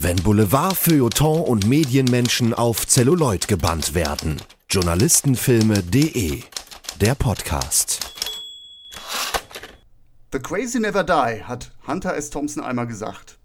Wenn 0.00 0.14
Boulevard, 0.14 0.76
Feuilleton 0.76 1.40
und 1.40 1.66
Medienmenschen 1.66 2.54
auf 2.54 2.86
Celluloid 2.86 3.48
gebannt 3.48 3.94
werden. 3.96 4.40
Journalistenfilme.de 4.70 6.42
Der 7.00 7.16
Podcast. 7.16 7.98
The 10.32 10.38
Crazy 10.38 10.78
Never 10.78 11.02
Die, 11.02 11.42
hat 11.42 11.72
Hunter 11.88 12.14
S. 12.14 12.30
Thompson 12.30 12.62
einmal 12.62 12.86
gesagt. 12.86 13.40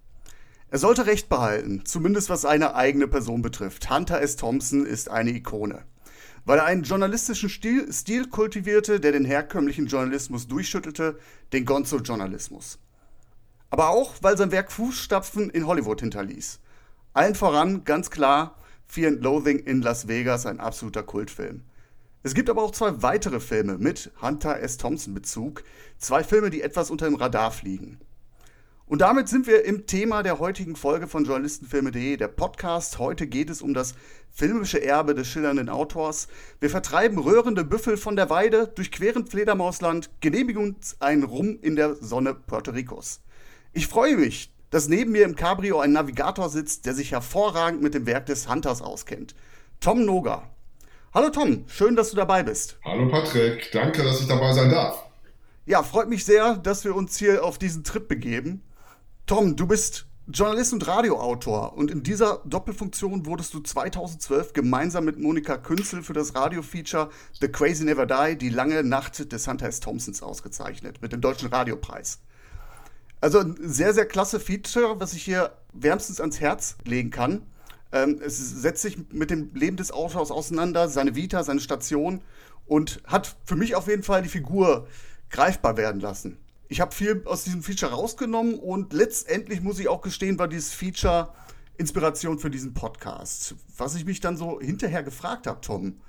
Er 0.69 0.77
sollte 0.77 1.07
Recht 1.07 1.27
behalten, 1.27 1.85
zumindest 1.85 2.29
was 2.29 2.41
seine 2.41 2.75
eigene 2.75 3.07
Person 3.07 3.41
betrifft. 3.41 3.89
Hunter 3.89 4.21
S. 4.21 4.35
Thompson 4.35 4.85
ist 4.85 5.09
eine 5.09 5.31
Ikone. 5.31 5.85
Weil 6.45 6.59
er 6.59 6.65
einen 6.65 6.83
journalistischen 6.83 7.49
Stil, 7.49 7.91
Stil 7.91 8.27
kultivierte, 8.29 8.99
der 8.99 9.13
den 9.13 9.25
herkömmlichen 9.25 9.87
Journalismus 9.87 10.47
durchschüttelte, 10.47 11.17
den 11.51 11.65
Gonzo-Journalismus. 11.65 12.77
Aber 13.73 13.89
auch, 13.89 14.13
weil 14.21 14.37
sein 14.37 14.51
Werk 14.51 14.71
Fußstapfen 14.71 15.49
in 15.49 15.65
Hollywood 15.65 15.99
hinterließ. 15.99 16.59
Allen 17.13 17.33
voran, 17.33 17.83
ganz 17.85 18.11
klar, 18.11 18.55
Fear 18.85 19.13
and 19.13 19.23
Loathing 19.23 19.57
in 19.57 19.81
Las 19.81 20.07
Vegas, 20.07 20.45
ein 20.45 20.59
absoluter 20.59 21.01
Kultfilm. 21.01 21.63
Es 22.21 22.35
gibt 22.35 22.51
aber 22.51 22.61
auch 22.61 22.69
zwei 22.69 23.01
weitere 23.01 23.39
Filme 23.39 23.79
mit 23.79 24.11
Hunter 24.21 24.59
S. 24.59 24.77
Thompson 24.77 25.15
Bezug. 25.15 25.63
Zwei 25.97 26.23
Filme, 26.23 26.51
die 26.51 26.61
etwas 26.61 26.91
unter 26.91 27.07
dem 27.07 27.15
Radar 27.15 27.49
fliegen. 27.49 27.97
Und 28.85 29.01
damit 29.01 29.27
sind 29.27 29.47
wir 29.47 29.65
im 29.65 29.87
Thema 29.87 30.21
der 30.21 30.37
heutigen 30.37 30.75
Folge 30.75 31.07
von 31.07 31.25
Journalistenfilme.de, 31.25 32.17
der 32.17 32.27
Podcast. 32.27 32.99
Heute 32.99 33.25
geht 33.25 33.49
es 33.49 33.63
um 33.63 33.73
das 33.73 33.95
filmische 34.29 34.83
Erbe 34.83 35.15
des 35.15 35.27
schillernden 35.27 35.69
Autors. 35.69 36.27
Wir 36.59 36.69
vertreiben 36.69 37.17
röhrende 37.17 37.63
Büffel 37.63 37.97
von 37.97 38.15
der 38.15 38.29
Weide, 38.29 38.67
durchqueren 38.67 39.25
Fledermausland, 39.25 40.11
genehmigen 40.21 40.61
uns 40.61 41.01
einen 41.01 41.23
Rum 41.23 41.57
in 41.59 41.75
der 41.75 41.95
Sonne 41.95 42.35
Puerto 42.35 42.69
Ricos. 42.69 43.23
Ich 43.75 43.87
freue 43.87 44.17
mich, 44.17 44.53
dass 44.69 44.87
neben 44.87 45.13
mir 45.13 45.25
im 45.25 45.35
Cabrio 45.35 45.79
ein 45.79 45.93
Navigator 45.93 46.47
sitzt, 46.47 46.85
der 46.85 46.93
sich 46.93 47.11
hervorragend 47.11 47.81
mit 47.81 47.95
dem 47.95 48.05
Werk 48.05 48.27
des 48.27 48.47
Hunters 48.47 48.83
auskennt. 48.83 49.33
Tom 49.79 50.05
Noga. 50.05 50.47
Hallo 51.11 51.31
Tom, 51.31 51.65
schön, 51.67 51.95
dass 51.95 52.11
du 52.11 52.15
dabei 52.15 52.43
bist. 52.43 52.77
Hallo 52.85 53.09
Patrick, 53.09 53.71
danke, 53.71 54.03
dass 54.03 54.21
ich 54.21 54.27
dabei 54.27 54.53
sein 54.53 54.69
darf. 54.69 55.03
Ja, 55.65 55.81
freut 55.81 56.07
mich 56.07 56.23
sehr, 56.23 56.57
dass 56.57 56.85
wir 56.85 56.95
uns 56.95 57.17
hier 57.17 57.43
auf 57.43 57.57
diesen 57.57 57.83
Trip 57.83 58.07
begeben. 58.07 58.61
Tom, 59.25 59.55
du 59.55 59.65
bist 59.65 60.05
Journalist 60.27 60.73
und 60.73 60.85
Radioautor 60.85 61.75
und 61.75 61.89
in 61.89 62.03
dieser 62.03 62.43
Doppelfunktion 62.45 63.25
wurdest 63.25 63.55
du 63.55 63.59
2012 63.59 64.53
gemeinsam 64.53 65.05
mit 65.05 65.17
Monika 65.17 65.57
Künzel 65.57 66.03
für 66.03 66.13
das 66.13 66.35
Radiofeature 66.35 67.09
The 67.41 67.47
Crazy 67.47 67.85
Never 67.85 68.05
Die, 68.05 68.37
die 68.37 68.49
lange 68.49 68.83
Nacht 68.83 69.31
des 69.31 69.47
Hunter 69.47 69.65
S. 69.65 69.79
Thompsons 69.79 70.21
ausgezeichnet 70.21 71.01
mit 71.01 71.11
dem 71.11 71.21
Deutschen 71.21 71.49
Radiopreis. 71.49 72.19
Also 73.23 73.39
ein 73.39 73.55
sehr, 73.57 73.93
sehr 73.93 74.05
klasse 74.05 74.37
Feature, 74.37 74.99
was 74.99 75.13
ich 75.13 75.23
hier 75.23 75.53
wärmstens 75.71 76.19
ans 76.19 76.41
Herz 76.41 76.75
legen 76.83 77.09
kann. 77.09 77.43
Ähm, 77.93 78.19
es 78.21 78.37
setzt 78.37 78.81
sich 78.81 78.97
mit 79.13 79.29
dem 79.29 79.55
Leben 79.55 79.77
des 79.77 79.93
Autors 79.93 80.29
auseinander, 80.29 80.89
seine 80.89 81.15
Vita, 81.15 81.41
seine 81.41 81.61
Station 81.61 82.19
und 82.65 83.01
hat 83.05 83.37
für 83.45 83.55
mich 83.55 83.75
auf 83.75 83.87
jeden 83.87 84.03
Fall 84.03 84.23
die 84.23 84.27
Figur 84.27 84.89
greifbar 85.29 85.77
werden 85.77 86.01
lassen. 86.01 86.37
Ich 86.67 86.81
habe 86.81 86.93
viel 86.93 87.21
aus 87.23 87.45
diesem 87.45 87.63
Feature 87.63 87.93
rausgenommen 87.93 88.55
und 88.55 88.91
letztendlich 88.91 89.61
muss 89.61 89.79
ich 89.79 89.87
auch 89.87 90.01
gestehen, 90.01 90.37
war 90.37 90.49
dieses 90.49 90.73
Feature 90.73 91.33
Inspiration 91.77 92.39
für 92.39 92.49
diesen 92.49 92.73
Podcast. 92.73 93.55
Was 93.77 93.95
ich 93.95 94.03
mich 94.03 94.19
dann 94.19 94.35
so 94.35 94.59
hinterher 94.59 95.01
gefragt 95.01 95.47
habe, 95.47 95.61
Tom, 95.61 96.01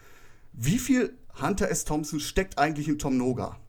wie 0.52 0.80
viel 0.80 1.16
Hunter 1.40 1.70
S. 1.70 1.84
Thompson 1.84 2.18
steckt 2.18 2.58
eigentlich 2.58 2.88
in 2.88 2.98
Tom 2.98 3.16
Noga? 3.16 3.60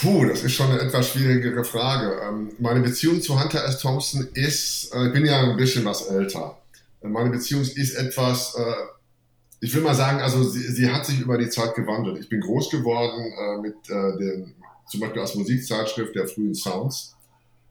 Puh, 0.00 0.26
das 0.26 0.44
ist 0.44 0.52
schon 0.52 0.70
eine 0.70 0.80
etwas 0.80 1.08
schwierigere 1.08 1.64
Frage. 1.64 2.20
Ähm, 2.22 2.52
meine 2.60 2.80
Beziehung 2.80 3.20
zu 3.20 3.40
Hunter 3.40 3.64
S. 3.64 3.80
Thompson 3.80 4.28
ist, 4.34 4.94
äh, 4.94 5.08
ich 5.08 5.12
bin 5.12 5.26
ja 5.26 5.40
ein 5.40 5.56
bisschen 5.56 5.84
was 5.84 6.06
älter. 6.06 6.56
Äh, 7.00 7.08
meine 7.08 7.30
Beziehung 7.30 7.62
ist 7.62 7.96
etwas, 7.96 8.54
äh, 8.54 8.74
ich 9.60 9.74
will 9.74 9.82
mal 9.82 9.96
sagen, 9.96 10.20
also 10.20 10.44
sie, 10.44 10.60
sie, 10.60 10.88
hat 10.88 11.04
sich 11.04 11.18
über 11.18 11.36
die 11.36 11.48
Zeit 11.48 11.74
gewandelt. 11.74 12.20
Ich 12.20 12.28
bin 12.28 12.40
groß 12.40 12.70
geworden 12.70 13.60
mit 13.60 13.74
den, 13.88 14.54
zum 14.88 15.00
Beispiel 15.00 15.20
als 15.20 15.34
Musikzeitschrift 15.34 16.14
der 16.14 16.28
frühen 16.28 16.54
Sounds, 16.54 17.16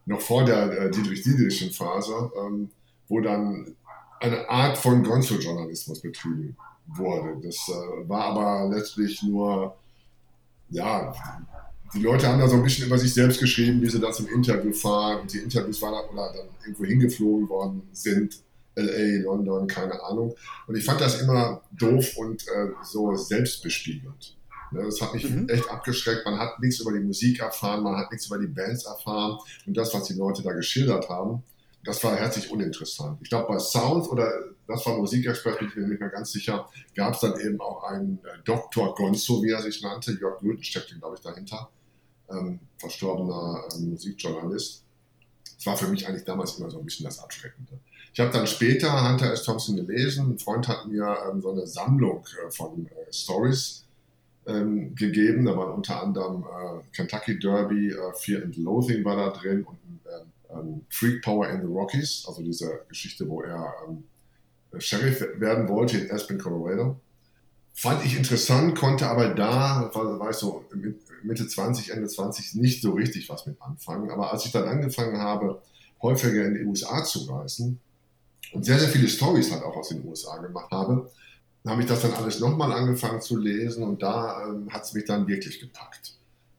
noch 0.05 0.19
vor 0.19 0.43
der 0.43 0.89
Dietrich-Dietrichschen 0.89 1.71
Phase, 1.71 2.29
ähm, 2.37 2.69
wo 3.07 3.21
dann 3.21 3.73
eine 4.19 4.49
Art 4.49 4.77
von 4.77 5.01
Gonzo-Journalismus 5.01 6.01
betrieben 6.01 6.57
wurde. 6.87 7.37
Das 7.41 7.55
war 8.05 8.25
aber 8.25 8.75
letztlich 8.75 9.23
nur, 9.23 9.77
ja, 10.69 11.13
die 11.93 12.01
Leute 12.01 12.27
haben 12.27 12.39
da 12.39 12.47
so 12.47 12.55
ein 12.55 12.63
bisschen 12.63 12.87
über 12.87 12.97
sich 12.97 13.13
selbst 13.13 13.39
geschrieben, 13.39 13.81
wie 13.81 13.89
sie 13.89 13.99
da 13.99 14.11
zum 14.11 14.27
Interview 14.27 14.73
fahren. 14.73 15.21
Und 15.21 15.33
die 15.33 15.39
Interviews 15.39 15.81
waren 15.81 15.93
dann, 15.93 16.13
oder 16.13 16.33
dann 16.33 16.47
irgendwo 16.61 16.85
hingeflogen 16.85 17.49
worden 17.49 17.83
sind. 17.93 18.41
LA, 18.75 19.23
London, 19.23 19.67
keine 19.67 20.01
Ahnung. 20.03 20.35
Und 20.67 20.75
ich 20.75 20.85
fand 20.85 21.01
das 21.01 21.21
immer 21.21 21.63
doof 21.71 22.15
und 22.17 22.47
äh, 22.47 22.69
so 22.83 23.15
selbstbespiegelnd. 23.15 24.37
Ne, 24.71 24.83
das 24.83 25.01
hat 25.01 25.13
mich 25.13 25.27
mhm. 25.27 25.49
echt 25.49 25.69
abgeschreckt. 25.69 26.25
Man 26.25 26.37
hat 26.37 26.59
nichts 26.59 26.79
über 26.79 26.91
die 26.91 26.99
Musik 26.99 27.39
erfahren, 27.39 27.83
man 27.83 27.95
hat 27.95 28.11
nichts 28.11 28.27
über 28.27 28.37
die 28.37 28.47
Bands 28.47 28.85
erfahren. 28.85 29.39
Und 29.65 29.75
das, 29.75 29.93
was 29.93 30.03
die 30.03 30.13
Leute 30.13 30.43
da 30.43 30.51
geschildert 30.53 31.09
haben, 31.09 31.41
das 31.83 32.03
war 32.03 32.15
herzlich 32.17 32.51
uninteressant. 32.51 33.17
Ich 33.21 33.29
glaube, 33.29 33.47
bei 33.47 33.59
Sound 33.59 34.09
oder 34.11 34.29
das 34.67 34.85
war 34.85 34.97
Musikexpert, 34.97 35.59
bin 35.59 35.69
ich 35.69 35.75
mir 35.75 35.87
nicht 35.87 36.01
mehr 36.01 36.09
ganz 36.09 36.33
sicher, 36.33 36.67
gab 36.93 37.13
es 37.13 37.21
dann 37.21 37.39
eben 37.39 37.61
auch 37.61 37.83
einen 37.83 38.19
äh, 38.25 38.43
Dr. 38.43 38.93
Gonzo, 38.93 39.41
wie 39.41 39.51
er 39.51 39.61
sich 39.61 39.81
nannte. 39.81 40.11
Jörg 40.11 40.39
Gülden 40.41 40.63
steckte, 40.63 40.99
glaube 40.99 41.15
ich, 41.15 41.21
dahinter 41.21 41.69
ähm, 42.29 42.59
verstorbener 42.77 43.63
ähm, 43.75 43.91
Musikjournalist. 43.91 44.83
Das 45.57 45.65
war 45.65 45.77
für 45.77 45.87
mich 45.87 46.07
eigentlich 46.07 46.25
damals 46.25 46.57
immer 46.57 46.69
so 46.69 46.79
ein 46.79 46.85
bisschen 46.85 47.05
das 47.05 47.19
Abschreckende. 47.19 47.79
Ich 48.13 48.19
habe 48.19 48.31
dann 48.31 48.47
später 48.47 49.09
Hunter 49.09 49.31
S. 49.31 49.43
Thompson 49.43 49.75
gelesen. 49.75 50.31
Ein 50.31 50.39
Freund 50.39 50.67
hat 50.67 50.87
mir 50.87 51.17
ähm, 51.29 51.41
so 51.41 51.51
eine 51.51 51.67
Sammlung 51.67 52.25
äh, 52.45 52.51
von 52.51 52.87
äh, 52.87 53.13
Stories 53.13 53.85
ähm, 54.45 54.95
gegeben. 54.95 55.45
Da 55.45 55.55
waren 55.57 55.73
unter 55.73 56.01
anderem 56.01 56.43
äh, 56.43 56.81
Kentucky 56.95 57.39
Derby, 57.39 57.91
äh, 57.91 58.13
Fear 58.15 58.43
and 58.43 58.57
Loathing 58.57 59.03
war 59.03 59.15
da 59.15 59.29
drin 59.29 59.63
und 59.63 59.77
ähm, 60.49 60.85
Freak 60.89 61.21
Power 61.21 61.49
in 61.49 61.61
the 61.61 61.67
Rockies, 61.67 62.25
also 62.27 62.41
diese 62.41 62.81
Geschichte, 62.87 63.27
wo 63.27 63.41
er 63.41 63.73
ähm, 63.87 64.03
Sheriff 64.79 65.25
werden 65.39 65.67
wollte 65.67 65.97
in 65.97 66.11
Aspen, 66.11 66.37
Colorado. 66.37 66.99
Fand 67.73 68.03
ich 68.05 68.17
interessant, 68.17 68.75
konnte 68.75 69.07
aber 69.07 69.29
da, 69.29 69.89
war, 69.93 70.19
war 70.19 70.29
ich 70.29 70.35
so 70.35 70.65
Mitte 71.23 71.47
20, 71.47 71.91
Ende 71.91 72.07
20 72.07 72.55
nicht 72.55 72.81
so 72.81 72.91
richtig 72.91 73.29
was 73.29 73.45
mit 73.45 73.61
anfangen. 73.61 74.09
Aber 74.11 74.31
als 74.31 74.45
ich 74.45 74.51
dann 74.51 74.67
angefangen 74.67 75.17
habe, 75.19 75.61
häufiger 76.01 76.45
in 76.45 76.55
die 76.55 76.65
USA 76.65 77.03
zu 77.03 77.25
reisen 77.25 77.79
und 78.53 78.65
sehr, 78.65 78.79
sehr 78.79 78.89
viele 78.89 79.07
Stories 79.07 79.51
halt 79.51 79.63
auch 79.63 79.75
aus 79.75 79.89
den 79.89 80.05
USA 80.05 80.37
gemacht 80.37 80.71
habe, 80.71 81.09
dann 81.63 81.73
habe 81.73 81.81
ich 81.81 81.87
das 81.87 82.01
dann 82.01 82.13
alles 82.13 82.39
nochmal 82.39 82.71
angefangen 82.71 83.21
zu 83.21 83.37
lesen 83.37 83.83
und 83.83 84.01
da 84.01 84.47
ähm, 84.47 84.71
hat 84.71 84.83
es 84.83 84.93
mich 84.93 85.05
dann 85.05 85.27
wirklich 85.27 85.59
gepackt. 85.59 86.13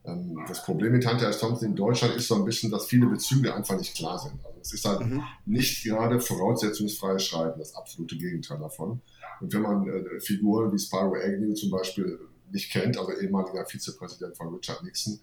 Ähm, 0.05 0.45
das 0.47 0.63
Problem 0.63 0.93
mit 0.93 1.07
Hunter 1.07 1.29
S. 1.29 1.39
Thompson 1.39 1.69
in 1.69 1.77
Deutschland 1.77 2.17
ist 2.17 2.29
so 2.29 2.35
ein 2.35 2.45
bisschen, 2.45 2.71
dass 2.71 2.87
viele 2.87 3.07
Bezüge 3.07 3.55
einfach 3.55 3.79
nicht 3.79 3.95
klar 3.95 4.19
sind. 4.19 4.35
Also 4.45 4.59
es 4.61 4.73
ist 4.73 4.85
halt 4.85 5.01
mhm. 5.01 5.23
nicht 5.47 5.85
gerade 5.85 6.21
voraussetzungsfreies 6.21 7.25
Schreiben, 7.25 7.59
das 7.59 7.75
absolute 7.75 8.17
Gegenteil 8.17 8.59
davon. 8.59 9.01
Und 9.41 9.53
wenn 9.53 9.63
man 9.63 9.89
äh, 9.89 10.21
Figuren 10.21 10.73
wie 10.73 10.79
Spyro 10.79 11.15
Agnew 11.15 11.55
zum 11.55 11.71
Beispiel 11.71 12.19
nicht 12.53 12.71
kennt, 12.73 12.99
also 12.99 13.13
ehemaliger 13.13 13.65
Vizepräsident 13.67 14.37
von 14.37 14.55
Richard 14.55 14.83
Nixon, 14.83 15.21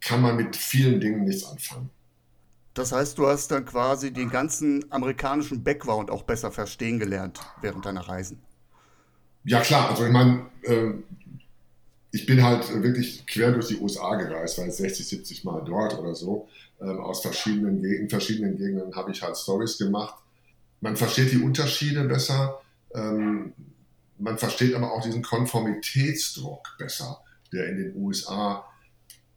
kann 0.00 0.20
man 0.20 0.36
mit 0.36 0.56
vielen 0.56 1.00
Dingen 1.00 1.24
nichts 1.24 1.44
anfangen. 1.44 1.90
Das 2.74 2.92
heißt, 2.92 3.18
du 3.18 3.26
hast 3.26 3.50
dann 3.50 3.64
quasi 3.66 4.12
den 4.12 4.30
ganzen 4.30 4.90
amerikanischen 4.90 5.62
Background 5.62 6.10
auch 6.10 6.22
besser 6.22 6.50
verstehen 6.50 6.98
gelernt 6.98 7.40
während 7.60 7.84
deiner 7.84 8.08
Reisen. 8.08 8.40
Ja 9.44 9.60
klar, 9.60 9.90
also 9.90 10.06
ich 10.06 10.12
meine, 10.12 10.46
äh, 10.62 10.92
ich 12.12 12.26
bin 12.26 12.42
halt 12.42 12.82
wirklich 12.82 13.26
quer 13.26 13.52
durch 13.52 13.68
die 13.68 13.78
USA 13.78 14.14
gereist, 14.14 14.58
weil 14.58 14.70
60, 14.70 15.06
70 15.06 15.44
Mal 15.44 15.62
dort 15.64 15.98
oder 15.98 16.14
so. 16.14 16.48
Ähm, 16.80 17.00
aus 17.00 17.22
verschiedenen 17.22 17.82
Gegenden, 17.82 18.08
verschiedenen 18.08 18.56
Gegenden 18.56 18.94
habe 18.94 19.10
ich 19.10 19.22
halt 19.22 19.36
Stories 19.36 19.78
gemacht. 19.78 20.16
Man 20.80 20.96
versteht 20.96 21.32
die 21.32 21.42
Unterschiede 21.42 22.04
besser. 22.04 22.60
Man 24.22 24.38
versteht 24.38 24.74
aber 24.74 24.92
auch 24.92 25.02
diesen 25.02 25.20
Konformitätsdruck 25.20 26.76
besser, 26.78 27.20
der 27.52 27.68
in 27.68 27.76
den 27.78 27.96
USA 27.96 28.64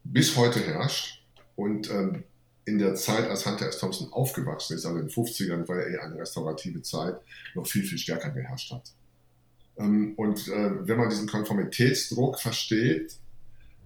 bis 0.04 0.36
heute 0.38 0.60
herrscht 0.60 1.24
und 1.56 1.90
ähm, 1.90 2.24
in 2.66 2.78
der 2.78 2.94
Zeit, 2.94 3.28
als 3.28 3.48
Hunter 3.48 3.68
S. 3.68 3.80
Thompson 3.80 4.14
aufgewachsen 4.14 4.76
ist, 4.76 4.86
also 4.86 5.00
in 5.00 5.08
den 5.08 5.12
50ern, 5.12 5.68
war 5.68 5.80
ja 5.80 5.88
eher 5.88 6.04
eine 6.04 6.20
restaurative 6.20 6.84
Zeit, 6.84 7.16
noch 7.56 7.66
viel, 7.66 7.84
viel 7.84 7.98
stärker 7.98 8.30
geherrscht 8.30 8.72
hat. 8.72 8.92
Ähm, 9.78 10.14
und 10.18 10.48
äh, 10.50 10.88
wenn 10.88 10.98
man 10.98 11.10
diesen 11.10 11.28
Konformitätsdruck 11.28 12.40
versteht, 12.40 13.18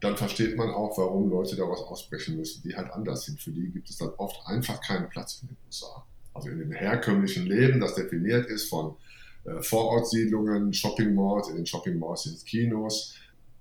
dann 0.02 0.18
versteht 0.18 0.58
man 0.58 0.70
auch, 0.70 0.98
warum 0.98 1.30
Leute 1.30 1.56
daraus 1.56 1.82
ausbrechen 1.82 2.36
müssen, 2.36 2.62
die 2.64 2.76
halt 2.76 2.92
anders 2.92 3.24
sind. 3.24 3.40
Für 3.40 3.52
die 3.52 3.70
gibt 3.70 3.90
es 3.90 3.98
dann 3.98 4.10
oft 4.18 4.46
einfach 4.48 4.82
keinen 4.82 5.10
Platz 5.10 5.40
in 5.42 5.48
den 5.48 5.58
USA. 5.66 6.06
Also 6.34 6.50
in 6.50 6.60
dem 6.60 6.72
herkömmlichen 6.74 7.46
Leben, 7.46 7.80
das 7.80 7.96
definiert 7.96 8.48
ist 8.48 8.70
von 8.70 8.98
äh, 9.46 9.62
Vorortsiedlungen, 9.62 10.74
Shopping 10.74 11.14
Malls, 11.14 11.50
in 11.50 11.56
den 11.56 11.66
Shopping 11.66 12.00
Malls 12.00 12.24
sind 12.24 12.46
Kinos. 12.46 13.16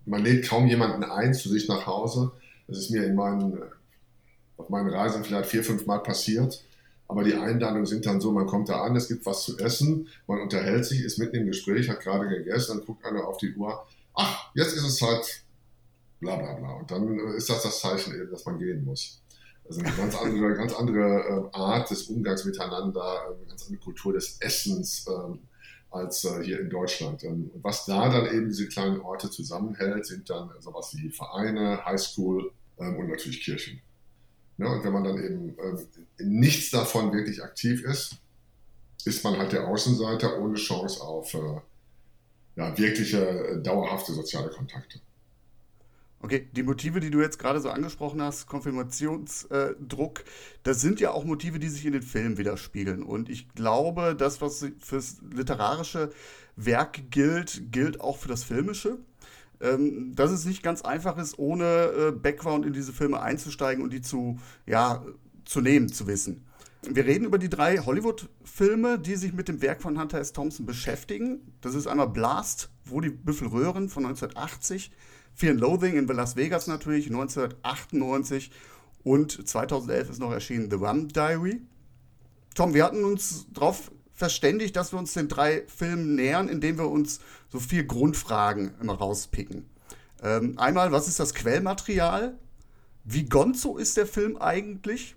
Man 0.04 0.24
lädt 0.24 0.48
kaum 0.48 0.66
jemanden 0.66 1.04
ein 1.04 1.34
zu 1.34 1.48
sich 1.48 1.68
nach 1.68 1.86
Hause. 1.86 2.32
Das 2.66 2.78
ist 2.78 2.90
mir 2.90 3.04
in 3.04 3.14
meinen, 3.14 3.62
auf 4.56 4.68
meinen 4.68 4.88
Reisen 4.88 5.24
vielleicht 5.24 5.50
vier, 5.50 5.64
fünf 5.64 5.86
Mal 5.86 5.98
passiert. 5.98 6.62
Aber 7.08 7.24
die 7.24 7.34
Einladungen 7.34 7.86
sind 7.86 8.04
dann 8.04 8.20
so, 8.20 8.32
man 8.32 8.46
kommt 8.46 8.68
da 8.68 8.82
an, 8.82 8.94
es 8.94 9.08
gibt 9.08 9.24
was 9.24 9.44
zu 9.44 9.58
essen, 9.58 10.08
man 10.26 10.40
unterhält 10.40 10.84
sich, 10.84 11.02
ist 11.02 11.18
mitten 11.18 11.36
im 11.36 11.46
Gespräch, 11.46 11.88
hat 11.88 12.00
gerade 12.00 12.28
gegessen, 12.28 12.76
dann 12.76 12.86
guckt 12.86 13.04
einer 13.06 13.26
auf 13.26 13.38
die 13.38 13.54
Uhr, 13.54 13.82
ach, 14.14 14.50
jetzt 14.54 14.76
ist 14.76 14.84
es 14.84 15.00
halt 15.00 15.42
bla 16.20 16.36
bla 16.36 16.52
bla. 16.54 16.74
Und 16.74 16.90
dann 16.90 17.18
ist 17.34 17.48
das 17.48 17.62
das 17.62 17.80
Zeichen 17.80 18.14
eben, 18.14 18.30
dass 18.30 18.44
man 18.44 18.58
gehen 18.58 18.84
muss. 18.84 19.22
Also 19.66 19.80
eine 19.80 19.94
ganz 19.96 20.14
andere, 20.16 20.54
ganz 20.54 20.74
andere 20.74 21.50
äh, 21.52 21.56
Art 21.56 21.90
des 21.90 22.04
Umgangs 22.04 22.44
miteinander, 22.44 23.26
eine 23.26 23.46
ganz 23.46 23.64
andere 23.64 23.80
Kultur 23.82 24.12
des 24.12 24.38
Essens 24.40 25.06
ähm, 25.08 25.40
als 25.90 26.24
äh, 26.24 26.42
hier 26.42 26.60
in 26.60 26.70
Deutschland. 26.70 27.24
Ähm, 27.24 27.50
was 27.54 27.86
da 27.86 28.08
dann 28.08 28.26
eben 28.34 28.48
diese 28.48 28.68
kleinen 28.68 29.00
Orte 29.00 29.30
zusammenhält, 29.30 30.06
sind 30.06 30.28
dann 30.30 30.50
sowas 30.60 30.94
wie 30.96 31.10
Vereine, 31.10 31.84
Highschool 31.84 32.52
ähm, 32.78 32.96
und 32.96 33.08
natürlich 33.08 33.42
Kirchen. 33.42 33.80
Ja, 34.58 34.72
und 34.72 34.84
wenn 34.84 34.92
man 34.92 35.04
dann 35.04 35.22
eben 35.22 35.56
in 36.18 36.40
nichts 36.40 36.70
davon 36.70 37.12
wirklich 37.12 37.42
aktiv 37.42 37.84
ist, 37.84 38.16
ist 39.04 39.22
man 39.22 39.38
halt 39.38 39.52
der 39.52 39.68
Außenseiter 39.68 40.38
ohne 40.40 40.54
Chance 40.54 41.00
auf 41.00 41.32
äh, 41.34 41.60
ja, 42.56 42.76
wirkliche 42.76 43.24
äh, 43.24 43.62
dauerhafte 43.62 44.12
soziale 44.12 44.50
Kontakte. 44.50 45.00
Okay, 46.20 46.48
die 46.52 46.64
Motive, 46.64 46.98
die 46.98 47.10
du 47.10 47.20
jetzt 47.20 47.38
gerade 47.38 47.60
so 47.60 47.70
angesprochen 47.70 48.20
hast, 48.20 48.46
Konfirmationsdruck, 48.46 50.24
das 50.64 50.80
sind 50.80 50.98
ja 50.98 51.12
auch 51.12 51.24
Motive, 51.24 51.60
die 51.60 51.68
sich 51.68 51.86
in 51.86 51.92
den 51.92 52.02
Filmen 52.02 52.38
widerspiegeln. 52.38 53.04
Und 53.04 53.28
ich 53.28 53.48
glaube, 53.50 54.16
das, 54.16 54.40
was 54.40 54.66
fürs 54.80 55.18
literarische 55.32 56.10
Werk 56.56 57.10
gilt, 57.10 57.70
gilt 57.70 58.00
auch 58.00 58.18
für 58.18 58.28
das 58.28 58.42
filmische. 58.42 58.98
Ähm, 59.60 60.14
dass 60.14 60.30
es 60.30 60.44
nicht 60.44 60.62
ganz 60.62 60.82
einfach 60.82 61.18
ist, 61.18 61.36
ohne 61.38 61.64
äh, 61.64 62.12
Background 62.12 62.64
in 62.64 62.72
diese 62.72 62.92
Filme 62.92 63.20
einzusteigen 63.20 63.82
und 63.82 63.92
die 63.92 64.00
zu, 64.00 64.38
ja, 64.66 65.04
zu 65.44 65.60
nehmen, 65.60 65.88
zu 65.88 66.06
wissen. 66.06 66.44
Wir 66.82 67.04
reden 67.04 67.24
über 67.24 67.38
die 67.38 67.48
drei 67.48 67.78
Hollywood-Filme, 67.78 69.00
die 69.00 69.16
sich 69.16 69.32
mit 69.32 69.48
dem 69.48 69.60
Werk 69.60 69.82
von 69.82 69.98
Hunter 69.98 70.20
S. 70.20 70.32
Thompson 70.32 70.64
beschäftigen. 70.64 71.40
Das 71.60 71.74
ist 71.74 71.88
einmal 71.88 72.08
Blast, 72.08 72.70
wo 72.84 73.00
die 73.00 73.10
Büffel 73.10 73.48
röhren 73.48 73.88
von 73.88 74.06
1980, 74.06 74.92
Fear 75.38 75.52
and 75.52 75.60
Loathing 75.60 75.96
in 75.96 76.08
Las 76.08 76.34
Vegas 76.34 76.66
natürlich 76.66 77.06
1998 77.06 78.50
und 79.04 79.48
2011 79.48 80.10
ist 80.10 80.18
noch 80.18 80.32
erschienen 80.32 80.68
The 80.68 80.76
Rum 80.76 81.06
Diary. 81.06 81.62
Tom, 82.56 82.74
wir 82.74 82.82
hatten 82.82 83.04
uns 83.04 83.46
darauf 83.52 83.92
verständigt, 84.12 84.74
dass 84.74 84.92
wir 84.92 84.98
uns 84.98 85.14
den 85.14 85.28
drei 85.28 85.62
Filmen 85.68 86.16
nähern, 86.16 86.48
indem 86.48 86.76
wir 86.76 86.88
uns 86.88 87.20
so 87.48 87.60
vier 87.60 87.84
Grundfragen 87.84 88.72
immer 88.80 88.94
rauspicken. 88.94 89.70
Ähm, 90.24 90.58
einmal, 90.58 90.90
was 90.90 91.06
ist 91.06 91.20
das 91.20 91.34
Quellmaterial? 91.34 92.36
Wie 93.04 93.26
gonzo 93.26 93.76
ist 93.76 93.96
der 93.96 94.08
Film 94.08 94.38
eigentlich? 94.38 95.14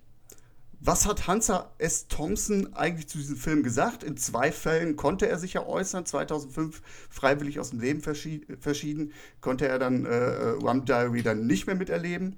Was 0.84 1.06
hat 1.06 1.28
Hansa 1.28 1.72
S. 1.78 2.08
Thompson 2.08 2.74
eigentlich 2.74 3.08
zu 3.08 3.20
diesem 3.20 3.36
Film 3.36 3.62
gesagt? 3.62 4.04
In 4.04 4.18
zwei 4.18 4.52
Fällen 4.52 4.96
konnte 4.96 5.30
er 5.30 5.38
sich 5.38 5.54
ja 5.54 5.64
äußern. 5.64 6.08
2005 6.08 6.82
freiwillig 7.08 7.60
aus 7.60 7.70
dem 7.70 7.82
Leben 7.82 8.02
verschieden, 8.02 9.14
konnte 9.42 9.68
er 9.68 9.78
dann 9.78 10.06
äh, 10.06 10.50
Rum 10.60 10.84
Diary 10.84 11.22
dann 11.22 11.46
nicht 11.46 11.68
mehr 11.68 11.76
miterleben. 11.76 12.36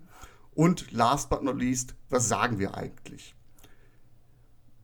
Und 0.53 0.91
last 0.91 1.29
but 1.29 1.41
not 1.41 1.57
least, 1.57 1.95
was 2.09 2.27
sagen 2.27 2.59
wir 2.59 2.75
eigentlich? 2.75 3.33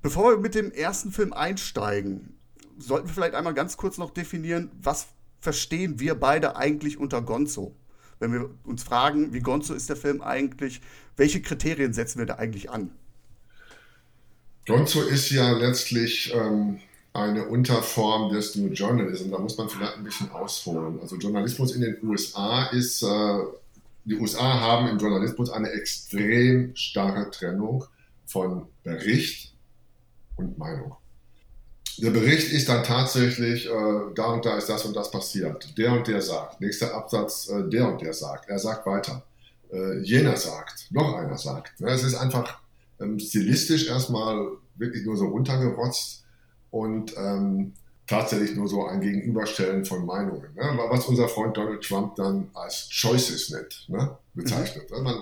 Bevor 0.02 0.32
wir 0.32 0.38
mit 0.38 0.56
dem 0.56 0.72
ersten 0.72 1.12
Film 1.12 1.34
einsteigen, 1.34 2.40
sollten 2.78 3.10
wir 3.10 3.14
vielleicht 3.14 3.36
einmal 3.36 3.54
ganz 3.54 3.76
kurz 3.76 3.98
noch 3.98 4.12
definieren, 4.12 4.72
was 4.82 5.08
verstehen 5.42 6.00
wir 6.00 6.16
beide 6.16 6.56
eigentlich 6.56 6.98
unter 6.98 7.22
Gonzo? 7.22 7.76
Wenn 8.20 8.32
wir 8.32 8.52
uns 8.64 8.84
fragen, 8.84 9.34
wie 9.34 9.42
Gonzo 9.42 9.74
ist 9.74 9.90
der 9.90 9.98
Film 9.98 10.22
eigentlich, 10.22 10.80
welche 11.18 11.42
Kriterien 11.42 11.92
setzen 11.92 12.20
wir 12.20 12.26
da 12.26 12.36
eigentlich 12.36 12.70
an? 12.70 12.92
Gonzo 14.69 15.01
ist 15.01 15.31
ja 15.31 15.51
letztlich 15.51 16.31
ähm, 16.31 16.80
eine 17.12 17.48
Unterform 17.48 18.31
des 18.31 18.56
New 18.56 18.68
Journalism. 18.68 19.31
Da 19.31 19.39
muss 19.39 19.57
man 19.57 19.68
vielleicht 19.68 19.98
ein 19.98 20.04
bisschen 20.04 20.31
ausholen. 20.31 21.00
Also 21.01 21.16
Journalismus 21.16 21.74
in 21.74 21.81
den 21.81 21.98
USA 22.04 22.68
ist, 22.68 23.01
äh, 23.01 23.39
die 24.06 24.16
USA 24.16 24.60
haben 24.60 24.88
im 24.88 25.00
Journalismus 25.00 25.50
eine 25.50 25.71
extrem 25.71 26.75
starre 26.75 27.31
Trennung 27.31 27.83
von 28.27 28.68
Bericht 28.83 29.56
und 30.36 30.60
Meinung. 30.60 30.95
Der 31.98 32.12
Bericht 32.12 32.51
ist 32.51 32.69
dann 32.69 32.83
tatsächlich, 32.83 33.66
äh, 33.66 34.13
da 34.13 34.33
und 34.33 34.45
da 34.45 34.56
ist 34.56 34.69
das 34.69 34.86
und 34.86 34.95
das 34.95 35.10
passiert. 35.10 35.75
Der 35.80 35.94
und 35.94 36.07
der 36.07 36.21
sagt. 36.21 36.62
Nächster 36.62 36.94
Absatz, 36.94 37.50
äh, 37.50 37.68
der 37.68 37.88
und 37.88 38.01
der 38.04 38.13
sagt. 38.13 38.48
Er 38.48 38.60
sagt 38.60 38.86
weiter. 38.86 39.24
Äh, 39.74 40.01
jener 40.01 40.38
sagt. 40.38 40.92
Noch 40.92 41.16
einer 41.16 41.39
sagt. 41.39 41.81
Es 41.81 42.04
ist 42.04 42.13
einfach 42.13 42.60
ähm, 43.00 43.19
stilistisch 43.19 43.88
erstmal 43.88 44.57
wirklich 44.75 45.06
nur 45.06 45.18
so 45.18 45.28
runtergerotzt 45.28 46.24
und 46.72 47.13
ähm, 47.18 47.74
tatsächlich 48.07 48.56
nur 48.56 48.68
so 48.68 48.86
ein 48.86 49.01
Gegenüberstellen 49.01 49.86
von 49.86 50.06
Meinungen. 50.06 50.54
Ne? 50.56 50.80
Was 50.90 51.06
unser 51.06 51.28
Freund 51.30 51.56
Donald 51.56 51.84
Trump 51.84 52.16
dann 52.16 52.50
als 52.54 52.90
Choices 52.90 53.51
nennt, 53.51 53.86
ne? 53.88 54.18
bezeichnet. 54.34 54.90
Mhm. 54.90 55.04
Man, 55.04 55.16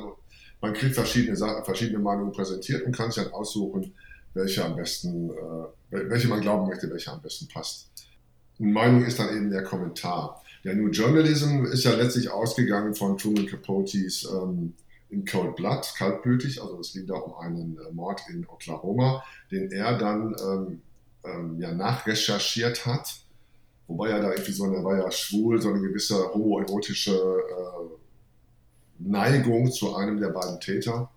man 0.62 0.74
kriegt 0.74 0.96
verschiedene, 0.96 1.38
verschiedene 1.64 2.00
Meinungen 2.00 2.32
präsentiert 2.32 2.86
und 2.86 2.96
kann 2.96 3.12
sich 3.12 3.24
dann 3.24 3.34
aussuchen, 3.34 3.94
welche 4.34 4.64
am 4.64 4.76
besten, 4.76 5.30
äh, 5.32 6.10
welche 6.10 6.28
man 6.28 6.42
glauben 6.42 6.68
möchte, 6.68 6.90
welche 6.90 7.12
am 7.12 7.22
besten 7.22 7.48
passt. 7.48 7.90
Und 8.60 8.72
Meinung 8.72 9.06
ist 9.06 9.20
dann 9.20 9.36
eben 9.36 9.50
der 9.50 9.64
Kommentar. 9.64 10.42
Der 10.64 10.76
New 10.76 10.90
Journalism 10.90 11.66
ist 11.66 11.84
ja 11.84 11.94
letztlich 11.94 12.30
ausgegangen 12.30 12.96
von 12.96 13.18
Truman 13.18 13.46
Capotes 13.48 14.28
ähm, 14.32 14.74
in 15.10 15.26
Cold 15.26 15.56
Blood, 15.56 15.94
kaltblütig, 15.98 16.62
also 16.62 16.80
es 16.80 16.94
ging 16.94 17.08
da 17.08 17.16
um 17.16 17.36
einen 17.36 17.78
äh, 17.78 17.92
Mord 17.92 18.22
in 18.30 18.48
Oklahoma, 18.48 19.24
den 19.52 19.72
er 19.72 19.98
dann 19.98 20.36
ähm, 20.44 20.82
ähm, 21.24 21.62
ja, 21.62 21.74
nachrecherchiert 21.74 22.86
hat. 22.86 23.22
Wobei 23.88 24.10
er 24.10 24.22
da 24.22 24.32
irgendwie 24.32 24.52
so 24.52 24.66
eine, 24.66 24.84
war 24.84 24.98
ja 24.98 25.10
schwul, 25.12 25.62
so 25.62 25.70
eine 25.70 25.80
gewisse 25.80 26.34
homoerotische 26.34 27.14
äh, 27.16 27.98
Neigung 29.00 29.72
zu 29.72 29.96
einem 29.96 30.20
der 30.20 30.30
beiden 30.30 30.60
Täter 30.60 31.10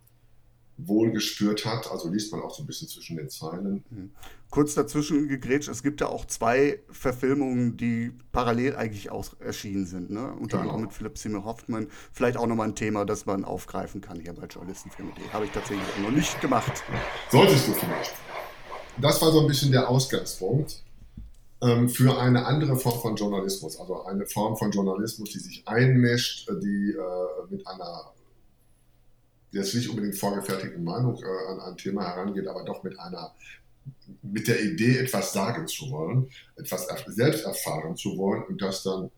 wohl 0.86 1.10
gespürt 1.10 1.64
hat. 1.64 1.90
Also 1.90 2.08
liest 2.08 2.32
man 2.32 2.42
auch 2.42 2.54
so 2.54 2.62
ein 2.62 2.66
bisschen 2.66 2.88
zwischen 2.88 3.16
den 3.16 3.28
Zeilen. 3.28 3.84
Mhm. 3.90 4.10
Kurz 4.50 4.74
dazwischen 4.74 5.28
gegrätscht, 5.28 5.68
es 5.68 5.82
gibt 5.82 6.00
ja 6.00 6.08
auch 6.08 6.24
zwei 6.26 6.80
Verfilmungen, 6.90 7.76
die 7.76 8.12
parallel 8.32 8.74
eigentlich 8.74 9.10
auch 9.10 9.28
erschienen 9.40 9.86
sind. 9.86 10.10
Ne? 10.10 10.32
Unter 10.32 10.58
genau. 10.58 10.70
anderem 10.70 10.80
mit 10.82 10.92
Philipp 10.92 11.18
Seymour 11.18 11.44
Hoffmann. 11.44 11.86
Vielleicht 12.12 12.36
auch 12.36 12.46
nochmal 12.46 12.68
ein 12.68 12.74
Thema, 12.74 13.04
das 13.04 13.26
man 13.26 13.44
aufgreifen 13.44 14.00
kann 14.00 14.18
hier 14.18 14.32
bei 14.32 14.46
Journalistenfilme.de. 14.46 15.28
Habe 15.32 15.44
ich 15.44 15.52
tatsächlich 15.52 15.86
auch 15.96 16.02
noch 16.02 16.16
nicht 16.16 16.40
gemacht. 16.40 16.82
Solltest 17.30 17.68
du 17.68 17.72
vielleicht. 17.72 18.12
Das 19.00 19.22
war 19.22 19.30
so 19.30 19.40
ein 19.40 19.46
bisschen 19.46 19.70
der 19.70 19.88
Ausgangspunkt 19.88 20.82
ähm, 21.62 21.88
für 21.88 22.18
eine 22.18 22.46
andere 22.46 22.76
Form 22.76 23.00
von 23.00 23.16
Journalismus. 23.16 23.78
Also 23.78 24.04
eine 24.04 24.26
Form 24.26 24.56
von 24.56 24.70
Journalismus, 24.70 25.30
die 25.30 25.38
sich 25.38 25.62
einmischt, 25.66 26.48
die 26.62 26.92
äh, 26.92 27.50
mit 27.50 27.66
einer 27.66 28.12
jetzt 29.50 29.74
nicht 29.74 29.88
unbedingt 29.88 30.16
vorgefertigten 30.16 30.84
Meinung 30.84 31.22
äh, 31.22 31.52
an 31.52 31.60
ein 31.60 31.76
Thema 31.76 32.04
herangeht, 32.04 32.46
aber 32.46 32.64
doch 32.64 32.82
mit 32.82 32.98
einer 32.98 33.34
mit 34.22 34.46
der 34.48 34.62
Idee, 34.62 34.98
etwas 34.98 35.32
sagen 35.32 35.66
zu 35.66 35.90
wollen, 35.90 36.28
etwas 36.56 36.86
selbst 37.06 37.44
erfahren 37.44 37.96
zu 37.96 38.16
wollen 38.16 38.44
und 38.44 38.60
das 38.60 38.82
dann 38.82 39.10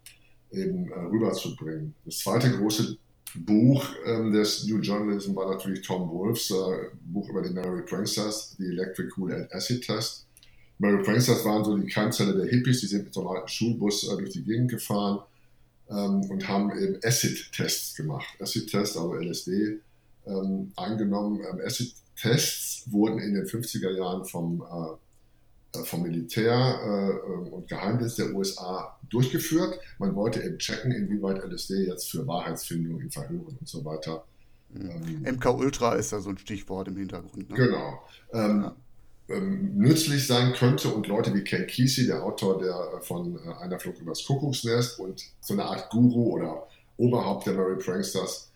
eben 0.50 0.90
äh, 0.90 0.98
rüberzubringen. 0.98 1.94
Das 2.04 2.18
zweite 2.18 2.50
große 2.50 2.96
Buch 3.34 3.84
ähm, 4.04 4.32
des 4.32 4.66
New 4.66 4.78
Journalism 4.78 5.34
war 5.34 5.50
natürlich 5.50 5.82
Tom 5.82 6.10
Wolfs 6.10 6.50
äh, 6.50 6.54
Buch 7.04 7.28
über 7.30 7.42
die 7.42 7.50
Mary 7.50 7.82
Pranksters, 7.82 8.54
The 8.58 8.66
Electric 8.66 9.10
Cool 9.16 9.32
and 9.32 9.52
Acid 9.52 9.84
Test. 9.84 10.26
Mary 10.78 11.02
Pranksters 11.02 11.44
waren 11.44 11.64
so 11.64 11.76
die 11.76 11.90
Keimzelle 11.90 12.36
der 12.36 12.46
Hippies, 12.46 12.80
die 12.80 12.86
sind 12.86 13.04
mit 13.04 13.14
so 13.14 13.20
einem 13.20 13.36
alten 13.36 13.48
Schulbus 13.48 14.08
äh, 14.08 14.16
durch 14.16 14.30
die 14.30 14.44
Gegend 14.44 14.70
gefahren 14.70 15.20
ähm, 15.88 16.22
und 16.28 16.46
haben 16.46 16.70
eben 16.78 16.98
Acid-Tests 17.02 17.96
gemacht. 17.96 18.26
Acid-Test, 18.40 18.96
also 18.96 19.14
LSD, 19.14 19.80
ähm, 20.26 20.72
angenommen. 20.76 21.40
Ähm, 21.40 21.60
Acid-Tests 21.64 22.90
wurden 22.90 23.18
in 23.18 23.34
den 23.34 23.44
50er 23.44 23.96
Jahren 23.96 24.24
vom, 24.24 24.62
äh, 24.62 25.78
äh, 25.78 25.84
vom 25.84 26.02
Militär 26.02 26.52
äh, 26.54 27.50
und 27.50 27.68
Geheimdienst 27.68 28.18
der 28.18 28.34
USA 28.34 28.98
durchgeführt. 29.08 29.78
Man 29.98 30.14
wollte 30.14 30.42
eben 30.42 30.58
checken, 30.58 30.92
inwieweit 30.92 31.42
LSD 31.44 31.86
jetzt 31.86 32.10
für 32.10 32.26
Wahrheitsfindung 32.26 33.00
in 33.00 33.10
Verhören 33.10 33.56
und 33.58 33.68
so 33.68 33.84
weiter. 33.84 34.24
Mhm. 34.70 35.24
Ähm, 35.24 35.34
MK 35.36 35.46
Ultra 35.54 35.94
ist 35.94 36.12
da 36.12 36.20
so 36.20 36.30
ein 36.30 36.38
Stichwort 36.38 36.88
im 36.88 36.96
Hintergrund. 36.96 37.50
Ne? 37.50 37.56
Genau. 37.56 38.02
Ähm, 38.32 38.62
ja. 38.62 38.76
Ähm, 39.28 39.76
nützlich 39.76 40.26
sein 40.26 40.52
könnte 40.52 40.88
und 40.88 41.06
Leute 41.06 41.32
wie 41.34 41.44
Ken 41.44 41.66
Kesey, 41.66 42.06
der 42.06 42.24
Autor 42.24 42.58
der 42.58 42.74
äh, 42.74 43.00
von 43.00 43.36
äh, 43.36 43.62
Einer 43.62 43.78
Flug 43.78 43.98
übers 44.00 44.24
Kuckucksnest 44.24 44.98
und 44.98 45.22
so 45.40 45.54
eine 45.54 45.64
Art 45.64 45.90
Guru 45.90 46.32
oder 46.32 46.66
Oberhaupt 46.96 47.46
der 47.46 47.54
Mary 47.54 47.76
Pranksters, 47.76 48.51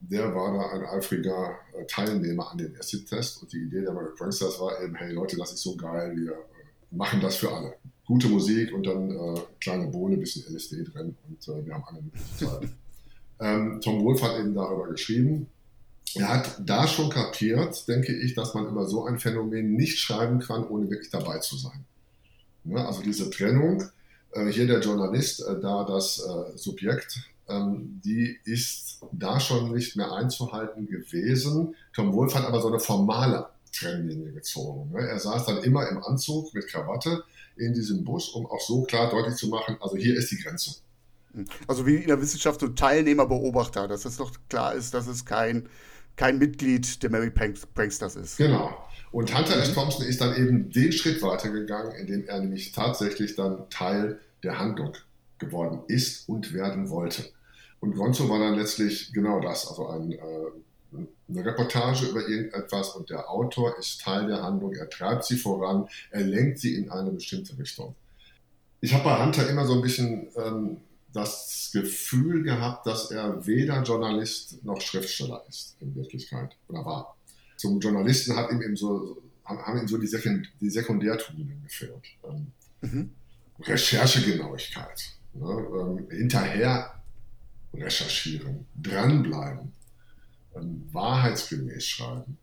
der 0.00 0.34
war 0.34 0.52
da 0.52 0.70
ein 0.70 0.84
eifriger 0.84 1.56
äh, 1.72 1.84
Teilnehmer 1.86 2.50
an 2.50 2.58
dem 2.58 2.74
Acid-Test 2.78 3.42
und 3.42 3.52
die 3.52 3.58
Idee 3.58 3.82
der 3.82 3.92
Mary 3.92 4.14
Pranksters 4.16 4.60
war 4.60 4.80
eben, 4.82 4.94
hey 4.94 5.12
Leute, 5.12 5.36
das 5.36 5.52
ist 5.52 5.62
so 5.62 5.76
geil, 5.76 6.12
wir 6.16 6.32
äh, 6.32 6.34
machen 6.90 7.20
das 7.20 7.36
für 7.36 7.52
alle. 7.52 7.74
Gute 8.06 8.28
Musik 8.28 8.72
und 8.72 8.86
dann 8.86 9.10
äh, 9.10 9.40
kleine 9.60 9.88
Bohne, 9.88 10.16
bisschen 10.16 10.44
LSD 10.54 10.84
drin 10.84 11.16
und 11.28 11.48
äh, 11.48 11.66
wir 11.66 11.74
haben 11.74 11.84
alle 11.86 12.02
Zeit. 12.38 12.68
ähm, 13.40 13.80
Tom 13.82 14.04
Wolf 14.04 14.22
hat 14.22 14.38
eben 14.38 14.54
darüber 14.54 14.88
geschrieben 14.88 15.48
er 16.14 16.28
hat 16.28 16.60
da 16.64 16.86
schon 16.86 17.10
kapiert, 17.10 17.86
denke 17.88 18.14
ich, 18.14 18.34
dass 18.34 18.54
man 18.54 18.66
über 18.66 18.86
so 18.86 19.04
ein 19.04 19.18
Phänomen 19.18 19.74
nicht 19.74 19.98
schreiben 19.98 20.38
kann, 20.38 20.66
ohne 20.66 20.88
wirklich 20.88 21.10
dabei 21.10 21.38
zu 21.38 21.56
sein. 21.56 21.84
Ja, 22.64 22.86
also 22.86 23.02
diese 23.02 23.28
Trennung, 23.30 23.82
äh, 24.32 24.46
hier 24.46 24.66
der 24.66 24.80
Journalist, 24.80 25.40
äh, 25.46 25.60
da 25.60 25.84
das 25.84 26.22
Subjekt, 26.54 27.18
die 27.48 28.38
ist 28.44 29.00
da 29.12 29.38
schon 29.38 29.72
nicht 29.72 29.96
mehr 29.96 30.12
einzuhalten 30.12 30.86
gewesen. 30.86 31.74
Tom 31.94 32.12
Wolf 32.12 32.34
hat 32.34 32.44
aber 32.44 32.60
so 32.60 32.68
eine 32.68 32.80
formale 32.80 33.46
Trennlinie 33.72 34.32
gezogen. 34.32 34.90
Ne? 34.92 35.06
Er 35.06 35.18
saß 35.18 35.46
dann 35.46 35.62
immer 35.62 35.88
im 35.88 36.02
Anzug 36.02 36.52
mit 36.54 36.66
Krawatte 36.66 37.22
in 37.56 37.72
diesem 37.72 38.04
Bus, 38.04 38.30
um 38.30 38.46
auch 38.46 38.60
so 38.60 38.82
klar 38.82 39.10
deutlich 39.10 39.36
zu 39.36 39.48
machen, 39.48 39.76
also 39.80 39.96
hier 39.96 40.16
ist 40.16 40.30
die 40.30 40.36
Grenze. 40.36 40.76
Also 41.66 41.86
wie 41.86 41.96
in 41.96 42.08
der 42.08 42.20
Wissenschaft 42.20 42.60
so 42.60 42.68
Teilnehmer-Beobachter, 42.68 43.88
dass 43.88 44.04
es 44.04 44.16
doch 44.16 44.32
klar 44.48 44.74
ist, 44.74 44.94
dass 44.94 45.06
es 45.06 45.24
kein, 45.24 45.68
kein 46.16 46.38
Mitglied 46.38 47.02
der 47.02 47.10
Mary 47.10 47.30
Pranksters 47.30 48.16
ist. 48.16 48.38
Genau. 48.38 48.76
Und 49.12 49.36
Hunter 49.36 49.56
S. 49.56 49.72
Thompson 49.72 50.04
ist 50.04 50.20
dann 50.20 50.34
eben 50.36 50.70
den 50.70 50.92
Schritt 50.92 51.22
weitergegangen, 51.22 51.92
indem 51.94 52.26
er 52.26 52.40
nämlich 52.40 52.72
tatsächlich 52.72 53.36
dann 53.36 53.68
Teil 53.70 54.18
der 54.42 54.58
Handlung 54.58 54.94
geworden 55.38 55.80
ist 55.88 56.28
und 56.28 56.52
werden 56.52 56.88
wollte. 56.88 57.24
Und 57.80 57.94
Gonzo 57.94 58.28
war 58.28 58.38
dann 58.38 58.54
letztlich 58.54 59.12
genau 59.12 59.40
das, 59.40 59.68
also 59.68 59.88
ein, 59.88 60.12
äh, 60.12 60.18
eine 61.28 61.44
Reportage 61.44 62.06
über 62.06 62.26
irgendetwas 62.26 62.90
und 62.90 63.10
der 63.10 63.28
Autor 63.28 63.78
ist 63.78 64.00
Teil 64.00 64.26
der 64.26 64.42
Handlung, 64.42 64.72
er 64.74 64.88
treibt 64.88 65.24
sie 65.24 65.36
voran, 65.36 65.88
er 66.10 66.22
lenkt 66.22 66.58
sie 66.58 66.74
in 66.74 66.90
eine 66.90 67.10
bestimmte 67.10 67.58
Richtung. 67.58 67.94
Ich 68.80 68.94
habe 68.94 69.04
bei 69.04 69.24
Hunter 69.24 69.48
immer 69.48 69.66
so 69.66 69.74
ein 69.74 69.82
bisschen 69.82 70.28
ähm, 70.36 70.76
das 71.12 71.70
Gefühl 71.72 72.42
gehabt, 72.42 72.86
dass 72.86 73.10
er 73.10 73.46
weder 73.46 73.82
Journalist 73.82 74.62
noch 74.64 74.80
Schriftsteller 74.80 75.44
ist 75.48 75.76
in 75.80 75.94
Wirklichkeit 75.94 76.56
oder 76.68 76.84
war. 76.84 77.16
Zum 77.56 77.80
Journalisten 77.80 78.36
hat 78.36 78.50
ihm 78.52 78.62
eben 78.62 78.76
so, 78.76 79.22
haben 79.44 79.78
ihm 79.78 79.88
so 79.88 79.96
die, 79.96 80.06
Sekund 80.06 80.52
die 80.60 80.70
Sekundärtugenden 80.70 81.62
gefehlt. 81.62 82.04
Ähm, 82.24 82.52
mhm. 82.82 83.10
Recherchegenauigkeit, 83.62 85.14
ne? 85.32 85.66
ähm, 85.80 86.06
hinterher 86.10 86.95
recherchieren, 87.82 88.66
dranbleiben, 88.80 89.72
ähm, 90.54 90.88
wahrheitsgemäß 90.92 91.84
schreiben. 91.84 92.38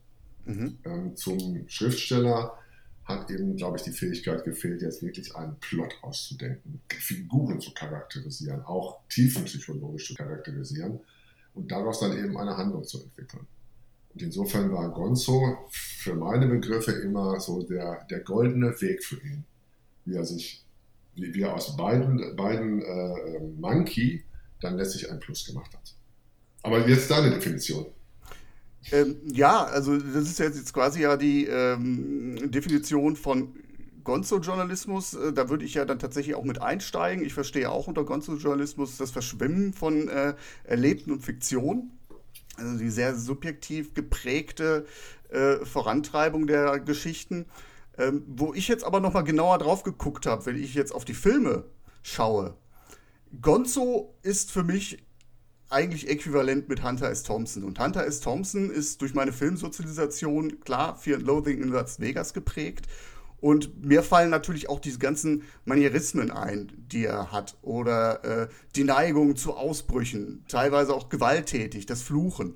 Mhm. 0.45 0.77
Ähm, 0.85 1.15
zum 1.15 1.67
Schriftsteller 1.67 2.57
hat 3.05 3.29
eben, 3.29 3.55
glaube 3.57 3.77
ich, 3.77 3.83
die 3.83 3.91
Fähigkeit 3.91 4.43
gefehlt, 4.45 4.81
jetzt 4.81 5.01
wirklich 5.01 5.35
einen 5.35 5.55
Plot 5.59 5.93
auszudenken, 6.01 6.81
Figuren 6.89 7.59
zu 7.59 7.73
charakterisieren, 7.73 8.61
auch 8.63 9.01
tiefenpsychologisch 9.09 10.07
zu 10.07 10.15
charakterisieren 10.15 10.99
und 11.53 11.71
daraus 11.71 11.99
dann 11.99 12.17
eben 12.17 12.37
eine 12.37 12.55
Handlung 12.55 12.85
zu 12.85 13.01
entwickeln. 13.03 13.45
Und 14.13 14.21
insofern 14.21 14.71
war 14.71 14.89
Gonzo 14.91 15.67
für 15.69 16.15
meine 16.15 16.47
Begriffe 16.47 16.91
immer 16.91 17.39
so 17.39 17.63
der, 17.63 18.05
der 18.09 18.19
goldene 18.19 18.79
Weg 18.79 19.03
für 19.03 19.17
ihn, 19.17 19.43
wie 20.05 20.15
er 20.15 20.25
sich, 20.25 20.63
wie, 21.15 21.33
wie 21.33 21.41
er 21.41 21.55
aus 21.55 21.75
beiden, 21.75 22.35
beiden 22.35 22.81
äh, 22.83 23.39
Monkey 23.57 24.23
dann 24.63 24.77
letztlich 24.77 25.09
ein 25.11 25.19
Plus 25.19 25.45
gemacht 25.45 25.73
hat. 25.73 25.95
Aber 26.63 26.87
jetzt 26.87 27.11
deine 27.11 27.29
Definition. 27.29 27.85
Ähm, 28.91 29.17
ja, 29.31 29.63
also 29.63 29.97
das 29.97 30.23
ist 30.23 30.39
jetzt 30.39 30.73
quasi 30.73 31.01
ja 31.01 31.17
die 31.17 31.45
ähm, 31.45 32.51
Definition 32.51 33.15
von 33.15 33.55
Gonzo-Journalismus. 34.03 35.13
Äh, 35.13 35.33
da 35.33 35.49
würde 35.49 35.65
ich 35.65 35.75
ja 35.75 35.85
dann 35.85 35.99
tatsächlich 35.99 36.35
auch 36.35 36.43
mit 36.43 36.61
einsteigen. 36.61 37.25
Ich 37.25 37.33
verstehe 37.33 37.69
auch 37.69 37.87
unter 37.87 38.03
Gonzo-Journalismus 38.03 38.97
das 38.97 39.11
Verschwimmen 39.11 39.73
von 39.73 40.09
äh, 40.09 40.35
Erlebten 40.63 41.11
und 41.11 41.21
Fiktion. 41.21 41.91
Also 42.57 42.77
die 42.77 42.89
sehr 42.89 43.15
subjektiv 43.15 43.93
geprägte 43.93 44.85
äh, 45.29 45.65
Vorantreibung 45.65 46.47
der 46.47 46.79
Geschichten. 46.79 47.45
Ähm, 47.97 48.23
wo 48.27 48.53
ich 48.53 48.67
jetzt 48.67 48.83
aber 48.83 48.99
nochmal 48.99 49.23
genauer 49.23 49.59
drauf 49.59 49.83
geguckt 49.83 50.25
habe, 50.25 50.45
wenn 50.47 50.61
ich 50.61 50.73
jetzt 50.73 50.93
auf 50.93 51.05
die 51.05 51.13
Filme 51.13 51.65
schaue. 52.01 52.57
Gonzo 53.41 54.15
ist 54.21 54.51
für 54.51 54.63
mich 54.63 55.03
eigentlich 55.69 56.07
äquivalent 56.07 56.69
mit 56.69 56.83
Hunter 56.83 57.09
S. 57.09 57.23
Thompson. 57.23 57.63
Und 57.63 57.79
Hunter 57.79 58.05
S. 58.05 58.19
Thompson 58.19 58.69
ist 58.69 59.01
durch 59.01 59.13
meine 59.13 59.33
Filmsozialisation 59.33 60.59
klar 60.59 60.95
Fear 60.95 61.17
and 61.17 61.25
Loathing 61.25 61.61
in 61.61 61.69
Las 61.69 61.99
Vegas 61.99 62.33
geprägt. 62.33 62.87
Und 63.41 63.83
mir 63.83 64.03
fallen 64.03 64.29
natürlich 64.29 64.69
auch 64.69 64.79
diese 64.79 64.99
ganzen 64.99 65.43
Manierismen 65.65 66.31
ein, 66.31 66.71
die 66.77 67.05
er 67.05 67.31
hat. 67.31 67.57
Oder 67.61 68.23
äh, 68.23 68.47
die 68.75 68.85
Neigung 68.85 69.35
zu 69.35 69.55
Ausbrüchen, 69.55 70.45
teilweise 70.47 70.93
auch 70.93 71.09
gewalttätig, 71.09 71.85
das 71.85 72.03
Fluchen. 72.03 72.55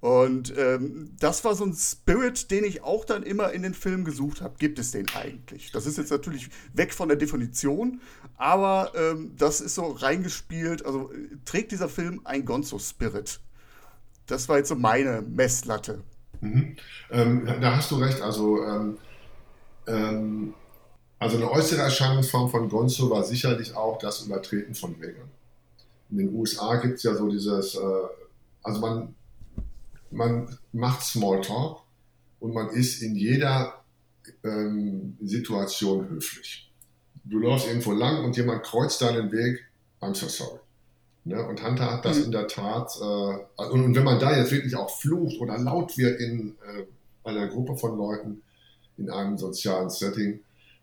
Und 0.00 0.52
ähm, 0.58 1.12
das 1.18 1.44
war 1.44 1.54
so 1.54 1.64
ein 1.64 1.72
Spirit, 1.72 2.50
den 2.50 2.64
ich 2.64 2.82
auch 2.82 3.04
dann 3.04 3.22
immer 3.22 3.52
in 3.52 3.62
den 3.62 3.72
Filmen 3.72 4.04
gesucht 4.04 4.42
habe. 4.42 4.56
Gibt 4.58 4.78
es 4.78 4.90
den 4.90 5.06
eigentlich? 5.14 5.70
Das 5.70 5.86
ist 5.86 5.96
jetzt 5.96 6.10
natürlich 6.10 6.50
weg 6.74 6.92
von 6.92 7.08
der 7.08 7.16
Definition, 7.16 8.00
aber 8.36 8.92
ähm, 8.96 9.32
das 9.36 9.60
ist 9.60 9.74
so 9.74 9.92
reingespielt. 9.92 10.84
Also 10.84 11.10
trägt 11.44 11.72
dieser 11.72 11.88
Film 11.88 12.20
ein 12.24 12.44
Gonzo-Spirit? 12.44 13.40
Das 14.26 14.48
war 14.48 14.58
jetzt 14.58 14.68
so 14.68 14.74
meine 14.74 15.22
Messlatte. 15.22 16.02
Mhm. 16.40 16.76
Ähm, 17.10 17.46
da 17.60 17.76
hast 17.76 17.90
du 17.90 17.96
recht. 17.96 18.20
Also, 18.20 18.64
ähm, 18.64 18.98
ähm, 19.86 20.54
also 21.18 21.36
eine 21.36 21.50
äußere 21.50 21.82
Erscheinungsform 21.82 22.50
von 22.50 22.68
Gonzo 22.68 23.10
war 23.10 23.24
sicherlich 23.24 23.74
auch 23.74 23.98
das 23.98 24.22
Übertreten 24.22 24.74
von 24.74 24.94
Regeln. 24.94 25.30
In 26.10 26.18
den 26.18 26.34
USA 26.34 26.76
gibt 26.76 26.96
es 26.96 27.02
ja 27.02 27.14
so 27.14 27.28
dieses, 27.28 27.76
äh, 27.76 27.80
also 28.62 28.80
man 28.80 29.14
man 30.14 30.58
macht 30.72 31.02
Smalltalk 31.02 31.80
und 32.40 32.54
man 32.54 32.70
ist 32.70 33.02
in 33.02 33.16
jeder 33.16 33.84
ähm, 34.42 35.18
Situation 35.20 36.08
höflich. 36.08 36.63
Du 37.24 37.38
läufst 37.38 37.66
irgendwo 37.66 37.92
lang 37.92 38.24
und 38.24 38.36
jemand 38.36 38.62
kreuzt 38.62 39.00
deinen 39.00 39.32
Weg, 39.32 39.64
I'm 40.00 40.14
so 40.14 40.28
sorry. 40.28 40.60
Ne? 41.24 41.42
Und 41.46 41.62
Hunter 41.62 41.90
hat 41.90 42.04
das 42.04 42.18
mhm. 42.18 42.24
in 42.24 42.32
der 42.32 42.46
Tat, 42.48 42.96
äh, 43.00 43.62
und, 43.62 43.84
und, 43.84 43.94
wenn 43.94 44.04
man 44.04 44.18
da 44.18 44.36
jetzt 44.36 44.52
wirklich 44.52 44.76
auch 44.76 44.90
flucht 44.90 45.40
oder 45.40 45.56
laut 45.58 45.96
wird 45.96 46.20
in 46.20 46.54
äh, 46.66 46.84
einer 47.28 47.48
Gruppe 47.48 47.76
von 47.76 47.96
Leuten 47.96 48.42
in 48.98 49.10
einem 49.10 49.38
sozialen 49.38 49.88
Setting, 49.88 50.40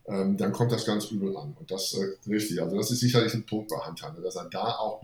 ähm, 0.07 0.38
dann 0.38 0.51
kommt 0.51 0.71
das 0.71 0.86
ganz 0.86 1.12
übel 1.12 1.38
an. 1.38 1.55
Und 1.60 1.69
das 1.69 1.93
äh, 1.93 2.29
richtig. 2.29 2.62
Also 2.62 2.75
das 2.75 2.89
ist 2.89 3.01
sicherlich 3.01 3.33
ein 3.36 3.45
Punkt 3.45 3.69
bei 3.69 3.77
Hunter, 3.77 4.12
ne? 4.13 4.21
dass 4.21 4.36
er 4.36 4.45
da 4.45 4.63
auch 4.63 5.01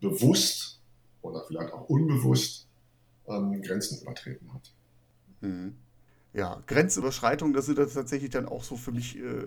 bewusst 0.00 0.78
oder 1.22 1.42
vielleicht 1.46 1.72
auch 1.72 1.88
unbewusst 1.88 2.66
ähm, 3.26 3.60
Grenzen 3.62 4.00
übertreten 4.00 4.52
hat. 4.54 4.70
Mhm. 5.40 5.74
Ja, 6.34 6.62
Grenzüberschreitung, 6.66 7.52
das 7.52 7.66
sind 7.66 7.76
tatsächlich 7.76 8.30
dann 8.30 8.46
auch 8.46 8.62
so 8.62 8.76
für 8.76 8.92
mich 8.92 9.18
äh, 9.18 9.44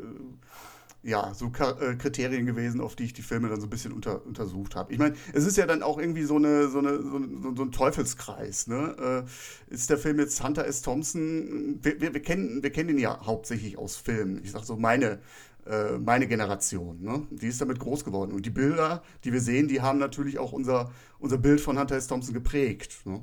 ja, 1.03 1.33
so 1.33 1.47
äh, 1.47 1.95
Kriterien 1.95 2.45
gewesen, 2.45 2.79
auf 2.79 2.95
die 2.95 3.05
ich 3.05 3.13
die 3.13 3.23
Filme 3.23 3.49
dann 3.49 3.59
so 3.59 3.67
ein 3.67 3.69
bisschen 3.71 3.91
unter, 3.91 4.25
untersucht 4.25 4.75
habe. 4.75 4.93
Ich 4.93 4.99
meine, 4.99 5.15
es 5.33 5.45
ist 5.45 5.57
ja 5.57 5.65
dann 5.65 5.81
auch 5.81 5.97
irgendwie 5.97 6.23
so, 6.23 6.35
eine, 6.35 6.69
so, 6.69 6.77
eine, 6.77 7.01
so, 7.01 7.17
ein, 7.17 7.55
so 7.55 7.63
ein 7.63 7.71
Teufelskreis. 7.71 8.67
Ne? 8.67 9.25
Äh, 9.69 9.73
ist 9.73 9.89
der 9.89 9.97
Film 9.97 10.19
jetzt 10.19 10.43
Hunter 10.43 10.65
S. 10.65 10.83
Thompson? 10.83 11.79
Wir, 11.81 11.99
wir, 11.99 12.13
wir, 12.13 12.21
kennen, 12.21 12.61
wir 12.61 12.71
kennen 12.71 12.89
ihn 12.89 12.99
ja 12.99 13.25
hauptsächlich 13.25 13.79
aus 13.79 13.95
Filmen. 13.95 14.41
Ich 14.43 14.51
sag 14.51 14.63
so, 14.63 14.75
meine, 14.77 15.19
äh, 15.65 15.97
meine 15.97 16.27
Generation. 16.27 17.01
Ne? 17.01 17.25
Die 17.31 17.47
ist 17.47 17.61
damit 17.61 17.79
groß 17.79 18.05
geworden. 18.05 18.31
Und 18.31 18.45
die 18.45 18.51
Bilder, 18.51 19.01
die 19.23 19.33
wir 19.33 19.41
sehen, 19.41 19.67
die 19.67 19.81
haben 19.81 19.97
natürlich 19.97 20.37
auch 20.37 20.51
unser, 20.51 20.91
unser 21.17 21.39
Bild 21.39 21.61
von 21.61 21.79
Hunter 21.79 21.95
S. 21.95 22.07
Thompson 22.07 22.35
geprägt. 22.35 23.01
Ne? 23.05 23.21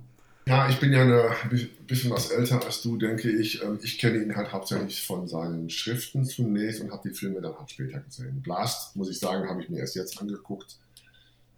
Ja, 0.48 0.66
ich 0.70 0.80
bin 0.80 0.94
ja 0.94 1.02
ein 1.02 1.70
bisschen 1.86 2.10
was 2.10 2.30
älter 2.30 2.64
als 2.64 2.80
du, 2.80 2.96
denke 2.96 3.30
ich. 3.30 3.62
Ähm, 3.62 3.78
ich 3.82 3.98
kenne 3.98 4.22
ihn 4.22 4.34
halt 4.34 4.50
hauptsächlich 4.50 5.04
von 5.06 5.28
seinen 5.28 5.68
Schriften 5.68 6.24
zunächst 6.24 6.80
und 6.80 6.90
habe 6.90 7.06
die 7.06 7.14
Filme 7.14 7.42
dann 7.42 7.58
halt 7.58 7.70
später 7.70 8.00
gesehen. 8.00 8.40
Blast, 8.40 8.96
muss 8.96 9.10
ich 9.10 9.18
sagen, 9.18 9.46
habe 9.46 9.60
ich 9.62 9.68
mir 9.68 9.80
erst 9.80 9.94
jetzt 9.94 10.18
angeguckt, 10.18 10.78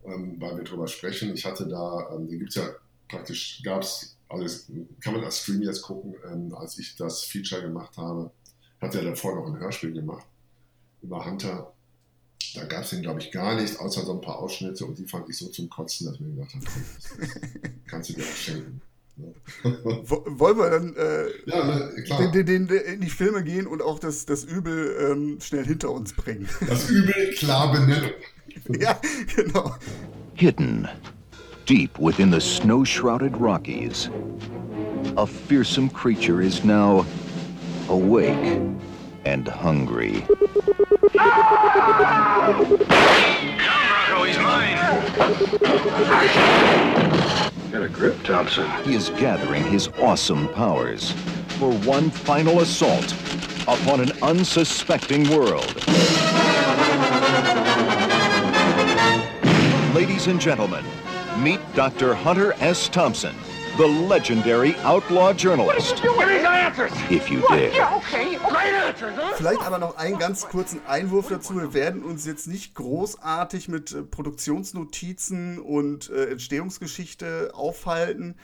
ähm, 0.04 0.40
weil 0.40 0.56
wir 0.56 0.64
drüber 0.64 0.88
sprechen. 0.88 1.32
Ich 1.34 1.44
hatte 1.44 1.68
da, 1.68 2.10
ähm, 2.12 2.28
den 2.28 2.40
gibt 2.40 2.50
es 2.50 2.56
ja 2.56 2.68
praktisch, 3.08 3.62
gab 3.62 3.82
es, 3.82 4.16
also 4.28 4.72
kann 5.00 5.14
man 5.14 5.22
als 5.22 5.38
Stream 5.38 5.62
jetzt 5.62 5.82
gucken, 5.82 6.52
als 6.52 6.76
ich 6.78 6.96
das 6.96 7.22
Feature 7.22 7.62
gemacht 7.62 7.96
habe, 7.96 8.32
hat 8.80 8.94
er 8.96 9.04
davor 9.04 9.36
noch 9.36 9.46
ein 9.46 9.60
Hörspiel 9.60 9.92
gemacht 9.92 10.26
über 11.00 11.24
Hunter 11.24 11.72
da 12.54 12.64
gab 12.64 12.84
es 12.84 12.90
den, 12.90 13.02
glaube 13.02 13.20
ich, 13.20 13.30
gar 13.30 13.60
nicht, 13.60 13.78
außer 13.78 14.02
so 14.04 14.12
ein 14.12 14.20
paar 14.20 14.38
Ausschnitte 14.38 14.84
und 14.84 14.98
die 14.98 15.06
fand 15.06 15.28
ich 15.28 15.36
so 15.36 15.48
zum 15.48 15.68
Kotzen, 15.68 16.06
dass 16.06 16.14
ich 16.16 16.20
mir 16.20 16.34
gedacht 16.34 16.54
habe, 16.54 16.64
kannst 17.86 18.10
du 18.10 18.14
dir 18.14 18.24
auch 18.24 18.36
schenken. 18.36 18.80
Wollen 19.62 20.58
wir 20.58 20.70
dann 20.70 20.96
äh, 20.96 21.26
ja, 21.46 21.64
ne, 21.64 22.32
den, 22.32 22.46
den, 22.46 22.68
den, 22.68 22.78
in 22.78 23.00
die 23.00 23.10
Filme 23.10 23.42
gehen 23.42 23.66
und 23.66 23.82
auch 23.82 23.98
das, 23.98 24.24
das 24.24 24.44
Übel 24.44 24.96
ähm, 25.10 25.38
schnell 25.40 25.64
hinter 25.64 25.90
uns 25.90 26.12
bringen? 26.14 26.48
Das 26.66 26.88
Übel 26.88 27.34
klar 27.36 27.72
benennen. 27.72 28.10
ja, 28.80 28.98
genau. 29.34 29.74
Hidden, 30.34 30.88
deep 31.66 31.98
within 31.98 32.32
the 32.32 32.40
snow-shrouded 32.40 33.36
Rockies, 33.38 34.08
a 35.16 35.26
fearsome 35.26 35.90
creature 35.90 36.40
is 36.40 36.64
now 36.64 37.04
awake 37.88 38.60
and 39.24 39.46
hungry. 39.46 40.24
Come, 41.12 42.76
Rocco, 43.90 44.24
he's 44.24 44.38
mine. 44.38 44.76
Got 47.72 47.82
a 47.82 47.88
grip, 47.88 48.22
Thompson. 48.22 48.70
He 48.84 48.94
is 48.94 49.10
gathering 49.10 49.64
his 49.64 49.88
awesome 50.00 50.48
powers 50.50 51.10
for 51.58 51.72
one 51.72 52.10
final 52.10 52.60
assault 52.60 53.12
upon 53.62 54.00
an 54.00 54.12
unsuspecting 54.22 55.28
world. 55.30 55.74
Ladies 59.94 60.28
and 60.28 60.40
gentlemen, 60.40 60.84
meet 61.38 61.60
Dr. 61.74 62.14
Hunter 62.14 62.52
S. 62.60 62.88
Thompson, 62.88 63.34
the 63.80 63.86
legendary 63.86 64.74
outlaw 64.84 65.32
journalist. 65.32 66.02
If 67.10 67.30
you 67.30 67.40
dare. 67.48 67.72
Yeah, 67.72 67.96
okay. 67.96 68.36
Great 68.36 68.74
answers, 68.74 69.16
huh? 69.16 69.32
Vielleicht 69.36 69.62
aber 69.62 69.78
noch 69.78 69.96
einen 69.96 70.18
ganz 70.18 70.46
kurzen 70.46 70.82
Einwurf 70.86 71.28
dazu. 71.28 71.56
Wir 71.56 71.72
werden 71.72 72.02
uns 72.02 72.26
jetzt 72.26 72.46
nicht 72.46 72.74
großartig 72.74 73.68
mit 73.68 73.92
äh, 73.92 74.02
Produktionsnotizen 74.02 75.58
und 75.58 76.10
äh, 76.10 76.26
Entstehungsgeschichte 76.26 77.52
aufhalten. 77.54 78.36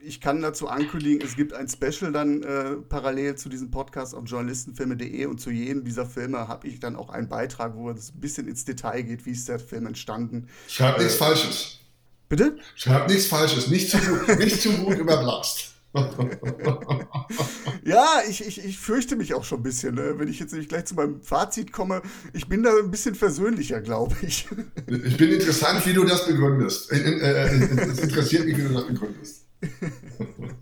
Ich 0.00 0.20
kann 0.20 0.40
dazu 0.40 0.68
ankündigen, 0.68 1.26
es 1.26 1.34
gibt 1.34 1.52
ein 1.52 1.68
Special 1.68 2.12
dann 2.12 2.44
äh, 2.44 2.76
parallel 2.76 3.34
zu 3.34 3.48
diesem 3.48 3.72
Podcast 3.72 4.14
auf 4.14 4.22
journalistenfilme.de 4.26 5.26
und 5.26 5.40
zu 5.40 5.50
jedem 5.50 5.84
dieser 5.84 6.06
Filme 6.06 6.46
habe 6.46 6.68
ich 6.68 6.78
dann 6.78 6.94
auch 6.94 7.08
einen 7.08 7.28
Beitrag, 7.28 7.74
wo 7.74 7.90
es 7.90 8.14
ein 8.14 8.20
bisschen 8.20 8.46
ins 8.46 8.64
Detail 8.64 9.02
geht, 9.02 9.26
wie 9.26 9.30
ist 9.32 9.48
der 9.48 9.58
Film 9.58 9.86
entstanden. 9.86 10.46
Schreibt 10.68 10.98
nichts 10.98 11.16
Falsches. 11.16 11.79
Bitte? 12.30 12.56
Schreibt 12.76 13.10
nichts 13.10 13.26
Falsches. 13.26 13.66
Nicht 13.66 13.90
zu 13.90 13.98
gut, 13.98 14.38
nicht 14.38 14.62
zu 14.62 14.72
gut 14.72 14.96
über 14.96 15.18
Blast. 15.18 15.66
Ja, 17.82 18.20
ich, 18.28 18.46
ich, 18.46 18.64
ich 18.64 18.78
fürchte 18.78 19.16
mich 19.16 19.34
auch 19.34 19.42
schon 19.42 19.60
ein 19.60 19.62
bisschen. 19.64 19.96
Ne? 19.96 20.14
Wenn 20.16 20.28
ich 20.28 20.38
jetzt 20.38 20.52
nämlich 20.52 20.68
gleich 20.68 20.84
zu 20.84 20.94
meinem 20.94 21.20
Fazit 21.22 21.72
komme, 21.72 22.02
ich 22.32 22.46
bin 22.46 22.62
da 22.62 22.70
ein 22.78 22.90
bisschen 22.92 23.16
versöhnlicher, 23.16 23.80
glaube 23.80 24.14
ich. 24.22 24.46
Ich 24.86 25.16
bin 25.16 25.30
interessant, 25.32 25.84
wie 25.86 25.92
du 25.92 26.04
das 26.04 26.26
begründest. 26.26 26.92
Äh, 26.92 26.98
Es 26.98 27.98
interessiert 27.98 28.46
mich, 28.46 28.56
wie 28.58 28.62
du 28.62 28.74
das 28.74 28.86
begründest. 28.86 29.46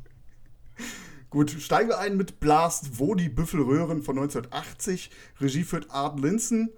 Gut, 1.30 1.50
steigen 1.50 1.90
wir 1.90 1.98
ein 1.98 2.16
mit 2.16 2.40
Blast, 2.40 2.98
wo 2.98 3.14
die 3.14 3.28
Büffelröhren 3.28 4.02
von 4.02 4.18
1980. 4.18 5.10
Regie 5.40 5.64
führt 5.64 5.90
Art 5.90 6.18
Linson. 6.18 6.70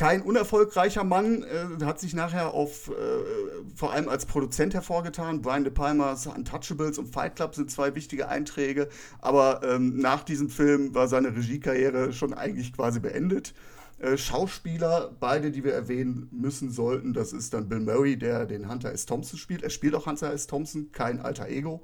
Kein 0.00 0.22
unerfolgreicher 0.22 1.04
Mann, 1.04 1.42
äh, 1.42 1.84
hat 1.84 2.00
sich 2.00 2.14
nachher 2.14 2.54
auf, 2.54 2.88
äh, 2.88 2.92
vor 3.76 3.92
allem 3.92 4.08
als 4.08 4.24
Produzent 4.24 4.72
hervorgetan. 4.72 5.42
Brian 5.42 5.62
De 5.62 5.70
Palmas 5.70 6.26
Untouchables 6.26 6.96
und 6.96 7.12
Fight 7.12 7.36
Club 7.36 7.54
sind 7.54 7.70
zwei 7.70 7.94
wichtige 7.94 8.26
Einträge, 8.26 8.88
aber 9.18 9.60
ähm, 9.62 9.98
nach 9.98 10.22
diesem 10.22 10.48
Film 10.48 10.94
war 10.94 11.06
seine 11.06 11.36
Regiekarriere 11.36 12.14
schon 12.14 12.32
eigentlich 12.32 12.72
quasi 12.72 12.98
beendet. 12.98 13.52
Äh, 13.98 14.16
Schauspieler, 14.16 15.14
beide, 15.20 15.50
die 15.50 15.64
wir 15.64 15.74
erwähnen 15.74 16.28
müssen 16.32 16.70
sollten, 16.70 17.12
das 17.12 17.34
ist 17.34 17.52
dann 17.52 17.68
Bill 17.68 17.80
Murray, 17.80 18.16
der 18.16 18.46
den 18.46 18.70
Hunter 18.70 18.92
S. 18.92 19.04
Thompson 19.04 19.38
spielt. 19.38 19.62
Er 19.62 19.68
spielt 19.68 19.94
auch 19.94 20.06
Hunter 20.06 20.32
S. 20.32 20.46
Thompson, 20.46 20.92
kein 20.92 21.20
alter 21.20 21.50
Ego. 21.50 21.82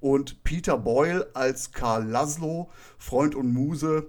Und 0.00 0.42
Peter 0.42 0.76
Boyle 0.76 1.30
als 1.34 1.70
Karl 1.70 2.04
Laszlo, 2.04 2.68
Freund 2.98 3.36
und 3.36 3.52
Muse, 3.52 4.08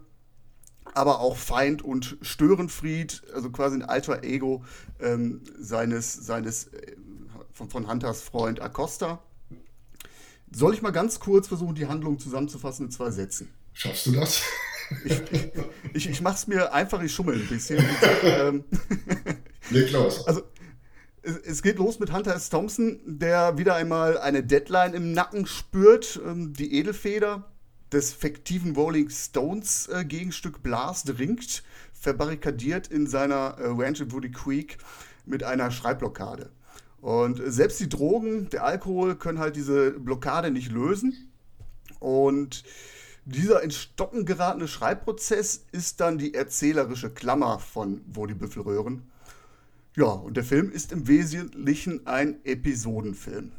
aber 0.95 1.19
auch 1.19 1.37
Feind 1.37 1.81
und 1.81 2.17
Störenfried, 2.21 3.23
also 3.33 3.51
quasi 3.51 3.75
ein 3.75 3.83
alter 3.83 4.23
Ego 4.23 4.63
ähm, 4.99 5.43
seines, 5.59 6.13
seines 6.13 6.67
äh, 6.67 6.95
von, 7.51 7.69
von 7.69 7.89
Hunters 7.89 8.21
Freund 8.21 8.61
Acosta. 8.61 9.21
Soll 10.51 10.73
ich 10.73 10.81
mal 10.81 10.91
ganz 10.91 11.19
kurz 11.19 11.47
versuchen, 11.47 11.75
die 11.75 11.87
Handlung 11.87 12.17
zusammenzufassen 12.17 12.85
in 12.85 12.91
zwei 12.91 13.11
Sätzen? 13.11 13.53
Schaffst 13.73 14.05
du 14.05 14.13
das? 14.13 14.41
Ich, 15.93 16.09
ich 16.09 16.21
mache 16.21 16.35
es 16.35 16.47
mir 16.47 16.73
einfach, 16.73 17.01
ich 17.01 17.13
schummel 17.13 17.35
ein 17.35 17.47
bisschen. 17.47 17.79
Ich 17.79 17.97
sag, 18.01 18.23
ähm, 18.23 18.63
Leg 19.71 19.91
los. 19.91 20.27
Also, 20.27 20.43
es, 21.23 21.37
es 21.37 21.63
geht 21.63 21.77
los 21.77 21.99
mit 21.99 22.13
Hunter 22.13 22.35
S. 22.35 22.49
Thompson, 22.49 23.01
der 23.05 23.57
wieder 23.57 23.75
einmal 23.75 24.17
eine 24.17 24.43
Deadline 24.43 24.93
im 24.93 25.11
Nacken 25.11 25.45
spürt. 25.47 26.21
Ähm, 26.25 26.53
die 26.53 26.73
Edelfeder 26.73 27.51
des 27.95 28.13
fiktiven 28.13 28.75
Rolling 28.75 29.09
Stones 29.09 29.87
äh, 29.87 30.03
Gegenstück 30.03 30.61
Blast 30.61 31.17
ringt, 31.17 31.63
verbarrikadiert 31.93 32.87
in 32.87 33.07
seiner 33.07 33.55
äh, 33.57 33.67
Ranch 33.67 34.01
in 34.01 34.11
Woody 34.11 34.31
Creek 34.31 34.77
mit 35.25 35.43
einer 35.43 35.71
Schreibblockade. 35.71 36.51
Und 36.99 37.41
selbst 37.45 37.79
die 37.79 37.87
Drogen, 37.87 38.49
der 38.49 38.65
Alkohol 38.65 39.15
können 39.15 39.39
halt 39.39 39.55
diese 39.55 39.91
Blockade 39.91 40.51
nicht 40.51 40.71
lösen. 40.71 41.31
Und 41.99 42.65
dieser 43.23 43.63
in 43.63 43.71
Stocken 43.71 44.25
geratene 44.25 44.67
Schreibprozess 44.67 45.65
ist 45.71 46.01
dann 46.01 46.17
die 46.17 46.33
erzählerische 46.33 47.09
Klammer 47.09 47.59
von 47.59 48.01
Wo 48.07 48.25
die 48.25 48.33
Büffel 48.33 48.63
röhren. 48.63 49.03
Ja, 49.95 50.07
und 50.07 50.35
der 50.35 50.43
Film 50.43 50.69
ist 50.69 50.91
im 50.91 51.07
Wesentlichen 51.07 52.05
ein 52.07 52.43
Episodenfilm. 52.43 53.53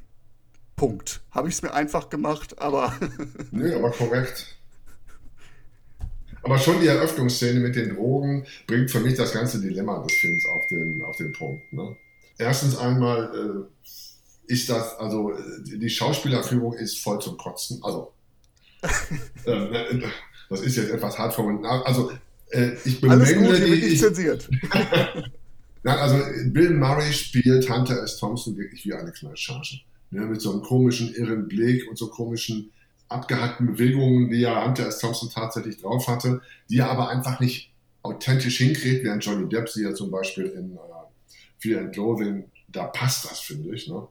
Punkt. 0.77 1.23
Habe 1.31 1.49
ich 1.49 1.55
es 1.55 1.62
mir 1.62 1.73
einfach 1.73 2.11
gemacht, 2.11 2.61
aber 2.61 2.95
Nö, 3.51 3.75
aber 3.75 3.91
korrekt. 3.91 4.57
Aber 6.43 6.59
schon 6.59 6.81
die 6.81 6.87
Eröffnungsszene 6.87 7.59
mit 7.59 7.75
den 7.75 7.97
Drogen 7.97 8.47
bringt 8.69 8.91
für 8.91 9.01
mich 9.01 9.15
das 9.15 9.33
ganze 9.33 9.61
Dilemma 9.61 10.01
des 10.05 10.12
Films 10.12 10.47
auf 10.47 10.67
den, 10.69 11.03
auf 11.03 11.17
den 11.17 11.33
Punkt. 11.33 11.73
Ne? 11.73 11.97
Erstens 12.39 12.77
einmal 12.77 13.67
äh, 14.47 14.53
ist 14.53 14.69
das, 14.69 14.97
also 14.99 15.33
äh, 15.33 15.43
die 15.65 15.91
Schauspielerführung 15.91 16.75
ist 16.75 16.99
voll 16.99 17.21
zum 17.21 17.37
Kotzen. 17.37 17.83
Also, 17.83 18.12
äh, 19.45 20.03
das 20.49 20.61
ist 20.61 20.77
jetzt 20.77 20.91
etwas 20.91 21.19
hart 21.19 21.35
formuliert. 21.35 21.65
Also, 21.85 22.12
äh, 22.51 22.73
ich 22.85 23.03
alles 23.03 23.35
gut, 23.35 23.43
bemängle 23.43 23.57
hier 23.57 23.69
wird 23.69 23.83
die. 23.83 23.87
Ich, 23.87 24.01
zensiert. 24.01 24.49
Nein, 25.83 25.99
also 25.99 26.21
Bill 26.47 26.71
Murray 26.71 27.12
spielt 27.12 27.69
Hunter 27.69 28.03
S. 28.03 28.19
Thompson 28.19 28.57
wirklich 28.57 28.85
wie 28.85 28.95
eine 28.95 29.12
Knallcharge. 29.12 29.81
Ne, 30.11 30.21
mit 30.27 30.40
so 30.40 30.53
einem 30.53 30.62
komischen, 30.62 31.12
irren 31.14 31.49
Blick 31.49 31.88
und 31.88 31.99
so 31.99 32.09
komischen, 32.09 32.71
abgehackten 33.09 33.66
Bewegungen, 33.66 34.31
die 34.31 34.38
ja 34.40 34.64
Hunter 34.64 34.87
S. 34.87 34.99
Thompson 35.01 35.31
tatsächlich 35.31 35.81
drauf 35.81 36.07
hatte, 36.09 36.40
die 36.71 36.79
er 36.79 36.90
aber 36.90 37.09
einfach 37.09 37.40
nicht 37.40 37.73
authentisch 38.03 38.59
hinkriegt, 38.59 39.05
während 39.05 39.25
Johnny 39.25 39.49
Depp 39.49 39.69
sie 39.69 39.83
ja 39.83 39.95
zum 39.95 40.11
Beispiel 40.11 40.45
in 40.47 40.77
äh, 40.77 40.79
Fear 41.59 41.81
and 41.83 41.97
Loathing, 41.97 42.51
da 42.69 42.87
passt 42.87 43.25
das, 43.31 43.40
finde 43.40 43.75
ich. 43.75 43.88
Ne? 43.88 44.07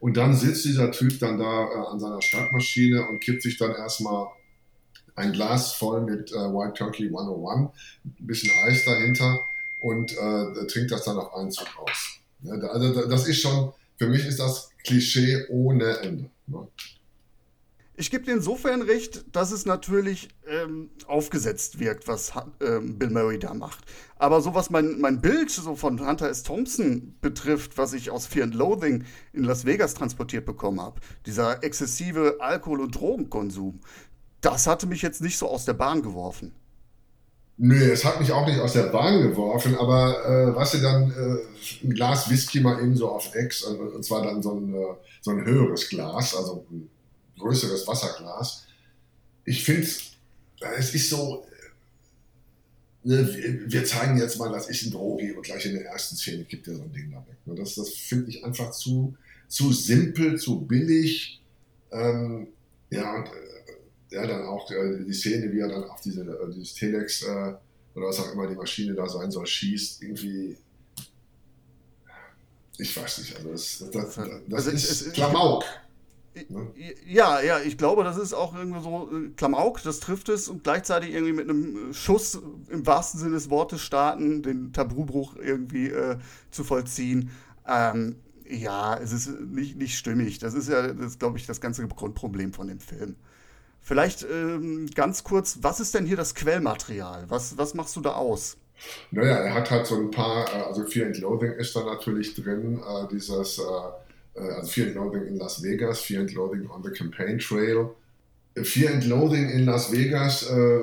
Und 0.00 0.16
dann 0.16 0.34
sitzt 0.34 0.64
dieser 0.64 0.90
Typ 0.90 1.18
dann 1.20 1.38
da 1.38 1.68
äh, 1.70 1.86
an 1.92 2.00
seiner 2.00 2.20
Schreibmaschine 2.22 3.06
und 3.08 3.20
kippt 3.20 3.42
sich 3.42 3.56
dann 3.56 3.72
erstmal 3.72 4.26
ein 5.14 5.32
Glas 5.32 5.72
voll 5.72 6.02
mit 6.02 6.30
äh, 6.32 6.34
White 6.36 6.74
Turkey 6.74 7.04
101, 7.06 7.70
ein 8.04 8.26
bisschen 8.26 8.50
Eis 8.64 8.84
dahinter 8.84 9.38
und 9.82 10.12
äh, 10.12 10.66
trinkt 10.66 10.90
das 10.90 11.04
dann 11.04 11.16
auf 11.18 11.34
einen 11.34 11.50
Zug 11.50 11.68
aus. 11.78 12.18
Ja, 12.42 12.56
da, 12.56 12.68
also 12.68 12.92
da- 12.94 13.06
das 13.06 13.26
ist 13.26 13.40
schon, 13.40 13.72
für 13.98 14.08
mich 14.08 14.26
ist 14.26 14.38
das 14.38 14.70
Klischee 14.84 15.46
ohne 15.48 15.98
Ende. 15.98 16.30
Ne? 16.46 16.68
Ich 17.98 18.10
gebe 18.10 18.24
dir 18.24 18.34
insofern 18.34 18.82
recht, 18.82 19.24
dass 19.34 19.52
es 19.52 19.64
natürlich 19.64 20.28
ähm, 20.46 20.90
aufgesetzt 21.06 21.80
wirkt, 21.80 22.06
was 22.06 22.32
ähm, 22.60 22.98
Bill 22.98 23.08
Murray 23.08 23.38
da 23.38 23.54
macht. 23.54 23.86
Aber 24.16 24.42
so 24.42 24.54
was 24.54 24.68
mein, 24.68 25.00
mein 25.00 25.22
Bild 25.22 25.50
so 25.50 25.76
von 25.76 26.06
Hunter 26.06 26.28
S. 26.28 26.42
Thompson 26.42 27.16
betrifft, 27.22 27.78
was 27.78 27.94
ich 27.94 28.10
aus 28.10 28.26
Fear 28.26 28.44
and 28.44 28.54
Loathing 28.54 29.04
in 29.32 29.44
Las 29.44 29.64
Vegas 29.64 29.94
transportiert 29.94 30.44
bekommen 30.44 30.78
habe, 30.78 31.00
dieser 31.24 31.64
exzessive 31.64 32.36
Alkohol- 32.40 32.82
und 32.82 32.94
Drogenkonsum, 32.94 33.80
das 34.42 34.66
hatte 34.66 34.86
mich 34.86 35.00
jetzt 35.00 35.22
nicht 35.22 35.38
so 35.38 35.48
aus 35.48 35.64
der 35.64 35.74
Bahn 35.74 36.02
geworfen. 36.02 36.52
Nö, 37.58 37.90
es 37.90 38.04
hat 38.04 38.20
mich 38.20 38.30
auch 38.32 38.46
nicht 38.46 38.60
aus 38.60 38.74
der 38.74 38.88
Bahn 38.88 39.22
geworfen, 39.22 39.76
aber 39.76 40.24
äh, 40.26 40.54
was 40.54 40.72
du 40.72 40.78
dann 40.78 41.10
äh, 41.10 41.84
ein 41.86 41.94
Glas 41.94 42.28
Whisky 42.28 42.60
mal 42.60 42.82
eben 42.82 42.94
so 42.96 43.08
auf 43.08 43.34
Ex, 43.34 43.62
und, 43.62 43.78
und 43.80 44.04
zwar 44.04 44.22
dann 44.24 44.42
so 44.42 44.54
ein, 44.54 44.74
äh, 44.74 44.94
so 45.22 45.30
ein 45.30 45.42
höheres 45.44 45.88
Glas, 45.88 46.34
also 46.36 46.66
ein 46.70 46.90
größeres 47.38 47.86
Wasserglas. 47.88 48.66
Ich 49.46 49.64
finde, 49.64 49.88
es 50.76 50.94
ist 50.94 51.08
so, 51.08 51.46
äh, 53.04 53.08
ne, 53.08 53.34
wir- 53.68 53.84
zeigen 53.86 54.18
jetzt 54.18 54.38
mal, 54.38 54.50
das 54.52 54.68
ist 54.68 54.84
ein 54.84 54.90
Drogi 54.92 55.32
und 55.32 55.42
gleich 55.42 55.64
in 55.64 55.74
der 55.76 55.86
ersten 55.86 56.16
Szene 56.16 56.44
kippt 56.44 56.68
er 56.68 56.76
so 56.76 56.82
ein 56.82 56.92
Ding 56.92 57.10
da 57.10 57.18
weg. 57.26 57.38
Ne, 57.46 57.54
Das, 57.54 57.74
das 57.74 57.88
finde 57.90 58.30
ich 58.30 58.44
einfach 58.44 58.70
zu, 58.72 59.14
zu 59.48 59.72
simpel, 59.72 60.38
zu 60.38 60.60
billig. 60.60 61.40
Ähm, 61.90 62.48
ja, 62.90 63.14
und 63.16 63.26
äh, 63.28 63.30
ja, 64.10 64.26
dann 64.26 64.42
auch 64.46 64.70
äh, 64.70 65.04
die 65.04 65.12
Szene, 65.12 65.52
wie 65.52 65.60
er 65.60 65.68
dann 65.68 65.84
auf 65.84 66.00
diese, 66.00 66.22
äh, 66.22 66.52
dieses 66.54 66.74
Telex 66.74 67.22
äh, 67.22 67.54
oder 67.94 68.08
was 68.08 68.20
auch 68.20 68.32
immer 68.32 68.46
die 68.46 68.54
Maschine 68.54 68.94
da 68.94 69.08
sein 69.08 69.30
soll, 69.30 69.46
schießt, 69.46 70.02
irgendwie. 70.02 70.56
Ich 72.78 72.96
weiß 72.96 73.18
nicht, 73.18 73.36
also 73.36 73.50
das, 73.50 73.84
das, 73.90 74.14
das, 74.14 74.14
das 74.48 74.66
Also 74.66 74.70
ist 74.70 75.12
Klamauk. 75.14 75.64
Ne? 76.50 76.70
Ja, 77.06 77.40
ja, 77.40 77.60
ich 77.60 77.78
glaube, 77.78 78.04
das 78.04 78.18
ist 78.18 78.34
auch 78.34 78.54
irgendwie 78.54 78.82
so 78.82 79.10
äh, 79.10 79.30
Klamauk, 79.36 79.82
das 79.82 80.00
trifft 80.00 80.28
es 80.28 80.48
und 80.48 80.62
gleichzeitig 80.64 81.14
irgendwie 81.14 81.32
mit 81.32 81.48
einem 81.48 81.94
Schuss 81.94 82.38
im 82.68 82.86
wahrsten 82.86 83.18
Sinne 83.18 83.32
des 83.32 83.48
Wortes 83.48 83.80
starten, 83.80 84.42
den 84.42 84.72
Tabubruch 84.74 85.36
irgendwie 85.36 85.88
äh, 85.88 86.18
zu 86.50 86.62
vollziehen. 86.62 87.30
Ähm, 87.66 88.16
ja, 88.48 88.98
es 88.98 89.12
ist 89.12 89.28
nicht, 89.40 89.76
nicht 89.76 89.96
stimmig. 89.96 90.38
Das 90.38 90.52
ist 90.52 90.68
ja, 90.68 90.92
das 90.92 91.18
glaube 91.18 91.38
ich, 91.38 91.46
das 91.46 91.60
ganze 91.60 91.86
Grundproblem 91.88 92.52
von 92.52 92.68
dem 92.68 92.80
Film. 92.80 93.16
Vielleicht 93.86 94.26
ähm, 94.28 94.90
ganz 94.96 95.22
kurz, 95.22 95.58
was 95.62 95.78
ist 95.78 95.94
denn 95.94 96.06
hier 96.06 96.16
das 96.16 96.34
Quellmaterial? 96.34 97.26
Was, 97.28 97.56
was 97.56 97.72
machst 97.74 97.94
du 97.94 98.00
da 98.00 98.14
aus? 98.14 98.56
Naja, 99.12 99.36
er 99.36 99.54
hat 99.54 99.70
halt 99.70 99.86
so 99.86 99.94
ein 99.94 100.10
paar, 100.10 100.44
äh, 100.52 100.62
also 100.62 100.84
Fear 100.86 101.06
and 101.06 101.20
Loathing 101.20 101.52
ist 101.52 101.76
da 101.76 101.84
natürlich 101.84 102.34
drin, 102.34 102.80
äh, 102.80 103.06
dieses 103.12 103.60
äh, 103.60 104.40
äh, 104.40 104.54
also 104.54 104.68
Fear 104.68 104.88
and 104.88 104.96
Loathing 104.96 105.26
in 105.26 105.36
Las 105.36 105.62
Vegas, 105.62 106.00
Fear 106.00 106.22
and 106.22 106.34
Loathing 106.34 106.68
on 106.68 106.82
the 106.82 106.90
Campaign 106.90 107.38
Trail. 107.38 107.94
Fear 108.60 108.94
and 108.94 109.06
Loathing 109.06 109.50
in 109.50 109.66
Las 109.66 109.92
Vegas 109.92 110.50
äh, 110.50 110.82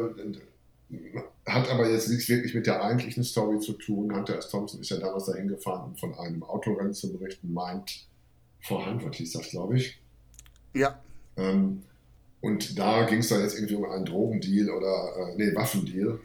hat 1.46 1.70
aber 1.70 1.90
jetzt 1.90 2.08
nichts 2.08 2.30
wirklich 2.30 2.56
mit 2.56 2.68
der 2.68 2.82
eigentlichen 2.82 3.26
Story 3.26 3.60
zu 3.60 3.74
tun. 3.74 4.16
Hunter 4.16 4.38
S. 4.38 4.48
Thompson 4.48 4.80
ist 4.80 4.92
ja 4.92 4.98
damals 4.98 5.26
dahin 5.26 5.50
gefahren, 5.50 5.90
um 5.90 5.96
von 5.98 6.18
einem 6.18 6.42
Autorennen 6.44 6.94
zu 6.94 7.12
berichten. 7.12 7.52
Meint 7.52 8.08
vorhand, 8.62 9.06
was 9.06 9.18
hieß 9.18 9.34
das, 9.34 9.50
glaube 9.50 9.76
ich. 9.76 10.00
Ja. 10.74 11.02
Ähm, 11.36 11.84
und 12.44 12.78
da 12.78 13.06
ging 13.06 13.20
es 13.20 13.30
dann 13.30 13.40
jetzt 13.40 13.56
irgendwie 13.56 13.76
um 13.76 13.90
einen 13.90 14.04
Drogendeal 14.04 14.70
oder, 14.70 15.16
äh, 15.16 15.36
nee, 15.38 15.56
Waffendeal. 15.56 16.20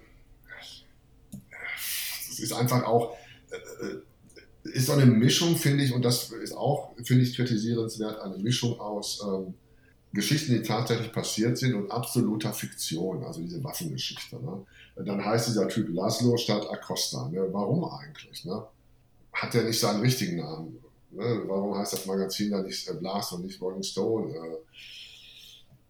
Das 1.31 2.41
ist 2.41 2.53
einfach 2.53 2.83
auch, 2.85 3.17
äh, 3.51 3.87
äh 3.87 4.01
ist 4.65 4.87
so 4.87 4.93
eine 4.95 5.07
Mischung, 5.07 5.57
finde 5.57 5.85
ich, 5.85 5.95
und 5.95 6.05
das 6.05 6.31
ist 6.33 6.53
auch, 6.53 6.91
finde 7.05 7.23
ich, 7.23 7.37
kritisierenswert, 7.37 8.21
eine 8.21 8.37
Mischung 8.37 8.79
aus 8.81 9.25
ähm, 9.25 9.55
Geschichten, 10.13 10.53
die 10.55 10.63
tatsächlich 10.63 11.13
passiert 11.13 11.57
sind 11.57 11.75
und 11.75 11.91
absoluter 11.91 12.53
Fiktion, 12.53 13.23
also 13.23 13.41
diese 13.41 13.63
Waffengeschichte. 13.63 14.37
Ne? 14.43 14.67
Dann 14.97 15.25
heißt 15.25 15.49
dieser 15.49 15.69
Typ 15.69 15.89
Laszlo 15.95 16.37
statt 16.37 16.67
Acosta. 16.69 17.29
Ne? 17.29 17.47
Warum 17.53 17.85
eigentlich? 17.85 18.45
Ne? 18.45 18.63
Hat 19.33 19.55
er 19.55 19.63
nicht 19.63 19.79
seinen 19.79 20.01
richtigen 20.01 20.39
Namen? 20.39 20.79
Ne? 21.13 21.43
Warum 21.47 21.79
heißt 21.79 21.93
das 21.93 22.07
Magazin 22.07 22.51
da 22.51 22.61
nicht 22.61 22.89
äh, 22.89 22.95
Blast 22.95 23.33
und 23.33 23.45
nicht 23.45 23.61
Rolling 23.61 23.85
Stone? 23.85 24.35
Äh, 24.35 24.57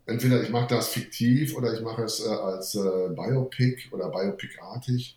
entweder 0.09 0.43
ich 0.43 0.49
mache 0.49 0.75
das 0.75 0.89
fiktiv 0.89 1.55
oder 1.55 1.75
ich 1.75 1.81
mache 1.81 2.03
es 2.03 2.25
äh, 2.25 2.29
als 2.29 2.75
äh, 2.75 3.09
Biopic 3.11 3.89
oder 3.93 4.09
Biopic-artig. 4.09 5.17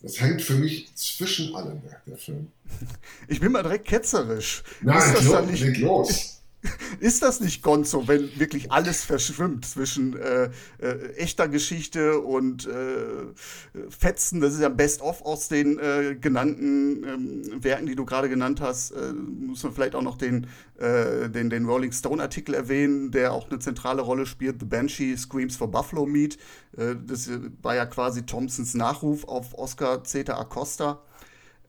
Das 0.00 0.20
hängt 0.20 0.42
für 0.42 0.54
mich 0.54 0.92
zwischen 0.96 1.54
allem, 1.54 1.80
der 2.06 2.16
Film. 2.16 2.50
Ich 3.28 3.38
bin 3.38 3.52
mal 3.52 3.62
direkt 3.62 3.86
ketzerisch. 3.86 4.64
Nein, 4.80 4.98
ist 4.98 5.14
das 5.14 5.30
dann 5.30 5.46
nicht, 5.46 5.78
los. 5.78 6.41
Ist 7.00 7.22
das 7.22 7.40
nicht 7.40 7.62
Gonzo, 7.62 8.06
wenn 8.06 8.38
wirklich 8.38 8.70
alles 8.70 9.04
verschwimmt 9.04 9.66
zwischen 9.66 10.16
äh, 10.16 10.50
äh, 10.78 11.14
echter 11.16 11.48
Geschichte 11.48 12.20
und 12.20 12.66
äh, 12.66 13.88
Fetzen? 13.88 14.40
Das 14.40 14.54
ist 14.54 14.60
ja 14.60 14.68
Best-of 14.68 15.22
aus 15.22 15.48
den 15.48 15.78
äh, 15.78 16.16
genannten 16.20 17.04
ähm, 17.04 17.64
Werken, 17.64 17.86
die 17.86 17.96
du 17.96 18.04
gerade 18.04 18.28
genannt 18.28 18.60
hast. 18.60 18.92
Äh, 18.92 19.12
muss 19.12 19.62
man 19.62 19.72
vielleicht 19.72 19.94
auch 19.94 20.02
noch 20.02 20.16
den, 20.16 20.46
äh, 20.78 21.28
den, 21.28 21.50
den 21.50 21.66
Rolling 21.66 21.92
Stone-Artikel 21.92 22.54
erwähnen, 22.54 23.10
der 23.10 23.32
auch 23.32 23.50
eine 23.50 23.58
zentrale 23.58 24.02
Rolle 24.02 24.26
spielt. 24.26 24.60
The 24.60 24.66
Banshee 24.66 25.16
Screams 25.16 25.56
for 25.56 25.70
Buffalo 25.70 26.06
Meat. 26.06 26.38
das 26.74 27.28
war 27.60 27.74
ja 27.74 27.86
quasi 27.86 28.24
Thompsons 28.24 28.74
Nachruf 28.74 29.24
auf 29.24 29.54
Oscar 29.58 30.04
Zeta 30.04 30.38
Acosta, 30.38 31.02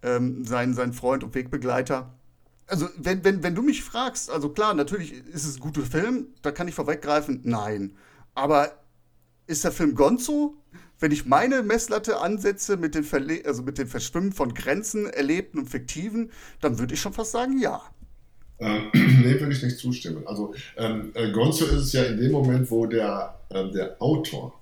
ähm, 0.02 0.46
sein, 0.46 0.74
sein 0.74 0.94
Freund 0.94 1.24
und 1.24 1.36
Wegbegleiter 1.36 2.14
also 2.74 2.90
wenn, 2.98 3.24
wenn, 3.24 3.44
wenn 3.44 3.54
du 3.54 3.62
mich 3.62 3.84
fragst, 3.84 4.32
also 4.32 4.50
klar, 4.50 4.74
natürlich 4.74 5.14
ist 5.28 5.46
es 5.46 5.58
ein 5.58 5.60
guter 5.60 5.84
Film, 5.84 6.30
da 6.42 6.52
kann 6.52 6.68
ich 6.68 6.74
vorweggreifen, 6.74 7.42
nein. 7.44 7.96
Aber 8.34 8.72
ist 9.46 9.64
der 9.64 9.72
Film 9.72 9.94
Gonzo? 9.94 10.58
Wenn 11.00 11.12
ich 11.12 11.28
meine 11.28 11.62
Messlatte 11.62 12.20
ansetze 12.20 12.76
mit 12.78 12.96
dem, 12.96 13.04
Verle 13.04 13.44
also 13.46 13.62
mit 13.62 13.78
dem 13.78 13.88
Verschwimmen 13.88 14.32
von 14.32 14.56
Grenzen, 14.56 15.06
erlebten 15.06 15.60
und 15.60 15.70
fiktiven, 15.70 16.32
dann 16.62 16.80
würde 16.80 16.96
ich 16.96 17.00
schon 17.02 17.14
fast 17.14 17.32
sagen, 17.32 17.60
ja. 17.60 17.80
Ähm, 18.58 18.90
nee, 18.94 19.40
würde 19.40 19.52
ich 19.52 19.62
nicht 19.62 19.78
zustimmen. 19.78 20.26
Also 20.26 20.56
ähm, 20.76 21.12
äh, 21.14 21.32
Gonzo 21.32 21.66
ist 21.66 21.74
es 21.74 21.94
ja 21.94 22.06
in 22.06 22.18
dem 22.18 22.32
Moment, 22.32 22.72
wo 22.72 22.88
der, 22.88 23.40
äh, 23.50 23.70
der 23.70 24.02
Autor, 24.02 24.60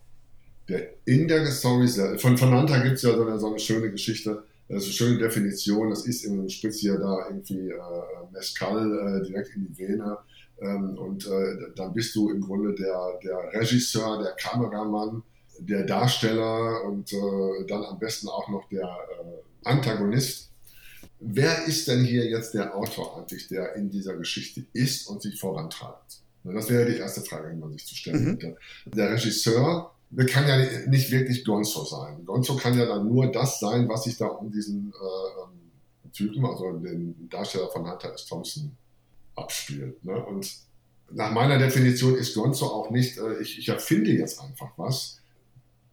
der 0.67 0.89
in 1.05 1.29
der 1.29 1.49
Story, 1.49 1.87
von, 2.17 2.37
Hunter 2.37 2.81
gibt 2.81 2.95
es 2.95 3.03
ja 3.03 3.15
so 3.15 3.25
eine, 3.25 3.39
so 3.39 3.47
eine 3.47 3.59
schöne 3.59 3.89
Geschichte, 3.89 4.43
das 4.71 4.83
ist 4.83 4.89
eine 4.89 4.93
schöne 4.93 5.17
Definition. 5.19 5.89
Das 5.89 6.05
ist 6.05 6.23
im 6.23 6.47
Spritz 6.49 6.81
da 6.81 7.27
irgendwie 7.27 7.69
äh, 7.69 8.31
Mescal 8.31 9.21
äh, 9.21 9.27
direkt 9.27 9.55
in 9.55 9.67
die 9.67 9.77
Vene. 9.77 10.17
Ähm, 10.61 10.97
und 10.97 11.25
äh, 11.27 11.71
dann 11.75 11.93
bist 11.93 12.15
du 12.15 12.29
im 12.29 12.41
Grunde 12.41 12.73
der, 12.75 13.19
der 13.23 13.59
Regisseur, 13.59 14.21
der 14.21 14.31
Kameramann, 14.33 15.23
der 15.59 15.83
Darsteller 15.83 16.83
und 16.85 17.11
äh, 17.11 17.65
dann 17.67 17.83
am 17.83 17.99
besten 17.99 18.27
auch 18.29 18.47
noch 18.49 18.69
der 18.69 18.83
äh, 18.83 19.67
Antagonist. 19.67 20.51
Wer 21.19 21.65
ist 21.65 21.87
denn 21.87 22.03
hier 22.03 22.25
jetzt 22.25 22.53
der 22.53 22.75
Autor 22.75 23.17
eigentlich, 23.17 23.47
der 23.47 23.75
in 23.75 23.89
dieser 23.89 24.15
Geschichte 24.15 24.65
ist 24.73 25.07
und 25.07 25.21
sich 25.21 25.39
vorantreibt? 25.39 26.21
Das 26.43 26.69
wäre 26.69 26.89
die 26.89 26.97
erste 26.97 27.21
Frage, 27.21 27.51
die 27.51 27.59
man 27.59 27.71
sich 27.73 27.85
zu 27.85 27.95
stellen 27.95 28.25
hätte. 28.25 28.47
Mhm. 28.85 28.91
Der 28.91 29.11
Regisseur 29.11 29.91
der 30.11 30.25
kann 30.25 30.47
ja 30.47 30.57
nicht 30.87 31.09
wirklich 31.09 31.45
Gonzo 31.45 31.85
sein. 31.85 32.25
Gonzo 32.25 32.55
kann 32.57 32.77
ja 32.77 32.85
dann 32.85 33.07
nur 33.07 33.31
das 33.31 33.59
sein, 33.59 33.87
was 33.87 34.03
sich 34.03 34.17
da 34.17 34.27
um 34.27 34.51
diesen 34.51 34.91
äh, 34.91 35.41
ähm, 35.41 36.11
Typen, 36.11 36.45
also 36.45 36.71
den 36.73 37.29
Darsteller 37.29 37.69
von 37.69 37.89
Hunter 37.89 38.13
S. 38.13 38.25
Thompson, 38.25 38.75
abspielt. 39.35 40.03
Ne? 40.03 40.23
Und 40.25 40.53
nach 41.11 41.31
meiner 41.31 41.57
Definition 41.57 42.15
ist 42.15 42.35
Gonzo 42.35 42.65
auch 42.65 42.89
nicht, 42.91 43.17
äh, 43.17 43.41
ich, 43.41 43.57
ich 43.57 43.69
erfinde 43.69 44.11
jetzt 44.11 44.41
einfach 44.41 44.71
was, 44.75 45.21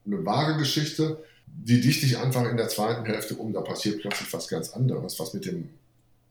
eine 0.05 0.25
wahre 0.25 0.59
Geschichte, 0.59 1.23
die 1.47 1.81
dichte 1.81 2.07
ich 2.07 2.19
einfach 2.19 2.45
in 2.51 2.57
der 2.57 2.69
zweiten 2.69 3.05
Hälfte 3.05 3.37
um, 3.37 3.53
da 3.53 3.61
passiert 3.61 4.01
plötzlich 4.01 4.33
was 4.33 4.49
ganz 4.49 4.71
anderes, 4.71 5.19
was 5.21 5.33
mit 5.33 5.47
dem, 5.47 5.71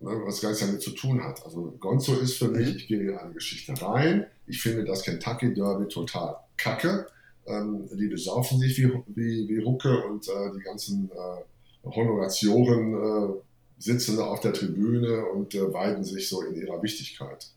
ne, 0.01 0.11
was 0.25 0.41
gar 0.41 0.49
nichts 0.49 0.65
damit 0.65 0.81
zu 0.81 0.91
tun 0.91 1.23
hat. 1.23 1.45
Also 1.45 1.73
Gonzo 1.79 2.15
ist 2.15 2.37
für 2.37 2.49
mich, 2.49 2.75
ich 2.75 2.87
gehe 2.87 3.11
in 3.11 3.17
eine 3.17 3.33
Geschichte 3.33 3.73
rein, 3.81 4.25
ich 4.45 4.61
finde 4.61 4.83
das 4.83 5.03
Kentucky 5.03 5.53
Derby 5.53 5.87
total 5.87 6.35
kacke, 6.57 7.07
ähm, 7.47 7.87
die 7.93 8.07
besaufen 8.07 8.59
sich 8.59 8.77
wie, 8.77 8.91
wie, 9.07 9.47
wie 9.47 9.65
Hucke 9.65 10.03
und 10.05 10.27
äh, 10.27 10.51
die 10.55 10.63
ganzen 10.63 11.09
äh, 11.11 11.89
Honoratioren 11.89 12.93
äh, 12.93 13.33
sitzen 13.79 14.19
auf 14.19 14.39
der 14.41 14.53
Tribüne 14.53 15.25
und 15.25 15.53
äh, 15.55 15.73
weiden 15.73 16.03
sich 16.03 16.27
so 16.27 16.41
in 16.41 16.55
ihrer 16.55 16.81
Wichtigkeit. 16.81 17.47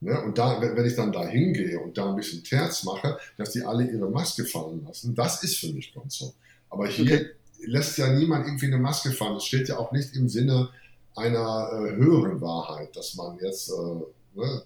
Ne? 0.00 0.20
Und 0.22 0.38
da, 0.38 0.60
wenn 0.60 0.86
ich 0.86 0.94
dann 0.94 1.12
da 1.12 1.26
hingehe 1.26 1.80
und 1.80 1.96
da 1.96 2.10
ein 2.10 2.16
bisschen 2.16 2.44
Terz 2.44 2.84
mache, 2.84 3.18
dass 3.36 3.52
die 3.52 3.62
alle 3.62 3.90
ihre 3.90 4.10
Maske 4.10 4.44
fallen 4.44 4.84
lassen, 4.86 5.14
das 5.14 5.42
ist 5.42 5.56
für 5.56 5.72
mich 5.72 5.92
Konzo. 5.92 6.34
Aber 6.70 6.86
hier 6.86 7.14
okay. 7.14 7.26
lässt 7.66 7.98
ja 7.98 8.12
niemand 8.12 8.46
irgendwie 8.46 8.66
eine 8.66 8.78
Maske 8.78 9.10
fallen. 9.10 9.34
Das 9.34 9.44
steht 9.44 9.68
ja 9.68 9.78
auch 9.78 9.92
nicht 9.92 10.14
im 10.14 10.28
Sinne 10.28 10.68
einer 11.16 11.70
äh, 11.72 11.96
höheren 11.96 12.40
Wahrheit, 12.40 12.94
dass 12.94 13.14
man 13.16 13.38
jetzt, 13.40 13.70
äh, 13.70 14.38
ne, 14.38 14.62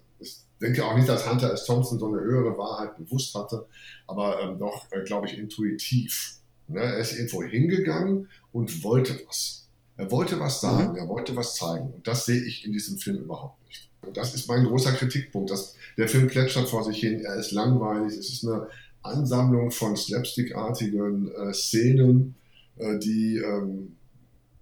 denke 0.61 0.85
auch 0.85 0.95
nicht, 0.95 1.09
dass 1.09 1.29
Hunter 1.29 1.51
S. 1.53 1.65
Thompson 1.65 1.99
so 1.99 2.07
eine 2.07 2.21
höhere 2.21 2.57
Wahrheit 2.57 2.97
bewusst 2.97 3.35
hatte, 3.35 3.65
aber 4.07 4.41
ähm, 4.41 4.57
doch, 4.57 4.85
äh, 4.91 5.03
glaube 5.03 5.27
ich, 5.27 5.37
intuitiv. 5.37 6.37
Ne? 6.67 6.79
Er 6.79 6.97
ist 6.97 7.13
irgendwo 7.13 7.43
hingegangen 7.43 8.29
und 8.51 8.83
wollte 8.83 9.19
was. 9.27 9.67
Er 9.97 10.09
wollte 10.09 10.39
was 10.39 10.61
sagen, 10.61 10.93
mhm. 10.93 10.97
er 10.97 11.07
wollte 11.07 11.35
was 11.35 11.55
zeigen. 11.55 11.91
Und 11.91 12.07
das 12.07 12.25
sehe 12.25 12.41
ich 12.41 12.65
in 12.65 12.71
diesem 12.71 12.97
Film 12.97 13.17
überhaupt 13.17 13.63
nicht. 13.67 13.89
Und 14.01 14.17
das 14.17 14.33
ist 14.33 14.47
mein 14.47 14.65
großer 14.65 14.93
Kritikpunkt. 14.93 15.51
Dass 15.51 15.75
der 15.97 16.07
Film 16.07 16.27
plätschert 16.27 16.69
vor 16.69 16.83
sich 16.83 16.99
hin, 16.99 17.19
er 17.19 17.35
ist 17.35 17.51
langweilig, 17.51 18.17
es 18.17 18.29
ist 18.29 18.45
eine 18.45 18.67
Ansammlung 19.03 19.69
von 19.69 19.95
slapstickartigen 19.95 21.31
äh, 21.31 21.53
Szenen, 21.53 22.35
äh, 22.77 22.97
die 22.97 23.37
ähm, 23.37 23.95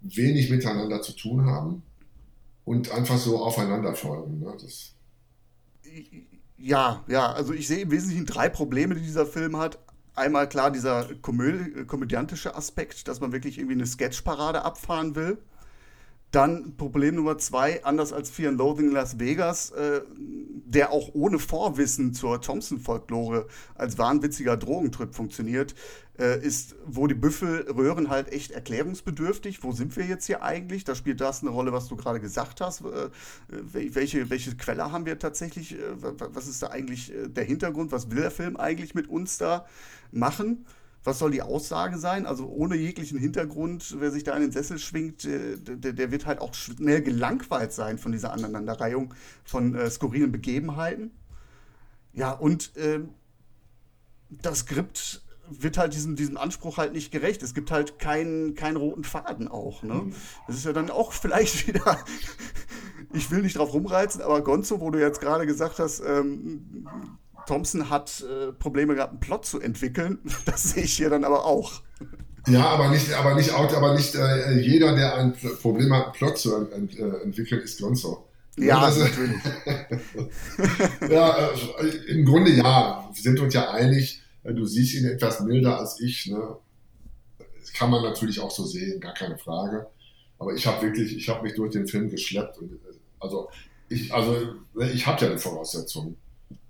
wenig 0.01 0.49
miteinander 0.49 1.01
zu 1.01 1.13
tun 1.13 1.45
haben 1.45 1.83
und 2.65 2.91
einfach 2.91 3.17
so 3.17 3.37
aufeinander 3.37 3.93
folgen. 3.95 4.39
Ne? 4.39 4.53
Das 4.59 4.93
ja, 6.57 7.03
ja, 7.07 7.31
also 7.31 7.53
ich 7.53 7.67
sehe 7.67 7.79
im 7.81 7.91
Wesentlichen 7.91 8.25
drei 8.25 8.49
Probleme, 8.49 8.95
die 8.95 9.01
dieser 9.01 9.25
Film 9.25 9.57
hat. 9.57 9.79
Einmal 10.13 10.47
klar 10.49 10.71
dieser 10.71 11.05
komö 11.15 11.85
komödiantische 11.85 12.55
Aspekt, 12.55 13.07
dass 13.07 13.21
man 13.21 13.31
wirklich 13.31 13.57
irgendwie 13.57 13.75
eine 13.75 13.87
Sketchparade 13.87 14.63
abfahren 14.63 15.15
will. 15.15 15.37
Dann 16.31 16.77
Problem 16.77 17.15
Nummer 17.15 17.37
zwei, 17.37 17.83
anders 17.83 18.13
als 18.13 18.29
Fear 18.29 18.49
and 18.49 18.57
Loathing 18.57 18.87
in 18.87 18.93
Las 18.93 19.19
Vegas, 19.19 19.71
äh, 19.71 20.01
der 20.15 20.91
auch 20.91 21.09
ohne 21.13 21.39
Vorwissen 21.39 22.13
zur 22.13 22.41
Thompson-Folklore 22.41 23.47
als 23.75 23.97
wahnwitziger 23.97 24.55
Drogentrip 24.55 25.13
funktioniert, 25.13 25.75
äh, 26.17 26.39
ist, 26.41 26.75
wo 26.85 27.07
die 27.07 27.15
Büffel 27.15 27.65
röhren 27.69 28.09
halt 28.09 28.31
echt 28.31 28.51
erklärungsbedürftig. 28.51 29.61
Wo 29.63 29.73
sind 29.73 29.97
wir 29.97 30.05
jetzt 30.05 30.25
hier 30.25 30.41
eigentlich? 30.41 30.85
Da 30.85 30.95
spielt 30.95 31.19
das 31.19 31.41
eine 31.41 31.51
Rolle, 31.51 31.73
was 31.73 31.89
du 31.89 31.97
gerade 31.97 32.21
gesagt 32.21 32.61
hast. 32.61 32.81
Äh, 32.81 33.09
welche, 33.49 34.29
welche 34.29 34.55
Quelle 34.55 34.89
haben 34.89 35.05
wir 35.05 35.19
tatsächlich? 35.19 35.73
Äh, 35.73 35.79
was 35.99 36.47
ist 36.47 36.63
da 36.63 36.67
eigentlich 36.67 37.13
äh, 37.13 37.27
der 37.27 37.43
Hintergrund? 37.43 37.91
Was 37.91 38.09
will 38.09 38.21
der 38.21 38.31
Film 38.31 38.55
eigentlich 38.55 38.95
mit 38.95 39.09
uns 39.09 39.37
da 39.37 39.65
machen? 40.11 40.65
Was 41.03 41.19
soll 41.19 41.31
die 41.31 41.41
Aussage 41.41 41.97
sein? 41.97 42.25
Also 42.25 42.47
ohne 42.47 42.75
jeglichen 42.75 43.17
Hintergrund, 43.17 43.95
wer 43.99 44.11
sich 44.11 44.23
da 44.23 44.35
in 44.35 44.41
den 44.41 44.51
Sessel 44.51 44.77
schwingt, 44.77 45.25
äh, 45.25 45.57
der, 45.57 45.93
der 45.93 46.11
wird 46.11 46.25
halt 46.25 46.39
auch 46.39 46.53
schnell 46.53 47.01
gelangweilt 47.01 47.73
sein 47.73 47.97
von 47.97 48.11
dieser 48.11 48.33
Aneinanderreihung 48.33 49.13
von 49.43 49.73
äh, 49.75 49.89
skurrilen 49.89 50.31
Begebenheiten. 50.31 51.11
Ja, 52.13 52.31
und 52.31 52.75
äh, 52.77 52.99
das 54.29 54.59
Skript 54.59 55.23
wird 55.49 55.77
halt 55.77 55.93
diesem, 55.93 56.15
diesem 56.15 56.37
Anspruch 56.37 56.77
halt 56.77 56.93
nicht 56.93 57.11
gerecht. 57.11 57.43
Es 57.43 57.53
gibt 57.53 57.71
halt 57.71 57.99
keinen, 57.99 58.55
keinen 58.55 58.77
roten 58.77 59.03
Faden 59.03 59.47
auch. 59.47 59.83
Ne? 59.83 59.95
Mhm. 59.95 60.13
Das 60.47 60.55
ist 60.55 60.65
ja 60.65 60.73
dann 60.73 60.89
auch 60.89 61.11
vielleicht 61.13 61.67
wieder, 61.73 61.97
ich 63.13 63.31
will 63.31 63.41
nicht 63.41 63.57
drauf 63.57 63.73
rumreizen, 63.73 64.21
aber 64.21 64.41
Gonzo, 64.41 64.79
wo 64.79 64.91
du 64.91 64.99
jetzt 64.99 65.19
gerade 65.19 65.45
gesagt 65.45 65.79
hast, 65.79 66.01
ähm, 66.05 66.87
Thompson 67.45 67.89
hat 67.89 68.21
äh, 68.21 68.51
Probleme 68.53 68.95
gehabt, 68.95 69.11
einen 69.11 69.19
Plot 69.19 69.45
zu 69.45 69.59
entwickeln. 69.59 70.19
Das 70.45 70.63
sehe 70.63 70.83
ich 70.83 70.93
hier 70.93 71.09
dann 71.09 71.23
aber 71.23 71.45
auch. 71.45 71.81
Ja, 72.47 72.65
aber 72.65 72.89
nicht, 72.89 73.13
aber 73.13 73.35
nicht, 73.35 73.51
aber 73.51 73.93
nicht 73.93 74.15
äh, 74.15 74.59
jeder, 74.59 74.95
der 74.95 75.15
ein 75.15 75.33
Problem 75.61 75.93
hat, 75.93 76.05
einen 76.05 76.13
Plot 76.13 76.37
zu 76.39 76.55
ent, 76.71 76.97
äh, 76.97 77.21
entwickeln, 77.23 77.61
ist 77.61 77.79
Gonzo. 77.79 78.27
Ja, 78.57 78.81
das, 78.81 78.97
natürlich. 78.97 79.37
ja, 81.09 81.49
äh, 81.79 81.87
im 82.07 82.25
Grunde 82.25 82.51
ja. 82.51 83.09
Wir 83.13 83.21
sind 83.21 83.39
uns 83.39 83.53
ja 83.53 83.71
einig. 83.71 84.21
Äh, 84.43 84.53
Du 84.53 84.65
siehst 84.65 84.95
ihn 84.95 85.05
etwas 85.05 85.39
milder 85.41 85.79
als 85.79 85.99
ich. 86.01 86.27
Ne? 86.27 86.57
Das 87.59 87.71
kann 87.73 87.91
man 87.91 88.03
natürlich 88.03 88.39
auch 88.39 88.51
so 88.51 88.65
sehen, 88.65 88.99
gar 88.99 89.13
keine 89.13 89.37
Frage. 89.37 89.87
Aber 90.39 90.53
ich 90.53 90.65
habe 90.65 90.81
wirklich, 90.81 91.15
ich 91.15 91.29
habe 91.29 91.43
mich 91.43 91.53
durch 91.53 91.71
den 91.71 91.87
Film 91.87 92.09
geschleppt. 92.09 92.57
Und, 92.57 92.79
also 93.19 93.49
ich, 93.87 94.13
also 94.13 94.35
ich 94.91 95.05
habe 95.05 95.23
ja 95.25 95.31
die 95.31 95.37
Voraussetzungen. 95.37 96.17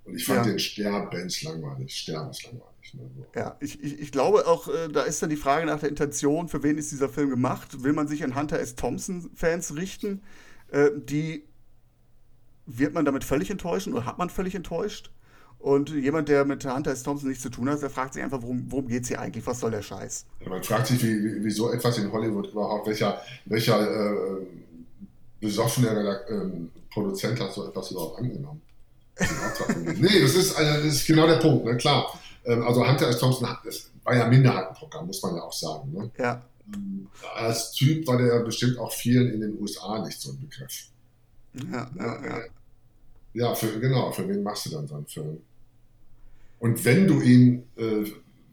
Und 0.05 0.15
ich 0.15 0.25
fand 0.25 0.45
Ja. 0.45 0.51
den 0.51 0.59
Sterbens 0.59 1.43
langweilig. 1.43 1.95
Sterbens 1.95 2.43
langweilig. 2.43 2.93
Ne? 2.93 3.09
So. 3.15 3.25
Ja, 3.35 3.57
ich, 3.59 3.81
ich, 3.83 3.99
ich 3.99 4.11
glaube 4.11 4.47
auch, 4.47 4.67
äh, 4.67 4.87
da 4.89 5.03
ist 5.03 5.21
dann 5.21 5.29
die 5.29 5.35
Frage 5.35 5.65
nach 5.65 5.79
der 5.79 5.89
Intention, 5.89 6.47
für 6.47 6.63
wen 6.63 6.77
ist 6.77 6.91
dieser 6.91 7.09
Film 7.09 7.29
gemacht? 7.29 7.83
Will 7.83 7.93
man 7.93 8.07
sich 8.07 8.23
an 8.23 8.35
Hunter 8.35 8.59
S. 8.59 8.75
Thompson-Fans 8.75 9.75
richten? 9.75 10.21
Äh, 10.71 10.89
die 10.95 11.43
wird 12.65 12.93
man 12.93 13.05
damit 13.05 13.23
völlig 13.23 13.49
enttäuschen 13.49 13.93
oder 13.93 14.05
hat 14.05 14.17
man 14.17 14.29
völlig 14.29 14.55
enttäuscht? 14.55 15.11
Und 15.59 15.89
jemand, 15.89 16.27
der 16.27 16.43
mit 16.43 16.65
Hunter 16.65 16.91
S. 16.91 17.03
Thompson 17.03 17.29
nichts 17.29 17.43
zu 17.43 17.49
tun 17.49 17.69
hat, 17.69 17.81
der 17.83 17.91
fragt 17.91 18.15
sich 18.15 18.23
einfach, 18.23 18.41
worum, 18.41 18.71
worum 18.71 18.87
geht 18.87 19.03
es 19.03 19.09
hier 19.09 19.21
eigentlich? 19.21 19.45
Was 19.45 19.59
soll 19.59 19.69
der 19.69 19.83
Scheiß? 19.83 20.25
Man 20.47 20.63
fragt 20.63 20.87
sich, 20.87 21.03
wie, 21.03 21.43
wie, 21.43 21.51
so 21.51 21.71
etwas 21.71 21.99
in 21.99 22.11
Hollywood 22.11 22.47
überhaupt, 22.47 22.87
welcher, 22.87 23.21
welcher 23.45 23.79
äh, 23.79 24.45
besoffene 25.39 26.21
ähm, 26.29 26.71
Produzent 26.89 27.39
hat 27.39 27.53
so 27.53 27.67
etwas 27.67 27.91
überhaupt 27.91 28.17
angenommen? 28.19 28.61
Nee, 29.97 30.21
das 30.21 30.36
ist, 30.36 30.60
äh, 30.60 30.84
das 30.84 30.93
ist 30.95 31.07
genau 31.07 31.27
der 31.27 31.38
Punkt, 31.38 31.65
ne? 31.65 31.77
klar. 31.77 32.19
Ähm, 32.45 32.63
also 32.63 32.88
Hunter 32.88 33.07
S. 33.07 33.19
Thompson 33.19 33.49
hat, 33.49 33.60
das 33.65 33.89
war 34.03 34.15
ja 34.15 34.27
Minderheitenprogramm, 34.27 35.07
muss 35.07 35.21
man 35.21 35.36
ja 35.36 35.41
auch 35.43 35.53
sagen. 35.53 35.91
Ne? 35.91 36.12
Ja, 36.17 36.41
Als 37.36 37.71
Typ 37.71 38.07
war 38.07 38.17
der 38.17 38.39
bestimmt 38.39 38.77
auch 38.77 38.91
vielen 38.91 39.31
in 39.34 39.41
den 39.41 39.62
USA 39.62 40.03
nicht 40.05 40.19
so 40.19 40.31
ein 40.31 40.39
Begriff. 40.39 40.88
ja, 41.53 41.89
ja, 41.97 42.25
ja. 42.25 42.41
Ja, 43.34 43.55
für, 43.55 43.79
genau, 43.79 44.12
für 44.12 44.27
wen 44.27 44.43
machst 44.43 44.65
du 44.65 44.71
dann 44.71 44.88
so 44.88 44.95
einen 44.95 45.05
Film? 45.05 45.38
Und 46.60 46.84
wenn 46.84 47.07
du 47.07 47.21
ihn 47.21 47.63
äh, 47.77 48.05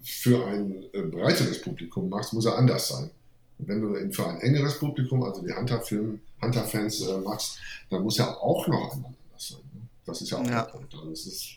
für 0.02 0.46
ein 0.46 0.84
äh, 0.92 1.02
breiteres 1.02 1.60
Publikum 1.60 2.08
machst, 2.08 2.32
muss 2.32 2.46
er 2.46 2.56
anders 2.56 2.88
sein. 2.88 3.10
Und 3.58 3.68
wenn 3.68 3.80
du 3.80 3.96
ihn 3.96 4.12
für 4.12 4.26
ein 4.26 4.40
engeres 4.40 4.78
Publikum, 4.78 5.22
also 5.24 5.42
die 5.42 5.52
Hunter-Fans 5.52 7.06
äh, 7.08 7.18
machst, 7.18 7.58
dann 7.90 8.02
muss 8.02 8.18
er 8.18 8.40
auch 8.40 8.66
noch 8.68 8.94
einmal 8.94 9.10
anders 9.10 9.12
sein. 9.12 9.27
Das 10.08 10.20
ist 10.22 10.30
ja 10.30 10.38
auch 10.38 10.44
Ja. 10.46 10.62
der 10.64 10.72
Punkt. 10.72 10.94
Also 10.94 11.10
es 11.12 11.26
ist, 11.26 11.48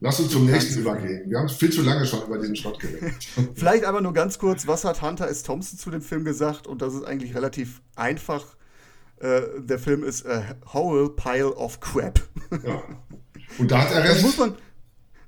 lass 0.00 0.18
uns 0.20 0.30
zum 0.32 0.46
nächsten 0.46 0.80
übergehen. 0.80 1.28
Wir 1.28 1.38
haben 1.38 1.48
viel 1.48 1.70
zu 1.72 1.82
lange 1.82 2.06
schon 2.06 2.22
über 2.26 2.38
diesen 2.38 2.56
Schrott 2.56 2.78
geredet. 2.80 3.14
Vielleicht 3.54 3.84
aber 3.84 4.00
nur 4.00 4.12
ganz 4.12 4.38
kurz, 4.38 4.66
was 4.66 4.84
hat 4.84 5.02
Hunter 5.02 5.28
S. 5.28 5.42
Thompson 5.42 5.78
zu 5.78 5.90
dem 5.90 6.02
Film 6.02 6.24
gesagt? 6.24 6.66
Und 6.66 6.80
das 6.82 6.94
ist 6.94 7.04
eigentlich 7.04 7.34
relativ 7.34 7.82
einfach. 7.96 8.56
Äh, 9.18 9.42
der 9.58 9.78
Film 9.78 10.02
ist 10.02 10.26
a 10.26 10.42
whole 10.72 11.10
pile 11.10 11.54
of 11.54 11.80
crap. 11.80 12.20
ja. 12.64 12.82
Und 13.58 13.70
da 13.70 13.82
hat 13.82 13.92
er 13.92 14.02
Das 14.02 14.14
recht. 14.14 14.22
muss 14.22 14.38
man, 14.38 14.54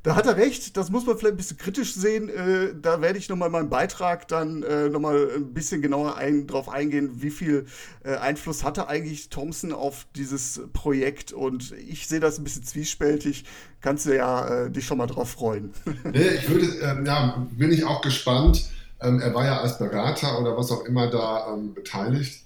da 0.05 0.17
hat 0.17 0.27
er 0.27 0.37
recht, 0.37 0.77
das 0.77 0.91
muss 0.91 1.07
man 1.07 1.17
vielleicht 1.17 1.35
ein 1.35 1.39
bisschen 1.39 1.57
kritisch 1.57 1.95
sehen. 1.95 2.29
Äh, 2.29 2.75
da 2.81 3.01
werde 3.01 3.19
ich 3.19 3.31
nochmal 3.31 3.47
in 3.49 3.53
meinem 3.53 3.71
Beitrag 3.71 4.29
dann 4.29 4.63
äh, 4.63 4.91
nochmal 4.91 5.31
ein 5.35 5.55
bisschen 5.55 5.81
genauer 5.81 6.19
ein, 6.19 6.47
drauf 6.47 6.69
eingehen, 6.69 7.23
wie 7.23 7.31
viel 7.31 7.65
äh, 8.05 8.17
Einfluss 8.17 8.65
hatte 8.65 8.87
eigentlich 8.87 9.31
Thompson 9.31 9.73
auf 9.73 10.07
dieses 10.15 10.61
Projekt. 10.75 11.33
Und 11.33 11.73
ich 11.73 12.07
sehe 12.07 12.21
das 12.21 12.39
ein 12.39 12.45
bisschen 12.45 12.65
zwiespältig. 12.65 13.47
Kannst 13.81 14.05
du 14.05 14.15
ja 14.15 14.67
äh, 14.67 14.71
dich 14.71 14.85
schon 14.85 14.99
mal 14.99 15.07
drauf 15.07 15.31
freuen. 15.31 15.73
Nee, 16.05 16.29
ich 16.29 16.49
würde, 16.51 16.67
ähm, 16.83 17.07
ja, 17.07 17.47
bin 17.53 17.73
ich 17.73 17.85
auch 17.85 18.03
gespannt. 18.03 18.69
Ähm, 19.01 19.21
er 19.21 19.35
war 19.35 19.47
ja 19.47 19.61
als 19.61 19.79
Berater 19.79 20.39
oder 20.39 20.57
was 20.57 20.71
auch 20.71 20.85
immer 20.85 21.09
da 21.09 21.55
ähm, 21.55 21.73
beteiligt. 21.73 22.44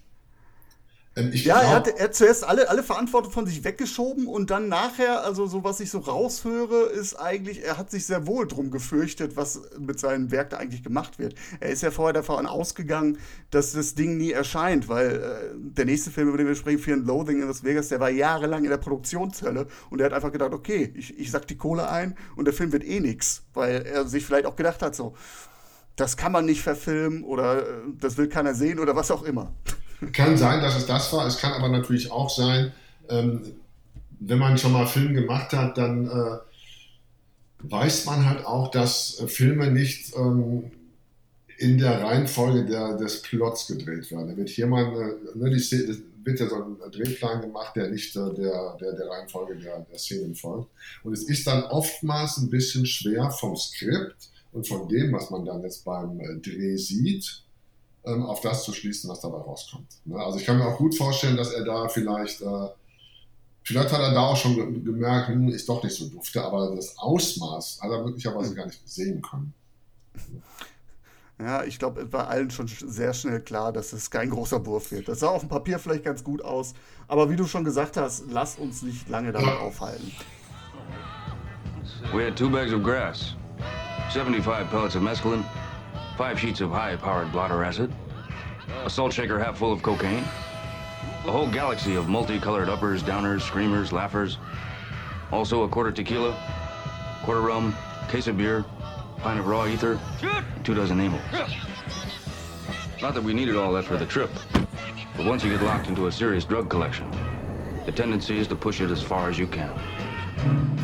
Ähm, 1.18 1.30
Ja, 1.32 1.56
er 1.56 1.60
glaub- 1.60 1.74
hat, 1.74 1.88
er 1.98 2.04
hat 2.04 2.14
zuerst 2.14 2.44
alle, 2.44 2.68
alle 2.68 2.82
Verantwortung 2.82 3.32
von 3.32 3.46
sich 3.46 3.64
weggeschoben 3.64 4.26
und 4.26 4.50
dann 4.50 4.68
nachher, 4.68 5.24
also 5.24 5.46
so 5.46 5.64
was 5.64 5.80
ich 5.80 5.90
so 5.90 5.98
raushöre, 5.98 6.84
ist 6.86 7.14
eigentlich, 7.14 7.64
er 7.64 7.76
hat 7.76 7.90
sich 7.90 8.06
sehr 8.06 8.26
wohl 8.26 8.46
drum 8.46 8.70
gefürchtet, 8.70 9.36
was 9.36 9.60
mit 9.78 9.98
seinem 9.98 10.30
Werk 10.30 10.50
da 10.50 10.58
eigentlich 10.58 10.82
gemacht 10.84 11.18
wird. 11.18 11.34
Er 11.60 11.70
ist 11.70 11.82
ja 11.82 11.90
vorher 11.90 12.12
davon 12.12 12.46
ausgegangen, 12.46 13.18
dass 13.50 13.72
das 13.72 13.94
Ding 13.94 14.16
nie 14.16 14.32
erscheint, 14.32 14.88
weil 14.88 15.16
äh, 15.16 15.54
der 15.56 15.84
nächste 15.84 16.10
Film, 16.10 16.28
über 16.28 16.38
den 16.38 16.46
wir 16.46 16.54
sprechen, 16.54 16.78
Fear 16.78 16.98
and 16.98 17.06
Loathing 17.06 17.40
in 17.40 17.48
Las 17.48 17.64
Vegas, 17.64 17.88
der 17.88 18.00
war 18.00 18.10
jahrelang 18.10 18.64
in 18.64 18.70
der 18.70 18.78
Produktionshölle 18.78 19.66
und 19.90 20.00
er 20.00 20.06
hat 20.06 20.12
einfach 20.12 20.32
gedacht, 20.32 20.52
okay, 20.52 20.92
ich, 20.94 21.18
ich 21.18 21.30
sack 21.30 21.46
die 21.48 21.56
Kohle 21.56 21.88
ein 21.88 22.16
und 22.36 22.44
der 22.44 22.54
Film 22.54 22.72
wird 22.72 22.84
eh 22.84 23.00
nix, 23.00 23.42
weil 23.54 23.82
er 23.86 24.06
sich 24.06 24.24
vielleicht 24.24 24.46
auch 24.46 24.56
gedacht 24.56 24.82
hat, 24.82 24.94
so, 24.94 25.14
das 25.96 26.16
kann 26.16 26.30
man 26.30 26.44
nicht 26.46 26.62
verfilmen 26.62 27.24
oder 27.24 27.62
äh, 27.62 27.64
das 27.98 28.16
will 28.16 28.28
keiner 28.28 28.54
sehen 28.54 28.78
oder 28.78 28.94
was 28.94 29.10
auch 29.10 29.22
immer. 29.24 29.52
Kann 30.12 30.36
sein, 30.36 30.60
dass 30.60 30.76
es 30.76 30.86
das 30.86 31.12
war. 31.12 31.26
Es 31.26 31.38
kann 31.38 31.52
aber 31.52 31.68
natürlich 31.68 32.10
auch 32.12 32.30
sein, 32.30 32.72
ähm, 33.08 33.42
wenn 34.20 34.38
man 34.38 34.58
schon 34.58 34.72
mal 34.72 34.86
Film 34.86 35.14
gemacht 35.14 35.52
hat, 35.52 35.78
dann 35.78 36.06
äh, 36.06 36.38
weiß 37.60 38.06
man 38.06 38.28
halt 38.28 38.44
auch, 38.44 38.70
dass 38.70 39.20
äh, 39.20 39.28
Filme 39.28 39.70
nicht 39.70 40.14
ähm, 40.16 40.70
in 41.58 41.78
der 41.78 42.02
Reihenfolge 42.02 42.64
der, 42.64 42.96
des 42.96 43.22
Plots 43.22 43.66
gedreht 43.66 44.10
werden. 44.10 44.28
Da 44.28 44.36
wird 44.36 44.48
hier 44.48 44.66
mal, 44.66 44.86
eine, 44.86 45.14
ne, 45.34 45.50
die 45.50 46.02
wird 46.24 46.40
ja 46.40 46.48
so 46.48 46.56
ein 46.56 46.76
Drehplan 46.92 47.40
gemacht, 47.40 47.74
der 47.74 47.88
nicht 47.88 48.14
äh, 48.14 48.34
der, 48.34 48.76
der, 48.80 48.92
der 48.92 49.08
Reihenfolge 49.08 49.56
der, 49.56 49.80
der 49.80 49.98
Szenen 49.98 50.34
folgt. 50.34 50.70
Und 51.02 51.12
es 51.12 51.24
ist 51.24 51.46
dann 51.46 51.64
oftmals 51.64 52.36
ein 52.38 52.50
bisschen 52.50 52.86
schwer 52.86 53.30
vom 53.30 53.56
Skript 53.56 54.28
und 54.52 54.68
von 54.68 54.88
dem, 54.88 55.12
was 55.12 55.30
man 55.30 55.44
dann 55.44 55.62
jetzt 55.62 55.84
beim 55.84 56.20
äh, 56.20 56.36
Dreh 56.36 56.76
sieht, 56.76 57.42
ähm, 58.04 58.24
auf 58.24 58.40
das 58.40 58.64
zu 58.64 58.72
schließen, 58.72 59.08
was 59.10 59.20
dabei 59.20 59.38
rauskommt. 59.38 59.86
Ne? 60.04 60.16
Also 60.18 60.38
ich 60.38 60.46
kann 60.46 60.58
mir 60.58 60.66
auch 60.66 60.78
gut 60.78 60.94
vorstellen, 60.96 61.36
dass 61.36 61.52
er 61.52 61.64
da 61.64 61.88
vielleicht, 61.88 62.40
äh, 62.40 62.68
vielleicht 63.64 63.92
hat 63.92 64.00
er 64.00 64.12
da 64.14 64.20
auch 64.20 64.36
schon 64.36 64.54
ge 64.54 64.80
gemerkt, 64.82 65.28
hm, 65.28 65.48
ist 65.48 65.68
doch 65.68 65.82
nicht 65.82 65.94
so 65.96 66.08
dufte, 66.08 66.42
aber 66.42 66.74
das 66.74 66.96
Ausmaß 66.98 67.80
hat 67.82 67.90
er 67.90 68.02
möglicherweise 68.04 68.54
gar 68.54 68.66
nicht 68.66 68.80
sehen 68.88 69.20
können. 69.22 69.52
Ja, 71.40 71.62
ich 71.62 71.78
glaube, 71.78 72.00
es 72.02 72.12
war 72.12 72.26
allen 72.28 72.50
schon 72.50 72.66
sch- 72.66 72.84
sehr 72.88 73.14
schnell 73.14 73.40
klar, 73.40 73.72
dass 73.72 73.92
es 73.92 74.10
kein 74.10 74.28
großer 74.30 74.66
Wurf 74.66 74.90
wird. 74.90 75.06
Das 75.06 75.20
sah 75.20 75.28
auf 75.28 75.40
dem 75.42 75.48
Papier 75.48 75.78
vielleicht 75.78 76.02
ganz 76.04 76.24
gut 76.24 76.42
aus, 76.42 76.74
aber 77.06 77.30
wie 77.30 77.36
du 77.36 77.46
schon 77.46 77.62
gesagt 77.62 77.96
hast, 77.96 78.24
lass 78.28 78.56
uns 78.58 78.82
nicht 78.82 79.08
lange 79.08 79.30
damit 79.30 79.54
aufhalten. 79.60 80.10
We 82.12 82.24
had 82.26 82.36
two 82.36 82.50
bags 82.50 82.72
of 82.72 82.82
grass, 82.82 83.36
75 84.12 84.68
pellets 84.70 84.96
of 84.96 85.02
mescaline, 85.02 85.44
five 86.18 86.40
sheets 86.40 86.60
of 86.60 86.72
high-powered 86.72 87.30
blotter 87.30 87.62
acid, 87.62 87.92
a 88.84 88.90
salt 88.90 89.12
shaker 89.12 89.38
half 89.38 89.56
full 89.56 89.72
of 89.72 89.80
cocaine, 89.84 90.24
a 91.24 91.30
whole 91.30 91.48
galaxy 91.48 91.94
of 91.94 92.08
multicolored 92.08 92.68
uppers, 92.68 93.04
downers, 93.04 93.42
screamers, 93.42 93.92
laughers, 93.92 94.36
also 95.30 95.62
a 95.62 95.68
quarter 95.68 95.92
tequila, 95.92 96.36
quarter 97.22 97.40
rum, 97.40 97.72
case 98.08 98.26
of 98.26 98.36
beer, 98.36 98.64
pint 99.18 99.38
of 99.38 99.46
raw 99.46 99.64
ether, 99.66 99.96
two 100.64 100.74
dozen 100.74 100.98
amyls. 100.98 101.22
Not 103.00 103.14
that 103.14 103.22
we 103.22 103.32
needed 103.32 103.54
all 103.54 103.72
that 103.74 103.84
for 103.84 103.96
the 103.96 104.06
trip, 104.06 104.30
but 105.16 105.24
once 105.24 105.44
you 105.44 105.52
get 105.52 105.62
locked 105.62 105.86
into 105.86 106.08
a 106.08 106.12
serious 106.12 106.44
drug 106.44 106.68
collection, 106.68 107.08
the 107.86 107.92
tendency 107.92 108.40
is 108.40 108.48
to 108.48 108.56
push 108.56 108.80
it 108.80 108.90
as 108.90 109.00
far 109.00 109.30
as 109.30 109.38
you 109.38 109.46
can. 109.46 109.72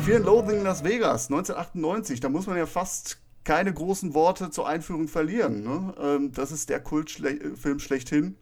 Fear 0.05 0.15
and 0.15 0.25
Loathing 0.25 0.59
in 0.59 0.63
Las 0.63 0.79
Vegas, 0.79 1.29
1998, 1.29 2.21
da 2.21 2.29
muss 2.29 2.47
man 2.47 2.55
ja 2.55 2.65
fast 2.65 3.17
keine 3.45 3.73
großen 3.73 4.13
Worte 4.13 4.49
zur 4.49 4.67
Einführung 4.67 5.07
verlieren. 5.07 5.63
Ne? 5.63 5.93
Ähm, 6.01 6.31
das 6.33 6.51
ist 6.51 6.69
der 6.69 6.81
Kultfilm 6.81 7.79
schlechthin, 7.79 8.35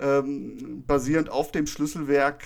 ähm, 0.00 0.82
basierend 0.86 1.30
auf 1.30 1.52
dem 1.52 1.66
Schlüsselwerk 1.66 2.42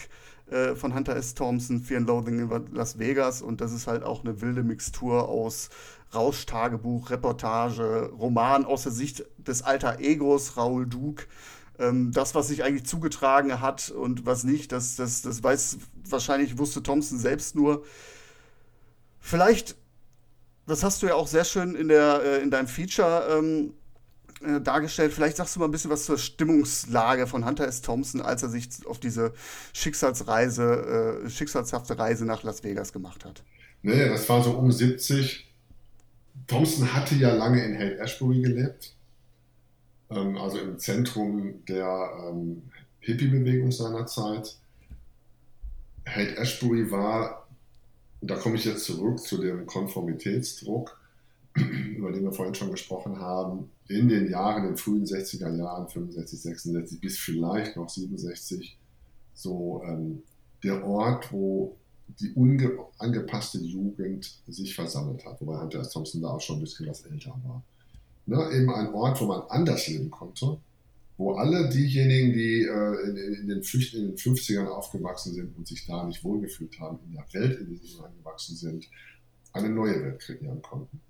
äh, 0.51 0.75
von 0.75 0.95
Hunter 0.95 1.17
S. 1.17 1.35
Thompson, 1.35 1.81
Fear 1.81 2.01
and 2.01 2.09
Loathing 2.09 2.39
in 2.41 2.75
Las 2.75 2.99
Vegas. 2.99 3.41
Und 3.41 3.61
das 3.61 3.73
ist 3.73 3.87
halt 3.87 4.03
auch 4.03 4.25
eine 4.25 4.43
wilde 4.43 4.63
Mixtur 4.63 5.29
aus 5.29 5.71
Rauschtagebuch, 6.15 7.11
Reportage, 7.11 8.11
Roman 8.19 8.65
aus 8.65 8.83
der 8.83 8.93
Sicht 8.93 9.25
des 9.39 9.63
alter 9.63 10.01
Egos 10.01 10.57
Raoul 10.57 10.87
Duke. 10.87 11.25
Ähm, 11.79 12.13
das, 12.13 12.35
was 12.35 12.49
sich 12.49 12.63
eigentlich 12.63 12.87
zugetragen 12.87 13.61
hat 13.61 13.91
und 13.91 14.27
was 14.27 14.45
nicht, 14.45 14.71
das, 14.71 14.97
das, 14.97 15.23
das 15.23 15.43
weiß 15.43 15.79
wahrscheinlich 16.09 16.59
wusste 16.59 16.83
Thompson 16.83 17.19
selbst 17.19 17.55
nur. 17.55 17.85
Vielleicht, 19.19 19.77
das 20.67 20.83
hast 20.83 21.03
du 21.03 21.07
ja 21.07 21.15
auch 21.15 21.27
sehr 21.27 21.45
schön 21.45 21.75
in, 21.75 21.89
der, 21.89 22.23
äh, 22.25 22.43
in 22.43 22.51
deinem 22.51 22.69
Feature 22.69 23.39
ähm, 23.39 23.75
äh, 24.43 24.61
dargestellt. 24.61 25.13
Vielleicht 25.13 25.37
sagst 25.37 25.57
du 25.57 25.61
mal 25.61 25.67
ein 25.67 25.71
bisschen 25.71 25.91
was 25.91 26.05
zur 26.05 26.19
Stimmungslage 26.19 27.27
von 27.27 27.45
Hunter 27.47 27.67
S. 27.67 27.83
Thompson, 27.83 28.21
als 28.21 28.43
er 28.43 28.49
sich 28.49 28.69
auf 28.87 28.99
diese 28.99 29.33
Schicksalsreise, 29.73 31.23
äh, 31.25 31.31
schicksalshafte 31.31 31.99
Reise 31.99 32.25
nach 32.25 32.43
Las 32.43 32.65
Vegas 32.65 32.93
gemacht 32.93 33.25
hat. 33.25 33.43
Nee, 33.83 34.09
das 34.09 34.29
war 34.29 34.43
so 34.43 34.53
um 34.53 34.73
70. 34.73 35.53
Thompson 36.47 36.93
hatte 36.93 37.15
ja 37.15 37.33
lange 37.35 37.65
in 37.65 37.79
Haight 37.79 37.99
Ashbury 37.99 38.41
gelebt, 38.41 38.95
ähm, 40.11 40.37
also 40.37 40.59
im 40.59 40.79
Zentrum 40.79 41.65
der 41.67 42.11
ähm, 42.29 42.63
Hippie-Bewegung 43.01 43.71
seiner 43.71 44.07
Zeit. 44.07 44.57
Haight 46.07 46.37
Ashbury 46.37 46.91
war, 46.91 47.44
und 48.25 48.31
da 48.31 48.37
komme 48.37 48.55
ich 48.55 48.65
jetzt 48.65 48.87
zurück 48.87 49.21
zu 49.21 49.37
dem 49.37 49.67
Konformitätsdruck, 49.67 50.99
über 51.55 52.11
den 52.11 52.25
wir 52.25 52.33
vorhin 52.33 52.55
schon 52.55 52.71
gesprochen 52.71 53.19
haben, 53.21 53.69
in 53.87 54.09
den 54.09 54.31
Jahren, 54.31 54.63
in 54.63 54.71
den 54.71 54.77
frühen 54.79 55.05
60er 55.05 55.55
Jahren, 55.55 55.87
65, 55.91 56.41
66 56.41 57.01
bis 57.03 57.19
vielleicht 57.19 57.77
noch 57.77 57.91
67, 57.91 58.79
so 59.35 59.83
ähm, 59.85 60.23
der 60.63 60.83
Ort, 60.87 61.35
wo 61.35 61.77
die 62.19 62.33
angepasste 62.97 63.59
Jugend 63.59 64.39
sich 64.49 64.75
versammelt 64.75 65.23
hat, 65.27 65.39
wobei 65.43 65.61
Hunter 65.61 65.81
S. 65.81 65.91
Thompson 65.91 66.23
da 66.23 66.29
auch 66.29 66.41
schon 66.41 66.57
ein 66.57 66.63
bisschen 66.63 66.89
was 66.89 67.05
älter 67.05 67.39
war. 67.45 67.63
Ne, 68.25 68.57
eben 68.57 68.73
ein 68.73 68.95
Ort, 68.95 69.21
wo 69.21 69.27
man 69.27 69.43
anders 69.51 69.87
leben 69.87 70.11
konnte, 70.11 70.57
wo 71.17 71.35
alle 71.35 71.69
diejenigen, 71.69 72.33
die 72.33 72.63
äh, 72.63 73.09
in, 73.09 73.15
den, 73.15 73.35
in, 73.35 73.49
den 73.49 73.63
50ern 73.63 74.67
aufgewachsen 74.67 75.35
sind 75.35 75.57
und 75.57 75.67
sich 75.69 75.87
da 75.87 76.05
nicht 76.05 76.25
wohlgefühlt 76.25 76.79
haben, 76.81 76.99
in 77.07 77.13
der 77.13 77.27
Welt, 77.33 77.61
in 77.61 77.69
die 77.69 77.77
sie 77.77 78.03
angewachsen 78.03 78.57
sind, 78.57 78.89
eine 79.53 79.69
neue 79.69 80.03
Welt 80.03 80.19
kreieren 80.21 80.61
konnten. 80.61 81.01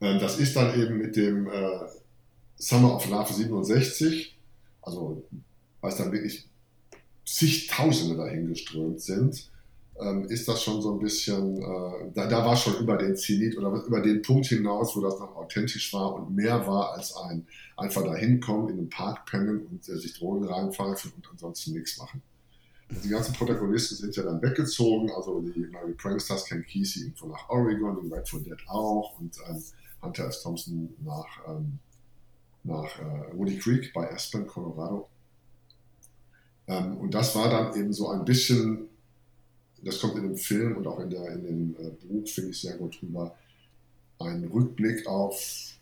Ähm, 0.00 0.18
das 0.18 0.38
ist 0.38 0.56
dann 0.56 0.78
eben 0.80 0.98
mit 0.98 1.14
dem 1.16 1.46
äh, 1.46 1.86
Summer 2.56 2.96
of 2.96 3.08
Love 3.08 3.32
67, 3.32 4.36
also 4.82 5.24
als 5.80 5.96
dann 5.96 6.10
wirklich 6.10 6.48
zigtausende 7.24 8.16
dahin 8.16 8.48
geströmt 8.48 9.00
sind, 9.00 9.50
ähm, 10.00 10.24
ist 10.24 10.46
das 10.46 10.62
schon 10.62 10.80
so 10.80 10.92
ein 10.92 10.98
bisschen, 10.98 11.60
äh, 11.60 12.12
da, 12.14 12.26
da 12.26 12.44
war 12.44 12.56
schon 12.56 12.76
über 12.78 12.96
den 12.96 13.16
Zenit 13.16 13.56
oder 13.56 13.70
über 13.84 14.00
den 14.00 14.22
Punkt 14.22 14.46
hinaus, 14.46 14.96
wo 14.96 15.00
das 15.00 15.18
noch 15.18 15.34
authentisch 15.36 15.92
war 15.92 16.14
und 16.14 16.34
mehr 16.34 16.66
war 16.66 16.92
als 16.92 17.16
ein 17.16 17.46
einfach 17.76 18.04
dahin 18.04 18.40
kommen, 18.40 18.68
in 18.68 18.76
den 18.76 18.88
Park 18.88 19.26
pennen 19.26 19.66
und 19.66 19.88
äh, 19.88 19.96
sich 19.96 20.18
Drogen 20.18 20.44
reinpfeifen 20.44 21.12
und 21.16 21.28
ansonsten 21.30 21.72
nichts 21.72 21.98
machen. 21.98 22.22
Und 22.90 23.04
die 23.04 23.08
ganzen 23.08 23.34
Protagonisten 23.34 23.96
sind 23.96 24.16
ja 24.16 24.22
dann 24.22 24.40
weggezogen, 24.40 25.10
also 25.10 25.40
die 25.40 25.60
Mary 25.60 25.92
Pranksters, 25.92 26.46
Ken 26.46 26.64
Kesey 26.64 27.02
irgendwo 27.02 27.26
nach 27.26 27.48
Oregon, 27.48 27.98
die 28.02 28.12
Red 28.12 28.28
for 28.28 28.40
Dead 28.40 28.58
auch 28.66 29.18
und 29.18 29.36
ähm, 29.48 29.62
Hunter 30.02 30.28
S. 30.28 30.42
Thompson 30.42 30.88
nach, 31.04 31.26
ähm, 31.48 31.78
nach 32.64 32.98
äh, 32.98 33.36
Woody 33.36 33.58
Creek 33.58 33.92
bei 33.92 34.10
Aspen, 34.12 34.46
Colorado. 34.46 35.08
Ähm, 36.66 36.96
und 36.98 37.14
das 37.14 37.34
war 37.34 37.50
dann 37.50 37.76
eben 37.76 37.92
so 37.92 38.08
ein 38.08 38.24
bisschen 38.24 38.88
das 39.82 40.00
kommt 40.00 40.16
in 40.16 40.24
dem 40.24 40.36
Film 40.36 40.76
und 40.76 40.86
auch 40.86 41.00
in, 41.00 41.10
der, 41.10 41.32
in 41.32 41.44
dem 41.44 41.76
äh, 41.78 41.90
Buch, 42.06 42.28
finde 42.28 42.50
ich 42.50 42.60
sehr 42.60 42.76
gut 42.76 43.00
drüber, 43.00 43.34
ein 44.18 44.44
Rückblick 44.44 45.06
auf 45.06 45.74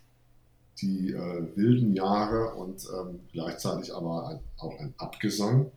die 0.81 1.11
äh, 1.11 1.47
wilden 1.55 1.95
Jahre 1.95 2.53
und 2.53 2.87
ähm, 2.95 3.19
gleichzeitig 3.31 3.93
aber 3.93 4.29
ein, 4.29 4.39
auch 4.57 4.79
ein 4.79 4.93
Abgesang 4.97 5.71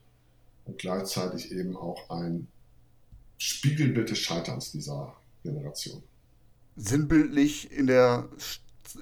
und 0.66 0.78
gleichzeitig 0.78 1.52
eben 1.52 1.76
auch 1.76 2.10
ein 2.10 2.46
Spiegelbild 3.38 4.10
des 4.10 4.18
Scheiterns 4.18 4.72
dieser 4.72 5.14
Generation. 5.42 6.02
Sinnbildlich 6.76 7.72
in 7.72 7.86
der, 7.86 8.28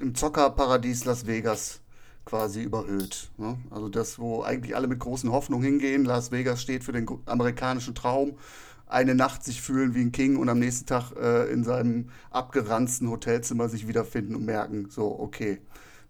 im 0.00 0.14
Zockerparadies 0.14 1.04
Las 1.04 1.26
Vegas 1.26 1.80
quasi 2.24 2.62
überhöht. 2.62 3.30
Ne? 3.36 3.58
Also 3.70 3.88
das, 3.88 4.18
wo 4.18 4.42
eigentlich 4.42 4.76
alle 4.76 4.86
mit 4.86 5.00
großen 5.00 5.32
Hoffnungen 5.32 5.64
hingehen. 5.64 6.04
Las 6.04 6.30
Vegas 6.30 6.62
steht 6.62 6.84
für 6.84 6.92
den 6.92 7.08
amerikanischen 7.26 7.94
Traum 7.94 8.38
eine 8.88 9.14
Nacht 9.14 9.44
sich 9.44 9.62
fühlen 9.62 9.94
wie 9.94 10.00
ein 10.00 10.12
King 10.12 10.36
und 10.36 10.48
am 10.48 10.58
nächsten 10.58 10.86
Tag 10.86 11.12
äh, 11.12 11.50
in 11.52 11.64
seinem 11.64 12.10
abgeranzten 12.30 13.10
Hotelzimmer 13.10 13.68
sich 13.68 13.86
wiederfinden 13.86 14.34
und 14.34 14.44
merken, 14.44 14.88
so, 14.90 15.18
okay, 15.18 15.60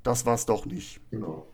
das 0.02 0.26
war's 0.26 0.46
doch 0.46 0.64
nicht. 0.64 1.00
Genau. 1.10 1.46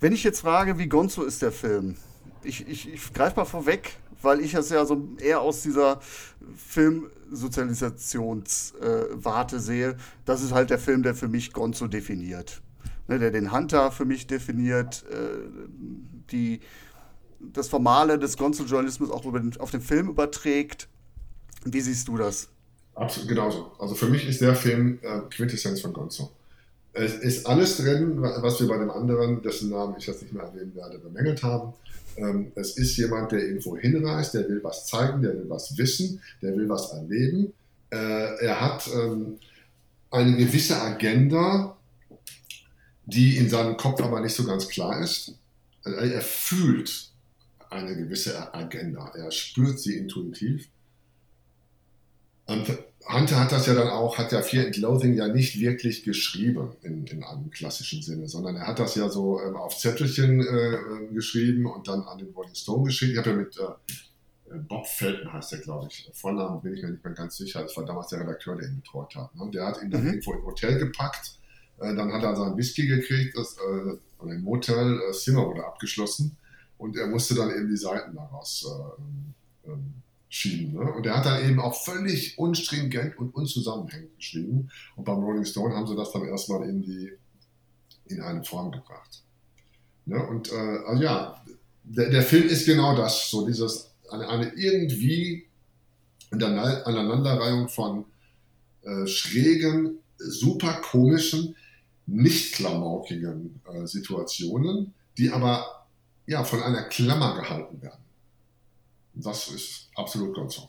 Wenn 0.00 0.12
ich 0.12 0.24
jetzt 0.24 0.40
frage, 0.40 0.78
wie 0.78 0.88
Gonzo 0.88 1.22
ist 1.22 1.42
der 1.42 1.52
Film? 1.52 1.96
Ich, 2.42 2.66
ich, 2.68 2.92
ich 2.92 3.12
greife 3.12 3.36
mal 3.36 3.44
vorweg, 3.44 3.98
weil 4.20 4.40
ich 4.40 4.54
es 4.54 4.70
ja 4.70 4.84
so 4.84 5.08
eher 5.18 5.40
aus 5.40 5.62
dieser 5.62 6.00
Filmsozialisationswarte 6.56 9.56
äh, 9.56 9.60
sehe. 9.60 9.96
Das 10.24 10.42
ist 10.42 10.52
halt 10.52 10.70
der 10.70 10.78
Film, 10.78 11.02
der 11.02 11.14
für 11.14 11.28
mich 11.28 11.52
Gonzo 11.52 11.86
definiert. 11.86 12.62
Ne, 13.08 13.18
der 13.18 13.30
den 13.30 13.52
Hunter 13.52 13.90
für 13.90 14.04
mich 14.04 14.28
definiert, 14.28 15.04
äh, 15.10 15.48
die 16.30 16.60
das 17.52 17.68
Formale 17.68 18.18
des 18.18 18.36
Gonzo-Journalismus 18.36 19.10
auch 19.10 19.22
den, 19.22 19.56
auf 19.58 19.70
den 19.70 19.80
Film 19.80 20.08
überträgt. 20.08 20.88
Wie 21.64 21.80
siehst 21.80 22.08
du 22.08 22.16
das? 22.16 22.48
Absolut, 22.94 23.28
genauso. 23.28 23.72
Also 23.78 23.94
für 23.94 24.08
mich 24.08 24.28
ist 24.28 24.40
der 24.40 24.54
Film 24.54 24.98
äh, 25.02 25.20
Quintessenz 25.30 25.80
von 25.80 25.92
Gonzo. 25.92 26.30
Es 26.92 27.14
ist 27.14 27.46
alles 27.46 27.78
drin, 27.78 28.20
was 28.20 28.60
wir 28.60 28.68
bei 28.68 28.76
dem 28.76 28.90
anderen, 28.90 29.42
dessen 29.42 29.70
Namen 29.70 29.94
ich 29.98 30.06
jetzt 30.06 30.22
nicht 30.22 30.34
mehr 30.34 30.44
erwähnen 30.44 30.74
werde, 30.74 30.98
bemängelt 30.98 31.42
haben. 31.42 31.72
Ähm, 32.16 32.52
es 32.54 32.76
ist 32.76 32.96
jemand, 32.98 33.32
der 33.32 33.40
irgendwo 33.40 33.78
hinreist, 33.78 34.34
der 34.34 34.46
will 34.48 34.62
was 34.62 34.86
zeigen, 34.86 35.22
der 35.22 35.32
will 35.32 35.48
was 35.48 35.76
wissen, 35.78 36.20
der 36.42 36.54
will 36.54 36.68
was 36.68 36.92
erleben. 36.92 37.54
Äh, 37.90 38.44
er 38.44 38.60
hat 38.60 38.86
ähm, 38.94 39.38
eine 40.10 40.36
gewisse 40.36 40.80
Agenda, 40.80 41.76
die 43.06 43.38
in 43.38 43.48
seinem 43.48 43.78
Kopf 43.78 44.02
aber 44.02 44.20
nicht 44.20 44.34
so 44.34 44.44
ganz 44.44 44.68
klar 44.68 45.00
ist. 45.00 45.34
Er 45.84 46.20
fühlt 46.20 47.11
eine 47.72 47.96
gewisse 47.96 48.54
Agenda. 48.54 49.12
Er 49.14 49.30
spürt 49.30 49.80
sie 49.80 49.96
intuitiv. 49.96 50.68
Und 52.46 52.66
Hunter 53.08 53.40
hat 53.40 53.52
das 53.52 53.66
ja 53.66 53.74
dann 53.74 53.88
auch, 53.88 54.18
hat 54.18 54.32
ja 54.32 54.42
Fear 54.42 54.66
and 54.66 54.76
Loathing 54.76 55.14
ja 55.14 55.28
nicht 55.28 55.58
wirklich 55.58 56.04
geschrieben 56.04 56.72
in, 56.82 57.06
in 57.06 57.24
einem 57.24 57.50
klassischen 57.50 58.02
Sinne, 58.02 58.28
sondern 58.28 58.56
er 58.56 58.66
hat 58.66 58.78
das 58.78 58.94
ja 58.94 59.08
so 59.08 59.40
ähm, 59.40 59.56
auf 59.56 59.76
Zettelchen 59.76 60.40
äh, 60.40 60.74
ähm, 60.74 61.14
geschrieben 61.14 61.66
und 61.66 61.88
dann 61.88 62.02
an 62.02 62.18
den 62.18 62.30
Rolling 62.30 62.54
Stone 62.54 62.84
geschickt. 62.84 63.12
Ich 63.12 63.18
habe 63.18 63.30
ja 63.30 63.36
mit 63.36 63.56
äh, 63.56 64.58
Bob 64.68 64.86
Felton 64.86 65.32
heißt 65.32 65.52
der, 65.52 65.60
glaube 65.60 65.88
ich. 65.90 66.10
Vornamen 66.12 66.60
bin 66.60 66.74
ich 66.74 66.82
mir 66.82 66.90
nicht 66.90 67.04
mehr 67.04 67.14
ganz 67.14 67.36
sicher. 67.36 67.62
Das 67.62 67.76
war 67.76 67.86
damals 67.86 68.08
der 68.08 68.20
Redakteur, 68.20 68.56
der 68.56 68.68
ihn 68.68 68.76
betreut 68.76 69.14
hat. 69.16 69.34
Ne? 69.34 69.50
Der 69.52 69.66
hat 69.66 69.82
ihn 69.82 69.90
dann 69.90 70.02
mhm. 70.02 70.08
irgendwo 70.08 70.34
im 70.34 70.44
Hotel 70.44 70.78
gepackt. 70.78 71.38
Äh, 71.78 71.94
dann 71.94 72.12
hat 72.12 72.22
er 72.22 72.36
seinen 72.36 72.56
Whisky 72.56 72.86
gekriegt, 72.86 73.36
das, 73.36 73.56
äh, 73.56 74.28
im 74.28 74.42
Motel, 74.42 75.00
das 75.08 75.18
äh, 75.18 75.20
Zimmer 75.20 75.46
wurde 75.46 75.64
abgeschlossen 75.64 76.36
und 76.82 76.96
er 76.96 77.06
musste 77.06 77.36
dann 77.36 77.50
eben 77.50 77.68
die 77.68 77.76
Seiten 77.76 78.16
daraus 78.16 78.66
äh, 78.66 79.70
äh, 79.70 79.76
schieben. 80.28 80.72
Ne? 80.72 80.92
Und 80.92 81.06
er 81.06 81.16
hat 81.16 81.26
dann 81.26 81.48
eben 81.48 81.60
auch 81.60 81.80
völlig 81.80 82.36
unstringent 82.36 83.16
und 83.18 83.32
unzusammenhängend 83.36 84.16
geschrieben. 84.16 84.68
Und 84.96 85.04
beim 85.04 85.22
Rolling 85.22 85.44
Stone 85.44 85.76
haben 85.76 85.86
sie 85.86 85.94
das 85.94 86.10
dann 86.10 86.26
erstmal 86.26 86.68
in, 86.68 86.82
die, 86.82 87.12
in 88.06 88.20
eine 88.20 88.42
Form 88.42 88.72
gebracht. 88.72 89.22
Ne? 90.06 90.26
Und 90.26 90.50
äh, 90.50 90.78
also 90.84 91.04
ja, 91.04 91.44
der, 91.84 92.10
der, 92.10 92.22
Film 92.22 92.48
ist 92.48 92.66
genau 92.66 92.96
das, 92.96 93.30
so 93.30 93.46
dieses, 93.46 93.92
eine, 94.10 94.28
eine 94.28 94.52
irgendwie 94.56 95.46
Aneinanderreihung 96.32 97.68
von 97.68 98.06
äh, 98.82 99.06
schrägen, 99.06 100.00
super 100.16 100.80
komischen, 100.82 101.54
nicht 102.06 102.54
klamaukigen 102.54 103.60
äh, 103.72 103.86
Situationen, 103.86 104.94
die 105.16 105.30
aber 105.30 105.81
ja, 106.26 106.44
von 106.44 106.62
einer 106.62 106.84
Klammer 106.84 107.36
gehalten 107.36 107.82
werden. 107.82 108.02
Das 109.14 109.48
ist 109.48 109.90
absolut 109.94 110.34
ganz 110.34 110.54
so. 110.54 110.68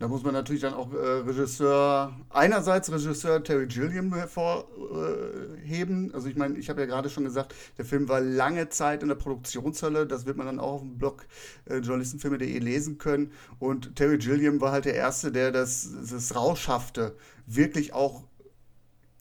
Da 0.00 0.08
muss 0.08 0.24
man 0.24 0.34
natürlich 0.34 0.60
dann 0.60 0.74
auch 0.74 0.92
äh, 0.92 0.96
Regisseur, 0.96 2.12
einerseits 2.28 2.90
Regisseur 2.90 3.42
Terry 3.44 3.66
Gilliam 3.66 4.12
hervorheben. 4.12 6.12
also 6.12 6.28
ich 6.28 6.36
meine, 6.36 6.58
ich 6.58 6.68
habe 6.68 6.80
ja 6.80 6.86
gerade 6.86 7.08
schon 7.08 7.24
gesagt, 7.24 7.54
der 7.78 7.84
Film 7.84 8.08
war 8.08 8.20
lange 8.20 8.68
Zeit 8.68 9.02
in 9.02 9.08
der 9.08 9.14
Produktionshölle. 9.14 10.06
Das 10.06 10.26
wird 10.26 10.36
man 10.36 10.46
dann 10.46 10.58
auch 10.58 10.74
auf 10.74 10.80
dem 10.80 10.98
Blog 10.98 11.26
äh, 11.66 11.76
journalistenfilme.de 11.76 12.58
lesen 12.58 12.98
können. 12.98 13.32
Und 13.60 13.94
Terry 13.94 14.18
Gilliam 14.18 14.60
war 14.60 14.72
halt 14.72 14.84
der 14.84 14.94
Erste, 14.94 15.30
der 15.30 15.52
das, 15.52 15.88
das 16.10 16.34
Rauschhafte 16.34 17.16
wirklich 17.46 17.92
auch 17.92 18.24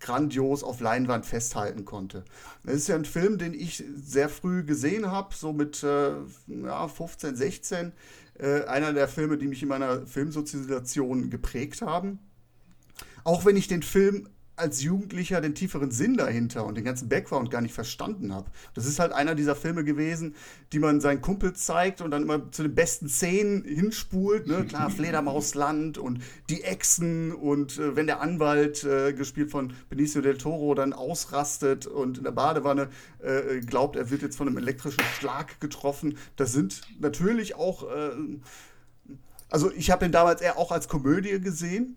grandios 0.03 0.63
auf 0.63 0.81
Leinwand 0.81 1.25
festhalten 1.25 1.85
konnte. 1.85 2.23
Es 2.65 2.75
ist 2.75 2.87
ja 2.89 2.95
ein 2.95 3.05
Film, 3.05 3.39
den 3.39 3.53
ich 3.53 3.83
sehr 3.95 4.29
früh 4.29 4.63
gesehen 4.63 5.09
habe, 5.09 5.33
so 5.33 5.53
mit 5.53 5.81
äh, 5.81 6.11
ja, 6.47 6.87
15, 6.87 7.35
16. 7.35 7.91
Äh, 8.37 8.65
einer 8.65 8.93
der 8.93 9.07
Filme, 9.07 9.37
die 9.37 9.47
mich 9.47 9.63
in 9.63 9.69
meiner 9.69 10.05
Filmsozialisation 10.05 11.29
geprägt 11.29 11.81
haben. 11.81 12.19
Auch 13.23 13.45
wenn 13.45 13.55
ich 13.55 13.67
den 13.67 13.81
Film 13.81 14.27
als 14.55 14.83
Jugendlicher 14.83 15.41
den 15.41 15.55
tieferen 15.55 15.89
Sinn 15.89 16.15
dahinter 16.15 16.65
und 16.65 16.75
den 16.75 16.83
ganzen 16.83 17.09
Background 17.09 17.49
gar 17.49 17.61
nicht 17.61 17.73
verstanden 17.73 18.33
habe. 18.33 18.51
Das 18.75 18.85
ist 18.85 18.99
halt 18.99 19.11
einer 19.11 19.33
dieser 19.33 19.55
Filme 19.55 19.83
gewesen, 19.83 20.35
die 20.71 20.79
man 20.79 21.01
seinen 21.01 21.21
Kumpel 21.21 21.53
zeigt 21.53 22.01
und 22.01 22.11
dann 22.11 22.23
immer 22.23 22.51
zu 22.51 22.61
den 22.61 22.75
besten 22.75 23.09
Szenen 23.09 23.63
hinspult. 23.63 24.45
Ne? 24.47 24.65
Klar, 24.65 24.89
Fledermausland 24.91 25.97
und 25.97 26.21
die 26.49 26.63
Echsen 26.63 27.31
und 27.31 27.79
äh, 27.79 27.95
wenn 27.95 28.05
der 28.05 28.21
Anwalt, 28.21 28.83
äh, 28.83 29.13
gespielt 29.13 29.49
von 29.49 29.73
Benicio 29.89 30.21
del 30.21 30.37
Toro, 30.37 30.75
dann 30.75 30.93
ausrastet 30.93 31.87
und 31.87 32.19
in 32.19 32.23
der 32.23 32.31
Badewanne 32.31 32.89
äh, 33.19 33.59
glaubt, 33.61 33.95
er 33.95 34.11
wird 34.11 34.21
jetzt 34.21 34.37
von 34.37 34.47
einem 34.47 34.57
elektrischen 34.57 35.03
Schlag 35.17 35.59
getroffen. 35.61 36.17
Das 36.35 36.53
sind 36.53 36.81
natürlich 36.99 37.55
auch, 37.55 37.89
äh, 37.91 38.11
also 39.49 39.71
ich 39.71 39.89
habe 39.89 40.05
den 40.05 40.11
damals 40.11 40.41
eher 40.41 40.57
auch 40.57 40.71
als 40.71 40.87
Komödie 40.87 41.39
gesehen 41.39 41.95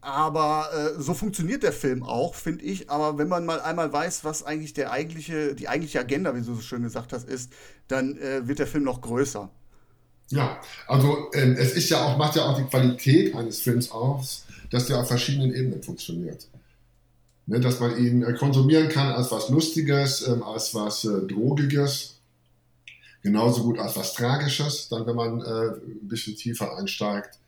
aber 0.00 0.70
äh, 0.72 1.00
so 1.00 1.12
funktioniert 1.12 1.62
der 1.62 1.72
Film 1.72 2.02
auch, 2.02 2.34
finde 2.34 2.64
ich. 2.64 2.88
Aber 2.90 3.18
wenn 3.18 3.28
man 3.28 3.44
mal 3.44 3.60
einmal 3.60 3.92
weiß, 3.92 4.24
was 4.24 4.42
eigentlich 4.42 4.72
der 4.72 4.92
eigentliche, 4.92 5.54
die 5.54 5.68
eigentliche 5.68 6.00
Agenda, 6.00 6.34
wie 6.34 6.40
du 6.40 6.54
so 6.54 6.60
schön 6.60 6.82
gesagt 6.82 7.12
hast, 7.12 7.28
ist, 7.28 7.52
dann 7.88 8.16
äh, 8.16 8.46
wird 8.48 8.58
der 8.58 8.66
Film 8.66 8.84
noch 8.84 9.00
größer. 9.00 9.50
Ja, 10.28 10.60
also 10.86 11.30
äh, 11.32 11.54
es 11.54 11.72
ist 11.72 11.90
ja 11.90 12.02
auch, 12.04 12.16
macht 12.16 12.36
ja 12.36 12.44
auch 12.44 12.56
die 12.56 12.64
Qualität 12.64 13.34
eines 13.34 13.60
Films 13.60 13.90
aus, 13.90 14.46
dass 14.70 14.86
der 14.86 14.98
auf 15.00 15.08
verschiedenen 15.08 15.52
Ebenen 15.52 15.82
funktioniert. 15.82 16.48
Ne, 17.46 17.60
dass 17.60 17.80
man 17.80 17.98
ihn 17.98 18.22
äh, 18.22 18.32
konsumieren 18.34 18.88
kann 18.88 19.12
als 19.12 19.30
was 19.32 19.48
Lustiges, 19.48 20.26
ähm, 20.26 20.42
als 20.42 20.74
was 20.74 21.04
äh, 21.04 21.26
Drogiges, 21.26 22.20
genauso 23.22 23.64
gut 23.64 23.78
als 23.78 23.96
was 23.96 24.14
Tragisches, 24.14 24.88
dann 24.88 25.04
wenn 25.04 25.16
man 25.16 25.40
äh, 25.40 25.74
ein 25.74 26.08
bisschen 26.08 26.36
tiefer 26.36 26.78
einsteigt 26.78 27.39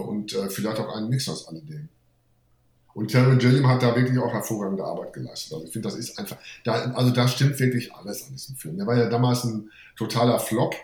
und 0.00 0.32
äh, 0.34 0.48
vielleicht 0.48 0.78
auch 0.78 0.94
einen 0.94 1.08
Mix 1.08 1.28
aus 1.28 1.48
alledem. 1.48 1.88
Und 2.94 3.08
Terry 3.08 3.36
Gilliam 3.36 3.66
hat 3.66 3.82
da 3.82 3.94
wirklich 3.96 4.18
auch 4.18 4.32
hervorragende 4.32 4.84
Arbeit 4.84 5.12
geleistet. 5.12 5.52
Also 5.52 5.66
ich 5.66 5.72
finde, 5.72 5.88
das 5.88 5.96
ist 5.96 6.16
einfach, 6.18 6.36
da, 6.62 6.92
also 6.92 7.10
da 7.10 7.26
stimmt 7.26 7.58
wirklich 7.58 7.92
alles 7.92 8.26
an 8.26 8.32
diesem 8.32 8.54
Film. 8.54 8.76
Der 8.76 8.86
war 8.86 8.96
ja 8.96 9.08
damals 9.08 9.44
ein 9.44 9.70
totaler 9.96 10.38
Flop. 10.38 10.76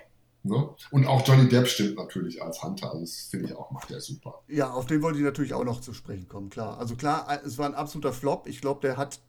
Ne? 0.42 0.68
Und 0.90 1.06
auch 1.06 1.24
Johnny 1.26 1.48
Depp 1.48 1.68
stimmt 1.68 1.96
natürlich 1.96 2.42
als 2.42 2.62
Hunter. 2.62 2.90
Also 2.90 3.00
das 3.00 3.28
finde 3.30 3.46
ich 3.46 3.54
auch, 3.54 3.70
macht 3.70 3.90
der 3.90 4.00
super. 4.00 4.40
Ja, 4.48 4.70
auf 4.70 4.86
den 4.86 5.02
wollte 5.02 5.18
ich 5.18 5.24
natürlich 5.24 5.54
auch 5.54 5.64
noch 5.64 5.80
zu 5.80 5.92
sprechen 5.92 6.28
kommen, 6.28 6.50
klar. 6.50 6.78
Also 6.78 6.96
klar, 6.96 7.40
es 7.44 7.58
war 7.58 7.66
ein 7.66 7.74
absoluter 7.74 8.12
Flop. 8.12 8.46
Ich 8.48 8.61
glaube, 8.61 8.80
der 8.80 8.96
hat 8.96 9.20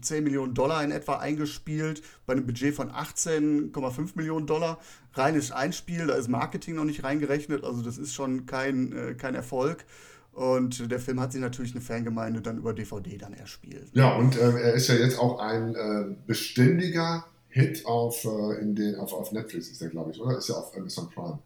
10 0.00 0.24
Millionen 0.24 0.54
Dollar 0.54 0.82
in 0.84 0.90
etwa 0.90 1.16
eingespielt, 1.16 2.02
bei 2.26 2.34
einem 2.34 2.46
Budget 2.46 2.74
von 2.74 2.90
18,5 2.90 4.10
Millionen 4.14 4.46
Dollar. 4.46 4.78
Reines 5.14 5.50
Einspiel, 5.50 6.06
da 6.06 6.14
ist 6.14 6.28
Marketing 6.28 6.76
noch 6.76 6.84
nicht 6.84 7.02
reingerechnet, 7.02 7.64
also 7.64 7.82
das 7.82 7.98
ist 7.98 8.14
schon 8.14 8.46
kein, 8.46 8.92
äh, 8.92 9.14
kein 9.14 9.34
Erfolg. 9.34 9.84
Und 10.32 10.90
der 10.90 11.00
Film 11.00 11.18
hat 11.20 11.32
sich 11.32 11.40
natürlich 11.40 11.72
eine 11.72 11.80
Fangemeinde 11.80 12.40
dann 12.40 12.58
über 12.58 12.72
DVD 12.72 13.18
dann 13.18 13.32
erspielt. 13.32 13.88
Ja, 13.94 14.14
und 14.14 14.36
äh, 14.36 14.50
er 14.50 14.74
ist 14.74 14.86
ja 14.86 14.94
jetzt 14.94 15.18
auch 15.18 15.40
ein 15.40 15.74
äh, 15.74 16.14
beständiger 16.28 17.24
Hit 17.48 17.84
auf, 17.86 18.24
äh, 18.24 18.60
in 18.60 18.76
den, 18.76 18.94
auf, 18.96 19.12
auf 19.12 19.32
Netflix, 19.32 19.68
ist 19.68 19.80
der, 19.80 19.88
glaube 19.88 20.12
ich, 20.12 20.20
oder? 20.20 20.38
Ist 20.38 20.48
ja 20.48 20.54
auf 20.54 20.76
Amazon 20.76 21.10
Prime. 21.10 21.40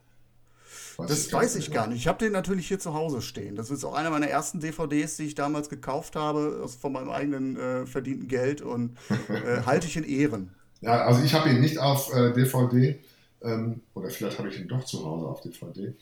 Weiß 0.98 1.08
das 1.08 1.26
ich 1.26 1.32
weiß 1.32 1.56
ich 1.56 1.70
gar 1.70 1.86
nicht. 1.86 1.98
Ich 1.98 2.08
habe 2.08 2.18
den 2.18 2.32
natürlich 2.32 2.68
hier 2.68 2.78
zu 2.78 2.94
Hause 2.94 3.22
stehen. 3.22 3.56
Das 3.56 3.70
ist 3.70 3.84
auch 3.84 3.94
einer 3.94 4.10
meiner 4.10 4.28
ersten 4.28 4.60
DVDs, 4.60 5.16
die 5.16 5.24
ich 5.24 5.34
damals 5.34 5.68
gekauft 5.68 6.16
habe, 6.16 6.60
aus, 6.62 6.74
von 6.74 6.92
meinem 6.92 7.10
eigenen 7.10 7.56
äh, 7.56 7.86
verdienten 7.86 8.28
Geld 8.28 8.62
und 8.62 8.96
äh, 9.28 9.62
halte 9.66 9.86
ich 9.86 9.96
in 9.96 10.04
Ehren. 10.04 10.54
Ja, 10.80 11.04
also 11.04 11.22
ich 11.22 11.34
habe 11.34 11.50
ihn 11.50 11.60
nicht 11.60 11.78
auf 11.78 12.12
äh, 12.14 12.32
DVD 12.32 12.98
ähm, 13.42 13.80
oder 13.94 14.10
vielleicht 14.10 14.38
habe 14.38 14.48
ich 14.48 14.60
ihn 14.60 14.68
doch 14.68 14.84
zu 14.84 15.04
Hause 15.04 15.26
auf 15.26 15.40
DVD. 15.40 15.94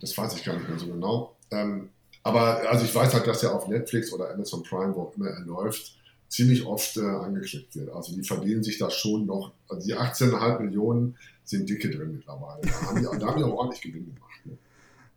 Das 0.00 0.16
weiß 0.16 0.34
ich 0.36 0.44
gar 0.44 0.56
nicht 0.56 0.68
mehr 0.68 0.78
so 0.78 0.86
genau. 0.86 1.36
Ähm, 1.50 1.90
aber 2.22 2.68
also 2.68 2.84
ich 2.84 2.94
weiß 2.94 3.14
halt, 3.14 3.26
dass 3.26 3.42
er 3.42 3.54
auf 3.54 3.68
Netflix 3.68 4.12
oder 4.12 4.30
Amazon 4.30 4.62
Prime, 4.62 4.94
wo 4.94 5.02
auch 5.02 5.16
immer 5.16 5.28
er 5.28 5.40
läuft, 5.40 5.96
ziemlich 6.28 6.64
oft 6.66 6.96
äh, 6.96 7.00
angeklickt 7.00 7.76
wird. 7.76 7.90
Also 7.90 8.14
die 8.14 8.22
verdienen 8.22 8.62
sich 8.62 8.78
da 8.78 8.90
schon 8.90 9.26
noch, 9.26 9.52
also 9.68 9.86
die 9.86 9.94
18,5 9.94 10.60
Millionen 10.60 11.16
sind 11.44 11.68
dicke 11.68 11.90
drin 11.90 12.12
mittlerweile. 12.12 12.62
Da 12.62 12.82
haben 12.82 12.96
die, 12.96 13.02
da 13.18 13.26
haben 13.26 13.38
die 13.38 13.44
auch 13.44 13.54
ordentlich 13.54 13.82
Gewinn 13.82 14.14
gemacht. 14.14 14.46
Ne? 14.46 14.58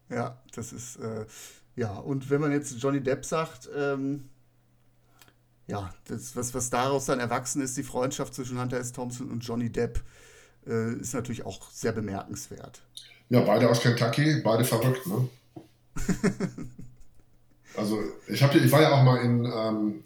Ja, 0.10 0.42
das 0.54 0.74
ist, 0.74 0.98
äh, 0.98 1.26
ja, 1.76 1.98
und 1.98 2.30
wenn 2.30 2.42
man 2.42 2.52
jetzt 2.52 2.76
Johnny 2.80 3.02
Depp 3.02 3.26
sagt, 3.26 3.70
ähm, 3.76 4.30
ja, 5.68 5.94
das, 6.06 6.36
was, 6.36 6.54
was 6.54 6.70
daraus 6.70 7.06
dann 7.06 7.20
erwachsen 7.20 7.62
ist, 7.62 7.78
die 7.78 7.84
Freundschaft 7.84 8.34
zwischen 8.34 8.60
Hunter 8.60 8.78
S. 8.78 8.92
Thompson 8.92 9.30
und 9.30 9.42
Johnny 9.42 9.72
Depp, 9.72 10.02
äh, 10.68 10.94
ist 10.96 11.14
natürlich 11.14 11.46
auch 11.46 11.70
sehr 11.72 11.92
bemerkenswert. 11.92 12.82
Ja, 13.30 13.42
beide 13.42 13.70
aus 13.70 13.82
Kentucky, 13.82 14.42
beide 14.44 14.66
verrückt, 14.66 15.06
ne? 15.06 15.30
also 17.76 18.00
ich, 18.28 18.42
hab, 18.42 18.56
ich 18.56 18.72
war 18.72 18.82
ja 18.82 18.92
auch 18.92 19.04
mal 19.04 19.18
in 19.18 19.46
ähm, 19.46 20.04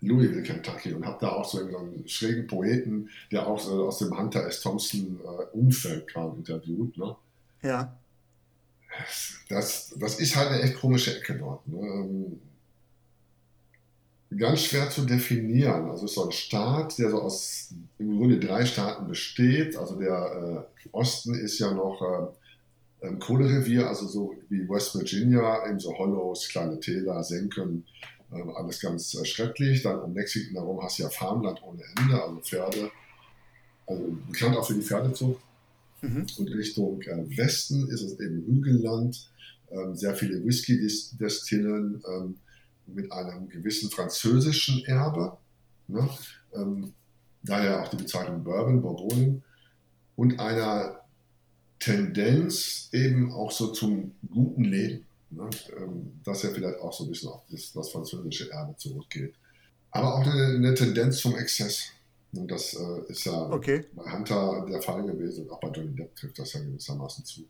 Louisville, 0.00 0.42
Kentucky 0.42 0.92
und 0.92 1.04
habe 1.04 1.18
da 1.20 1.30
auch 1.30 1.48
so 1.48 1.58
einen 1.58 2.06
schrägen 2.06 2.46
Poeten, 2.46 3.10
der 3.32 3.46
auch 3.46 3.58
so 3.58 3.88
aus 3.88 3.98
dem 3.98 4.16
Hunter 4.16 4.46
S. 4.46 4.60
Thompson 4.60 5.18
äh, 5.24 5.56
Umfeld 5.56 6.06
kam, 6.08 6.36
interviewt. 6.36 6.96
Ne? 6.96 7.16
Ja. 7.62 7.96
Das, 9.48 9.94
das 9.98 10.20
ist 10.20 10.36
halt 10.36 10.50
eine 10.50 10.62
echt 10.62 10.76
komische 10.76 11.16
Ecke 11.16 11.36
dort. 11.36 11.66
Ne? 11.66 11.78
Ähm, 11.78 12.40
ganz 14.36 14.60
schwer 14.62 14.90
zu 14.90 15.04
definieren. 15.04 15.90
Also 15.90 16.04
es 16.04 16.12
ist 16.12 16.14
so 16.14 16.26
ein 16.26 16.32
Staat, 16.32 16.98
der 16.98 17.10
so 17.10 17.22
aus 17.22 17.74
im 17.98 18.18
Grunde 18.18 18.38
drei 18.38 18.64
Staaten 18.66 19.08
besteht. 19.08 19.76
Also 19.76 19.98
der 19.98 20.66
äh, 20.84 20.88
Osten 20.92 21.34
ist 21.34 21.58
ja 21.58 21.72
noch 21.72 22.00
äh, 23.02 23.06
ein 23.06 23.18
Kohlerevier, 23.18 23.86
also 23.86 24.06
so 24.06 24.34
wie 24.48 24.68
West 24.68 24.94
Virginia, 24.94 25.66
eben 25.68 25.80
so 25.80 25.96
Hollows, 25.96 26.48
kleine 26.48 26.80
Täler, 26.80 27.22
Senken, 27.22 27.84
alles 28.30 28.80
ganz 28.80 29.14
äh, 29.14 29.24
schrecklich. 29.24 29.82
Dann 29.82 30.00
um 30.00 30.14
Lexington 30.14 30.54
herum 30.54 30.82
hast 30.82 30.98
du 30.98 31.04
ja 31.04 31.10
Farmland 31.10 31.62
ohne 31.62 31.82
Ende, 31.98 32.22
also 32.22 32.40
Pferde, 32.40 32.90
also 33.86 34.16
bekannt 34.26 34.56
auch 34.56 34.66
für 34.66 34.74
die 34.74 34.82
Pferdezucht. 34.82 35.40
Mhm. 36.02 36.26
Und 36.38 36.48
Richtung 36.48 37.02
äh, 37.02 37.36
Westen 37.36 37.88
ist 37.88 38.02
es 38.02 38.20
eben 38.20 38.44
Hügelland, 38.46 39.30
ähm, 39.70 39.94
sehr 39.94 40.14
viele 40.14 40.44
Whisky-Destillen 40.44 42.02
ähm, 42.08 42.36
mit 42.86 43.10
einem 43.12 43.48
gewissen 43.48 43.90
französischen 43.90 44.84
Erbe. 44.84 45.36
Ne? 45.88 46.08
Ähm, 46.54 46.92
daher 47.42 47.82
auch 47.82 47.88
die 47.88 47.96
Bezeichnung 47.96 48.44
Bourbon, 48.44 48.80
Bourgogne 48.80 49.42
und 50.16 50.38
einer 50.40 51.00
Tendenz 51.78 52.88
eben 52.92 53.32
auch 53.32 53.50
so 53.50 53.72
zum 53.72 54.12
guten 54.28 54.64
Leben. 54.64 55.07
Ne? 55.30 55.48
Ähm, 55.76 56.20
dass 56.24 56.44
er 56.44 56.50
vielleicht 56.50 56.80
auch 56.80 56.92
so 56.92 57.04
ein 57.04 57.10
bisschen 57.10 57.28
auf 57.28 57.42
das, 57.50 57.72
das 57.72 57.90
französische 57.90 58.50
Erbe 58.50 58.76
zurückgeht. 58.76 59.34
Aber 59.90 60.14
auch 60.14 60.20
eine, 60.20 60.56
eine 60.56 60.74
Tendenz 60.74 61.18
zum 61.18 61.36
Exzess. 61.36 61.90
Und 62.34 62.50
das 62.50 62.74
äh, 62.74 63.10
ist 63.10 63.24
ja 63.24 63.50
okay. 63.50 63.86
bei 63.94 64.12
Hunter 64.12 64.66
der 64.68 64.82
Fall 64.82 65.02
gewesen 65.02 65.44
und 65.44 65.50
auch 65.50 65.60
bei 65.60 65.68
Johnny 65.68 65.94
Depp 65.94 66.14
trifft 66.14 66.38
das 66.38 66.52
ja 66.52 66.60
gewissermaßen 66.60 67.24
zu. 67.24 67.42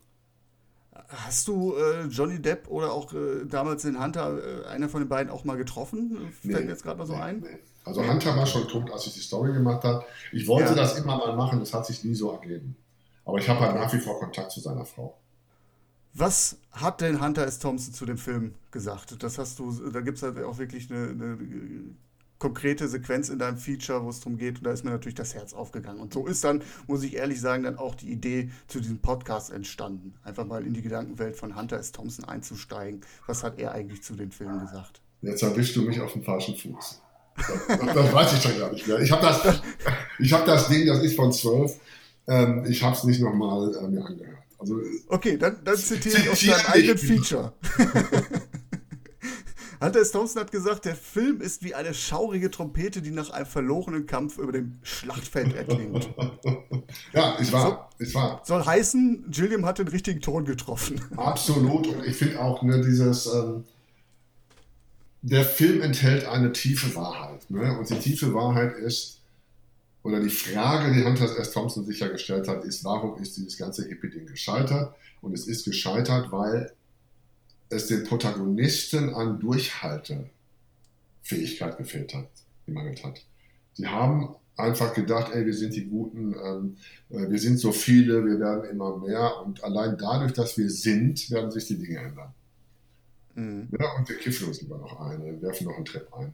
Hast 1.07 1.47
du 1.47 1.75
äh, 1.75 2.05
Johnny 2.05 2.41
Depp 2.41 2.67
oder 2.69 2.93
auch 2.93 3.13
äh, 3.13 3.45
damals 3.45 3.83
den 3.83 4.01
Hunter, 4.01 4.63
äh, 4.63 4.67
einer 4.67 4.89
von 4.89 5.01
den 5.01 5.09
beiden, 5.09 5.31
auch 5.31 5.43
mal 5.43 5.57
getroffen? 5.57 6.31
Fällt 6.41 6.65
nee, 6.65 6.71
jetzt 6.71 6.83
gerade 6.83 6.97
mal 6.97 7.05
so 7.05 7.13
nee, 7.13 7.21
ein? 7.21 7.39
Nee. 7.39 7.59
Also 7.83 8.05
Hunter 8.05 8.35
war 8.35 8.45
schon 8.45 8.67
tot, 8.67 8.91
als 8.91 9.07
ich 9.07 9.13
die 9.13 9.19
Story 9.19 9.53
gemacht 9.53 9.83
habe. 9.83 10.05
Ich 10.31 10.47
wollte 10.47 10.69
ja. 10.69 10.75
das 10.75 10.97
immer 10.97 11.17
mal 11.17 11.35
machen, 11.35 11.59
das 11.59 11.73
hat 11.73 11.85
sich 11.85 12.03
nie 12.03 12.13
so 12.13 12.31
ergeben. 12.31 12.75
Aber 13.25 13.37
ich 13.37 13.49
habe 13.49 13.59
halt 13.59 13.75
nach 13.75 13.91
wie 13.93 13.99
vor 13.99 14.19
Kontakt 14.19 14.51
zu 14.51 14.59
seiner 14.59 14.85
Frau. 14.85 15.17
Was 16.19 16.57
hat 16.73 16.99
denn 16.99 17.21
Hunter 17.21 17.47
S. 17.47 17.59
Thompson 17.59 17.93
zu 17.93 18.05
dem 18.05 18.17
Film 18.17 18.53
gesagt? 18.71 19.23
Das 19.23 19.37
hast 19.37 19.57
du, 19.57 19.71
da 19.89 20.01
gibt 20.01 20.17
es 20.17 20.23
halt 20.23 20.37
auch 20.43 20.57
wirklich 20.57 20.91
eine, 20.91 21.11
eine, 21.11 21.37
konkrete 22.39 22.89
Sequenz 22.89 23.29
in 23.29 23.39
deinem 23.39 23.57
Feature, 23.57 24.03
wo 24.03 24.09
es 24.09 24.19
darum 24.19 24.37
geht, 24.37 24.57
und 24.57 24.65
da 24.65 24.71
ist 24.71 24.83
mir 24.83 24.91
natürlich 24.91 25.15
das 25.15 25.33
Herz 25.33 25.53
aufgegangen. 25.53 26.01
Und 26.01 26.13
so 26.13 26.27
ist 26.27 26.43
dann, 26.43 26.61
muss 26.87 27.03
ich 27.03 27.15
ehrlich 27.15 27.39
sagen, 27.39 27.63
dann 27.63 27.77
auch 27.77 27.95
die 27.95 28.11
Idee 28.11 28.49
zu 28.67 28.81
diesem 28.81 28.99
Podcast 28.99 29.49
entstanden. 29.49 30.13
Einfach 30.23 30.45
mal 30.45 30.65
in 30.65 30.73
die 30.73 30.81
Gedankenwelt 30.81 31.37
von 31.37 31.55
Hunter 31.55 31.79
S. 31.79 31.93
Thompson 31.93 32.25
einzusteigen. 32.25 32.99
Was 33.25 33.43
hat 33.43 33.57
er 33.57 33.71
eigentlich 33.71 34.03
zu 34.03 34.15
den 34.15 34.31
Filmen 34.31 34.59
gesagt? 34.59 35.01
Jetzt 35.21 35.41
erwischst 35.41 35.75
du 35.77 35.83
mich 35.83 36.01
auf 36.01 36.11
dem 36.11 36.23
falschen 36.23 36.55
Fuß. 36.55 37.01
Das, 37.37 37.93
das 37.93 38.13
weiß 38.13 38.33
ich 38.33 38.41
schon 38.41 38.59
gar 38.59 38.73
nicht 38.73 38.85
mehr. 38.85 38.99
Ich 38.99 39.11
habe 39.11 39.21
das, 39.21 39.61
hab 40.33 40.45
das 40.45 40.67
Ding, 40.67 40.85
das 40.85 41.01
ist 41.01 41.15
von 41.15 41.31
zwölf. 41.31 41.77
Ähm, 42.27 42.65
ich 42.67 42.83
habe 42.83 42.95
es 42.95 43.05
nicht 43.05 43.21
nochmal 43.21 43.73
äh, 43.73 43.87
mir 43.87 44.05
angehört. 44.05 44.38
Also, 44.59 44.79
okay, 45.07 45.37
dann, 45.37 45.63
dann 45.63 45.77
zitiere 45.77 46.17
ich 46.19 46.29
aus 46.29 46.39
deinem 46.41 46.65
eigenen 46.67 46.97
Feature. 46.97 47.53
Hunter 49.81 50.01
S. 50.01 50.11
Thompson 50.11 50.41
hat 50.41 50.51
gesagt, 50.51 50.85
der 50.85 50.95
Film 50.95 51.39
ist 51.39 51.63
wie 51.63 51.73
eine 51.73 51.93
schaurige 51.93 52.51
Trompete, 52.51 53.01
die 53.01 53.11
nach 53.11 53.29
einem 53.29 53.45
verlorenen 53.45 54.05
Kampf 54.05 54.37
über 54.37 54.51
dem 54.51 54.77
Schlachtfeld 54.83 55.55
erklingt. 55.55 56.09
ja, 57.13 57.35
ist 57.35 57.53
wahr. 57.53 57.89
So, 57.97 58.03
ist 58.03 58.13
wahr. 58.13 58.41
Soll 58.43 58.65
heißen, 58.65 59.31
Gilliam 59.31 59.65
hat 59.65 59.79
den 59.79 59.87
richtigen 59.87 60.19
Ton 60.19 60.43
getroffen. 60.43 60.99
Absolut. 61.15 61.87
Und 61.87 62.05
ich 62.05 62.17
finde 62.17 62.39
auch 62.39 62.61
ne, 62.61 62.81
dieses. 62.81 63.27
Ähm, 63.27 63.63
der 65.21 65.43
Film 65.43 65.81
enthält 65.81 66.25
eine 66.25 66.53
tiefe 66.53 66.95
Wahrheit. 66.95 67.49
Ne? 67.49 67.77
Und 67.77 67.89
die 67.89 67.99
tiefe 67.99 68.33
Wahrheit 68.33 68.77
ist, 68.77 69.18
oder 70.03 70.21
die 70.21 70.29
Frage, 70.29 70.93
die 70.93 71.03
Hunter 71.03 71.35
S. 71.37 71.51
Thompson 71.51 71.85
sich 71.85 71.99
ja 71.99 72.07
gestellt 72.07 72.47
hat, 72.47 72.63
ist, 72.63 72.83
warum 72.83 73.21
ist 73.21 73.37
dieses 73.37 73.57
ganze 73.57 73.87
Hippie-Ding 73.87 74.27
gescheitert? 74.27 74.95
Und 75.21 75.33
es 75.33 75.47
ist 75.47 75.65
gescheitert, 75.65 76.31
weil 76.31 76.71
es 77.69 77.87
den 77.87 78.05
Protagonisten 78.05 79.13
an 79.13 79.39
Durchhaltefähigkeit 79.39 81.77
gefehlt 81.77 82.13
hat, 82.13 82.29
gemangelt 82.65 83.03
hat. 83.03 83.25
Die 83.77 83.87
haben 83.87 84.35
einfach 84.55 84.93
gedacht, 84.93 85.33
ey, 85.33 85.45
wir 85.45 85.53
sind 85.53 85.75
die 85.75 85.85
Guten, 85.85 86.33
ähm, 86.33 86.77
äh, 87.09 87.29
wir 87.29 87.39
sind 87.39 87.57
so 87.57 87.71
viele, 87.71 88.25
wir 88.25 88.39
werden 88.39 88.69
immer 88.69 88.97
mehr 88.97 89.41
und 89.45 89.63
allein 89.63 89.97
dadurch, 89.97 90.33
dass 90.33 90.57
wir 90.57 90.69
sind, 90.69 91.31
werden 91.31 91.51
sich 91.51 91.67
die 91.67 91.77
Dinge 91.77 91.99
ändern. 91.99 92.33
Mhm. 93.35 93.69
Ja, 93.79 93.93
und 93.97 94.09
wir 94.09 94.17
kiffen 94.17 94.47
uns 94.47 94.61
lieber 94.61 94.77
noch 94.77 94.99
ein, 94.99 95.41
werfen 95.41 95.67
noch 95.67 95.75
einen 95.75 95.85
Trepp 95.85 96.13
ein. 96.13 96.33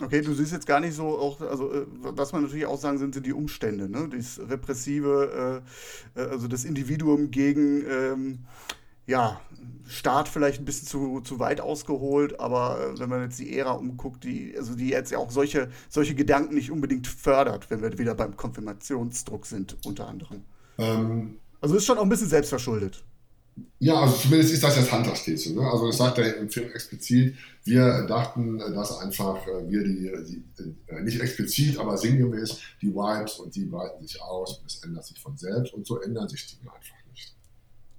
Okay, 0.00 0.20
du 0.20 0.32
siehst 0.32 0.52
jetzt 0.52 0.66
gar 0.66 0.80
nicht 0.80 0.94
so 0.94 1.18
auch, 1.18 1.40
also 1.40 1.72
äh, 1.72 1.86
was 1.88 2.32
man 2.32 2.42
natürlich 2.42 2.66
auch 2.66 2.78
sagen, 2.78 2.98
sind, 2.98 3.14
sind 3.14 3.26
die 3.26 3.32
Umstände, 3.32 3.88
ne? 3.88 4.08
Dieses 4.08 4.38
repressive, 4.48 5.62
äh, 6.16 6.20
äh, 6.20 6.28
also 6.28 6.46
das 6.46 6.64
Individuum 6.64 7.30
gegen 7.30 7.84
ähm, 7.88 8.38
ja, 9.06 9.40
Staat 9.86 10.28
vielleicht 10.28 10.60
ein 10.60 10.66
bisschen 10.66 10.86
zu, 10.86 11.20
zu 11.20 11.38
weit 11.38 11.62
ausgeholt, 11.62 12.38
aber 12.38 12.78
äh, 12.78 12.98
wenn 12.98 13.08
man 13.08 13.22
jetzt 13.22 13.38
die 13.38 13.56
Ära 13.56 13.72
umguckt, 13.72 14.22
die, 14.22 14.54
also 14.56 14.74
die 14.74 14.90
jetzt 14.90 15.10
ja 15.10 15.18
auch 15.18 15.30
solche, 15.30 15.70
solche 15.88 16.14
Gedanken 16.14 16.54
nicht 16.54 16.70
unbedingt 16.70 17.06
fördert, 17.06 17.70
wenn 17.70 17.80
wir 17.80 17.98
wieder 17.98 18.14
beim 18.14 18.36
Konfirmationsdruck 18.36 19.46
sind, 19.46 19.78
unter 19.86 20.06
anderem. 20.06 20.44
Ähm, 20.76 21.38
also 21.60 21.74
ist 21.76 21.86
schon 21.86 21.96
auch 21.96 22.02
ein 22.02 22.08
bisschen 22.10 22.28
selbstverschuldet. 22.28 23.02
Ja, 23.78 24.02
also 24.02 24.16
zumindest 24.16 24.52
ist 24.52 24.62
das 24.62 24.76
jetzt 24.76 24.92
Hunters 24.92 25.24
These. 25.24 25.54
Ne? 25.54 25.62
Also 25.62 25.86
das 25.86 25.96
sagt 25.96 26.18
er 26.18 26.36
im 26.36 26.48
Film 26.48 26.70
explizit. 26.72 27.36
Wir 27.64 28.06
dachten, 28.06 28.58
dass 28.58 28.98
einfach 28.98 29.46
äh, 29.46 29.68
wir 29.68 29.84
die, 29.84 30.10
die 30.28 30.92
äh, 30.92 31.02
nicht 31.02 31.20
explizit, 31.20 31.78
aber 31.78 31.96
sinngemäß 31.96 32.58
die 32.82 32.92
Vibes 32.92 33.38
und 33.38 33.54
die 33.54 33.66
breiten 33.66 34.02
sich 34.02 34.20
aus 34.20 34.58
und 34.58 34.66
es 34.66 34.82
ändert 34.82 35.04
sich 35.04 35.20
von 35.20 35.36
selbst 35.36 35.74
und 35.74 35.86
so 35.86 36.00
ändern 36.00 36.28
sich 36.28 36.46
Dinge 36.46 36.72
einfach 36.72 36.96
nicht. 37.10 37.34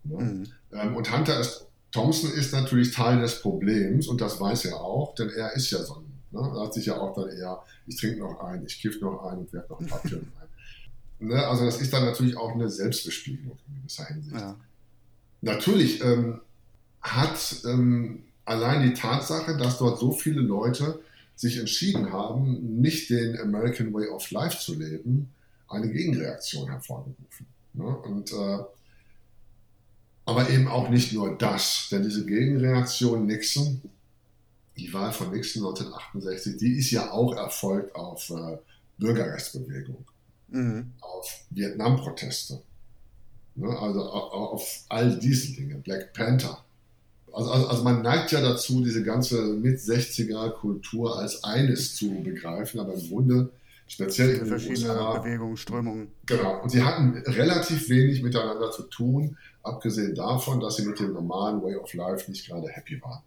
Ne? 0.03 0.17
Mhm. 0.17 0.47
Ähm, 0.73 0.95
und 0.95 1.15
Hunter 1.15 1.39
ist, 1.39 1.65
Thompson 1.91 2.31
ist 2.33 2.53
natürlich 2.53 2.91
Teil 2.91 3.19
des 3.21 3.41
Problems 3.41 4.07
und 4.07 4.21
das 4.21 4.39
weiß 4.39 4.65
er 4.65 4.81
auch, 4.81 5.15
denn 5.15 5.29
er 5.29 5.53
ist 5.53 5.71
ja 5.71 5.81
so 5.83 5.95
ein, 5.95 6.13
ne? 6.31 6.39
er 6.39 6.65
hat 6.65 6.73
sich 6.73 6.87
ja 6.87 6.97
auch 6.99 7.15
dann 7.15 7.29
eher, 7.29 7.63
ich 7.87 7.97
trinke 7.97 8.19
noch 8.19 8.39
ein, 8.41 8.65
ich 8.65 8.81
kiff 8.81 8.99
noch 9.01 9.23
ein 9.23 9.39
und 9.39 9.53
werfe 9.53 9.73
noch 9.73 9.79
ein 9.79 9.87
paar 9.87 10.03
Türen 10.03 10.31
ein. 10.41 11.27
Ne? 11.27 11.47
Also 11.47 11.65
das 11.65 11.81
ist 11.81 11.91
dann 11.91 12.05
natürlich 12.05 12.37
auch 12.37 12.53
eine 12.53 12.69
Selbstbespiegelung 12.69 13.57
in 13.67 13.75
gewisser 13.81 14.05
Hinsicht. 14.05 14.35
Ja. 14.35 14.55
Natürlich 15.41 16.03
ähm, 16.03 16.41
hat 17.01 17.63
ähm, 17.65 18.23
allein 18.45 18.83
die 18.83 18.93
Tatsache, 18.93 19.57
dass 19.57 19.77
dort 19.77 19.99
so 19.99 20.11
viele 20.11 20.41
Leute 20.41 20.99
sich 21.35 21.57
entschieden 21.57 22.11
haben, 22.11 22.81
nicht 22.81 23.09
den 23.09 23.39
American 23.39 23.93
Way 23.93 24.07
of 24.09 24.29
Life 24.31 24.59
zu 24.59 24.77
leben, 24.77 25.29
eine 25.69 25.89
Gegenreaktion 25.89 26.67
hervorgerufen. 26.67 27.45
Ne? 27.73 27.85
Und, 27.85 28.33
äh, 28.33 28.63
aber 30.25 30.49
eben 30.49 30.67
auch 30.67 30.89
nicht 30.89 31.13
nur 31.13 31.37
das, 31.37 31.87
denn 31.91 32.03
diese 32.03 32.25
Gegenreaktion 32.25 33.25
Nixon, 33.25 33.81
die 34.77 34.93
Wahl 34.93 35.11
von 35.11 35.31
Nixon 35.31 35.63
1968, 35.63 36.57
die 36.57 36.77
ist 36.77 36.91
ja 36.91 37.11
auch 37.11 37.35
erfolgt 37.35 37.95
auf 37.95 38.29
äh, 38.31 38.57
Bürgerrechtsbewegung, 38.97 40.05
mhm. 40.49 40.91
auf 40.99 41.45
Vietnam-Proteste, 41.51 42.61
Ne? 43.55 43.67
Also 43.77 44.01
auf 44.01 44.85
all 44.89 45.17
diese 45.19 45.53
Dinge. 45.55 45.75
Black 45.75 46.13
Panther. 46.13 46.63
Also, 47.31 47.51
also, 47.51 47.67
also, 47.67 47.83
man 47.83 48.01
neigt 48.01 48.31
ja 48.31 48.41
dazu, 48.41 48.83
diese 48.83 49.03
ganze 49.03 49.41
Mit-60er-Kultur 49.53 51.19
als 51.19 51.43
eines 51.43 51.95
zu 51.95 52.09
begreifen, 52.23 52.79
aber 52.79 52.95
im 52.95 53.07
Grunde 53.07 53.49
speziell 53.87 54.31
in 54.31 54.39
den 54.39 54.47
verschiedene 54.47 54.89
USA, 54.89 55.19
Bewegungen, 55.19 55.57
Strömungen. 55.57 56.07
Genau. 56.25 56.61
Und 56.61 56.69
sie 56.69 56.83
hatten 56.83 57.17
relativ 57.25 57.89
wenig 57.89 58.23
miteinander 58.23 58.71
zu 58.71 58.83
tun, 58.83 59.37
abgesehen 59.63 60.15
davon, 60.15 60.59
dass 60.59 60.77
sie 60.77 60.85
mit 60.85 60.99
dem 60.99 61.13
normalen 61.13 61.61
Way 61.61 61.75
of 61.75 61.93
Life 61.93 62.29
nicht 62.31 62.47
gerade 62.47 62.67
happy 62.69 63.01
waren. 63.01 63.21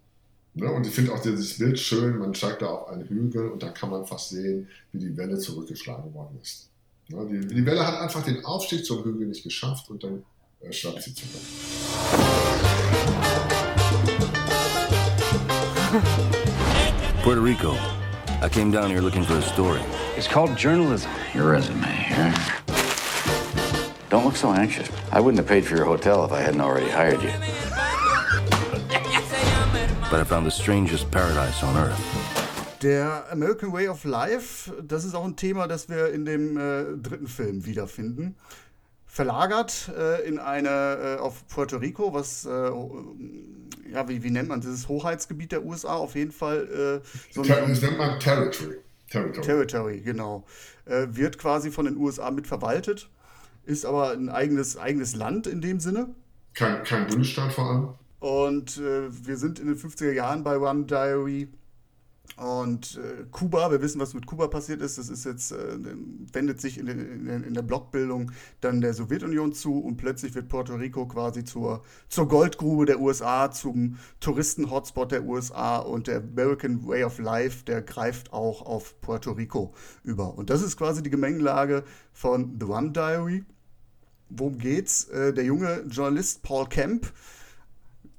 Ne? 0.54 0.70
Und 0.70 0.86
ich 0.86 0.94
finde 0.94 1.12
auch 1.12 1.20
dieses 1.20 1.58
Bild 1.58 1.78
schön, 1.78 2.18
man 2.18 2.34
steigt 2.34 2.62
da 2.62 2.66
auf 2.66 2.88
einen 2.88 3.08
Hügel 3.08 3.48
und 3.48 3.62
da 3.62 3.70
kann 3.70 3.90
man 3.90 4.04
fast 4.04 4.30
sehen, 4.30 4.68
wie 4.92 4.98
die 4.98 5.16
Welle 5.16 5.38
zurückgeschlagen 5.38 6.12
worden 6.12 6.38
ist. 6.42 6.68
Ja, 7.12 7.24
die, 7.24 7.46
die, 7.46 7.66
Welle 7.66 7.86
hat 7.86 8.00
einfach 8.00 8.22
den 8.22 8.42
Aufstieg 8.44 8.86
zum 8.86 9.04
Hügel 9.04 9.26
nicht 9.26 9.42
geschafft 9.44 9.90
und 9.90 10.02
dann 10.02 10.24
äh, 10.60 10.72
schwappt 10.72 11.02
sie 11.02 11.14
zurück. 11.14 11.42
Puerto 17.22 17.42
Rico. 17.42 17.76
I 18.40 18.48
came 18.48 18.72
down 18.72 18.90
here 18.90 19.02
looking 19.02 19.24
for 19.24 19.36
a 19.36 19.42
story. 19.42 19.80
It's 20.16 20.26
called 20.26 20.56
journalism. 20.56 21.10
Your 21.34 21.50
resume, 21.50 21.84
yeah? 22.10 22.34
Don't 24.08 24.24
look 24.24 24.36
so 24.36 24.52
anxious. 24.52 24.88
I 25.12 25.20
wouldn't 25.20 25.38
have 25.38 25.46
paid 25.46 25.66
for 25.66 25.76
your 25.76 25.84
hotel 25.84 26.24
if 26.24 26.32
I 26.32 26.40
hadn't 26.40 26.62
already 26.62 26.88
hired 26.88 27.22
you. 27.22 27.32
But 30.10 30.20
I 30.20 30.24
found 30.24 30.46
the 30.46 30.50
strangest 30.50 31.10
paradise 31.10 31.62
on 31.62 31.76
earth. 31.76 32.31
Der 32.82 33.30
American 33.30 33.72
Way 33.72 33.88
of 33.88 34.04
Life, 34.04 34.72
das 34.82 35.04
ist 35.04 35.14
auch 35.14 35.24
ein 35.24 35.36
Thema, 35.36 35.68
das 35.68 35.88
wir 35.88 36.12
in 36.12 36.24
dem 36.24 36.56
äh, 36.56 36.96
dritten 36.96 37.28
Film 37.28 37.64
wiederfinden. 37.64 38.34
Verlagert 39.06 39.92
äh, 39.96 40.26
in 40.26 40.40
eine, 40.40 40.68
äh, 40.68 41.20
auf 41.20 41.46
Puerto 41.46 41.76
Rico, 41.76 42.12
was, 42.12 42.44
äh, 42.44 42.50
ja, 43.92 44.08
wie, 44.08 44.24
wie 44.24 44.30
nennt 44.30 44.48
man 44.48 44.60
dieses 44.60 44.88
Hoheitsgebiet 44.88 45.52
der 45.52 45.64
USA? 45.64 45.94
Auf 45.94 46.16
jeden 46.16 46.32
Fall. 46.32 47.02
Äh, 47.04 47.06
so 47.32 47.42
das 47.44 47.82
nennt 47.82 47.98
man 47.98 48.18
Territory. 48.18 48.78
Territory, 49.08 49.46
Territory 49.46 50.00
genau. 50.00 50.44
Äh, 50.86 51.06
wird 51.10 51.38
quasi 51.38 51.70
von 51.70 51.84
den 51.84 51.96
USA 51.98 52.32
mit 52.32 52.48
verwaltet, 52.48 53.10
ist 53.64 53.84
aber 53.84 54.10
ein 54.10 54.28
eigenes, 54.28 54.76
eigenes 54.76 55.14
Land 55.14 55.46
in 55.46 55.60
dem 55.60 55.78
Sinne. 55.78 56.08
Kein, 56.54 56.82
kein 56.82 57.06
Bundesstaat 57.06 57.52
vor 57.52 57.70
allem. 57.70 57.88
Und 58.18 58.78
wir 58.78 59.36
sind 59.36 59.58
in 59.58 59.66
den 59.66 59.76
50er 59.76 60.12
Jahren 60.12 60.44
bei 60.44 60.56
One 60.60 60.84
Diary 60.84 61.48
und 62.36 62.98
äh, 62.98 63.24
Kuba, 63.30 63.70
wir 63.70 63.82
wissen, 63.82 64.00
was 64.00 64.14
mit 64.14 64.26
Kuba 64.26 64.48
passiert 64.48 64.80
ist. 64.80 64.96
Das 64.96 65.08
ist 65.08 65.24
jetzt, 65.24 65.52
äh, 65.52 65.78
wendet 66.32 66.60
sich 66.60 66.78
in, 66.78 66.86
in, 66.86 67.28
in, 67.28 67.54
der 67.54 67.62
Blockbildung 67.62 68.32
dann 68.60 68.80
der 68.80 68.94
Sowjetunion 68.94 69.52
zu 69.52 69.78
und 69.78 69.96
plötzlich 69.96 70.34
wird 70.34 70.48
Puerto 70.48 70.74
Rico 70.74 71.06
quasi 71.06 71.44
zur, 71.44 71.82
zur 72.08 72.28
Goldgrube 72.28 72.86
der 72.86 73.00
USA, 73.00 73.50
zum 73.50 73.98
Touristen-Hotspot 74.20 75.12
der 75.12 75.24
USA 75.24 75.78
und 75.78 76.06
der 76.06 76.18
American 76.18 76.86
Way 76.86 77.04
of 77.04 77.18
Life, 77.18 77.64
der 77.64 77.82
greift 77.82 78.32
auch 78.32 78.62
auf 78.62 79.00
Puerto 79.02 79.32
Rico 79.32 79.74
über. 80.02 80.36
Und 80.36 80.48
das 80.48 80.62
ist 80.62 80.76
quasi 80.76 81.02
die 81.02 81.10
Gemengelage 81.10 81.84
von 82.12 82.56
The 82.58 82.66
One 82.66 82.92
Diary. 82.92 83.44
Worum 84.30 84.56
geht's? 84.56 85.04
Äh, 85.04 85.34
der 85.34 85.44
junge 85.44 85.82
Journalist 85.88 86.42
Paul 86.42 86.66
Kemp, 86.66 87.12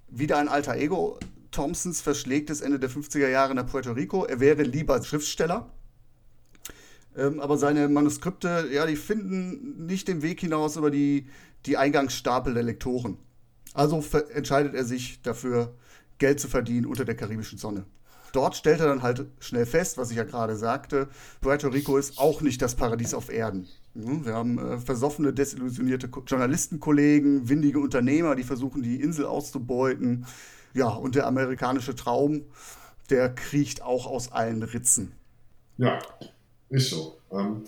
wieder 0.10 0.38
ein 0.38 0.48
alter 0.48 0.76
Ego 0.76 1.18
Thompsons 1.54 2.02
verschlägt 2.02 2.50
Ende 2.50 2.80
der 2.80 2.90
50er 2.90 3.30
Jahre 3.30 3.56
nach 3.56 3.66
Puerto 3.66 3.94
Rico. 3.94 4.26
Er 4.26 4.40
wäre 4.40 4.64
lieber 4.64 5.02
Schriftsteller. 5.02 5.72
Ähm, 7.16 7.40
aber 7.40 7.58
seine 7.58 7.88
Manuskripte, 7.88 8.68
ja, 8.72 8.86
die 8.86 8.96
finden 8.96 9.86
nicht 9.86 10.08
den 10.08 10.22
Weg 10.22 10.42
hinaus 10.42 10.76
über 10.76 10.92
die, 10.92 11.28
die 11.66 11.78
Eingangsstapel 11.78 12.54
der 12.54 12.64
Lektoren. 12.64 13.18
Also 13.74 14.04
entscheidet 14.34 14.74
er 14.74 14.84
sich 14.84 15.22
dafür, 15.22 15.76
Geld 16.20 16.40
zu 16.40 16.48
verdienen 16.48 16.86
unter 16.86 17.06
der 17.06 17.16
karibischen 17.16 17.58
Sonne. 17.58 17.86
Dort 18.34 18.56
stellt 18.56 18.80
er 18.80 18.88
dann 18.88 19.04
halt 19.04 19.28
schnell 19.40 19.66
fest, 19.66 19.98
was 19.98 20.10
ich 20.10 20.18
ja 20.18 20.24
gerade 20.24 20.56
sagte, 20.56 21.08
Puerto 21.42 21.68
Rico 21.68 21.98
ist 21.98 22.18
auch 22.18 22.42
nicht 22.42 22.62
das 22.62 22.76
Paradies 22.76 23.14
auf 23.14 23.32
Erden. 23.32 23.68
Wir 23.94 24.34
haben 24.34 24.58
äh, 24.58 24.78
versoffene, 24.80 25.34
desillusionierte 25.34 26.10
Journalistenkollegen, 26.26 27.48
windige 27.48 27.80
Unternehmer, 27.80 28.36
die 28.36 28.44
versuchen, 28.44 28.82
die 28.82 29.02
Insel 29.02 29.26
auszubeuten. 29.26 30.26
Ja, 30.74 30.90
und 30.90 31.16
der 31.16 31.28
amerikanische 31.28 31.96
Traum, 31.96 32.44
der 33.10 33.30
kriecht 33.30 33.82
auch 33.82 34.08
aus 34.08 34.32
allen 34.32 34.64
Ritzen. 34.64 35.14
Ja, 35.78 36.00
ist 36.70 36.90
so. 36.90 37.18
Ähm, 37.32 37.64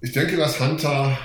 ich 0.00 0.12
denke, 0.12 0.36
dass 0.36 0.60
Hunter, 0.60 1.18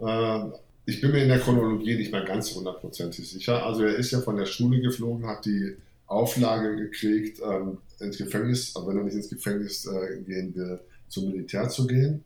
äh, 0.00 0.40
ich 0.84 1.00
bin 1.00 1.10
mir 1.10 1.22
in 1.22 1.28
der 1.28 1.40
Chronologie 1.40 1.96
nicht 1.96 2.12
mehr 2.12 2.24
ganz 2.24 2.54
hundertprozentig 2.54 3.28
sicher. 3.28 3.64
Also 3.64 3.84
er 3.84 3.96
ist 3.96 4.12
ja 4.12 4.20
von 4.20 4.36
der 4.36 4.46
Schule 4.46 4.80
geflogen, 4.80 5.26
hat 5.26 5.44
die 5.44 5.76
Auflage 6.06 6.76
gekriegt, 6.76 7.40
ähm, 7.40 7.78
ins 7.98 8.18
Gefängnis, 8.18 8.76
also 8.76 8.88
wenn 8.88 8.98
er 8.98 9.04
nicht 9.04 9.16
ins 9.16 9.28
Gefängnis 9.28 9.86
äh, 9.86 10.20
gehen 10.22 10.54
will, 10.54 10.78
zum 11.08 11.26
Militär 11.26 11.68
zu 11.68 11.86
gehen. 11.86 12.22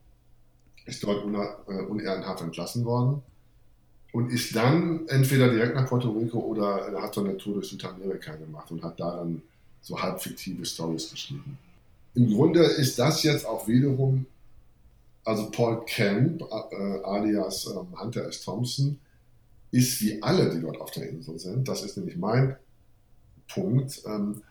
Ist 0.85 1.03
dort 1.03 1.25
äh, 1.25 1.81
unehrenhaft 1.83 2.41
entlassen 2.41 2.85
worden 2.85 3.23
und 4.11 4.29
ist 4.31 4.55
dann 4.55 5.07
entweder 5.07 5.49
direkt 5.49 5.75
nach 5.75 5.87
Puerto 5.87 6.11
Rico 6.11 6.39
oder 6.39 7.01
hat 7.01 7.13
so 7.13 7.23
eine 7.23 7.37
Tour 7.37 7.55
durch 7.55 7.69
Südamerika 7.69 8.35
gemacht 8.35 8.69
und 8.71 8.83
hat 8.83 8.99
da 8.99 9.17
dann 9.17 9.41
so 9.81 10.01
halb 10.01 10.21
fiktive 10.21 10.65
Stories 10.65 11.09
geschrieben. 11.09 11.57
Im 12.13 12.33
Grunde 12.33 12.61
ist 12.61 12.99
das 12.99 13.23
jetzt 13.23 13.45
auch 13.45 13.67
wiederum, 13.67 14.25
also 15.23 15.49
Paul 15.49 15.85
Camp, 15.85 16.41
äh, 16.41 16.75
alias 17.03 17.67
äh, 17.67 17.99
Hunter 17.99 18.27
S. 18.27 18.41
Thompson, 18.41 18.99
ist 19.71 20.01
wie 20.01 20.21
alle, 20.21 20.53
die 20.53 20.59
dort 20.59 20.81
auf 20.81 20.91
der 20.91 21.09
Insel 21.09 21.39
sind, 21.39 21.67
das 21.67 21.83
ist 21.83 21.95
nämlich 21.95 22.17
mein 22.17 22.57
Punkt, 23.47 24.01
ähm, 24.05 24.41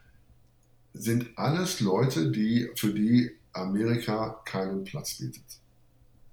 sind 0.94 1.26
alles 1.36 1.80
Leute, 1.80 2.30
die, 2.30 2.70
für 2.74 2.92
die 2.92 3.30
Amerika 3.52 4.40
keinen 4.44 4.84
Platz 4.84 5.18
bietet. 5.18 5.44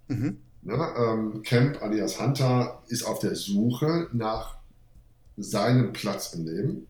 Mhm. 0.07 0.37
Ne? 0.67 0.93
Ähm, 0.97 1.43
Camp 1.43 1.81
alias 1.81 2.19
Hunter 2.19 2.83
ist 2.89 3.03
auf 3.03 3.19
der 3.19 3.35
Suche 3.35 4.09
nach 4.11 4.57
seinem 5.37 5.93
Platz 5.93 6.33
im 6.33 6.45
Leben. 6.45 6.87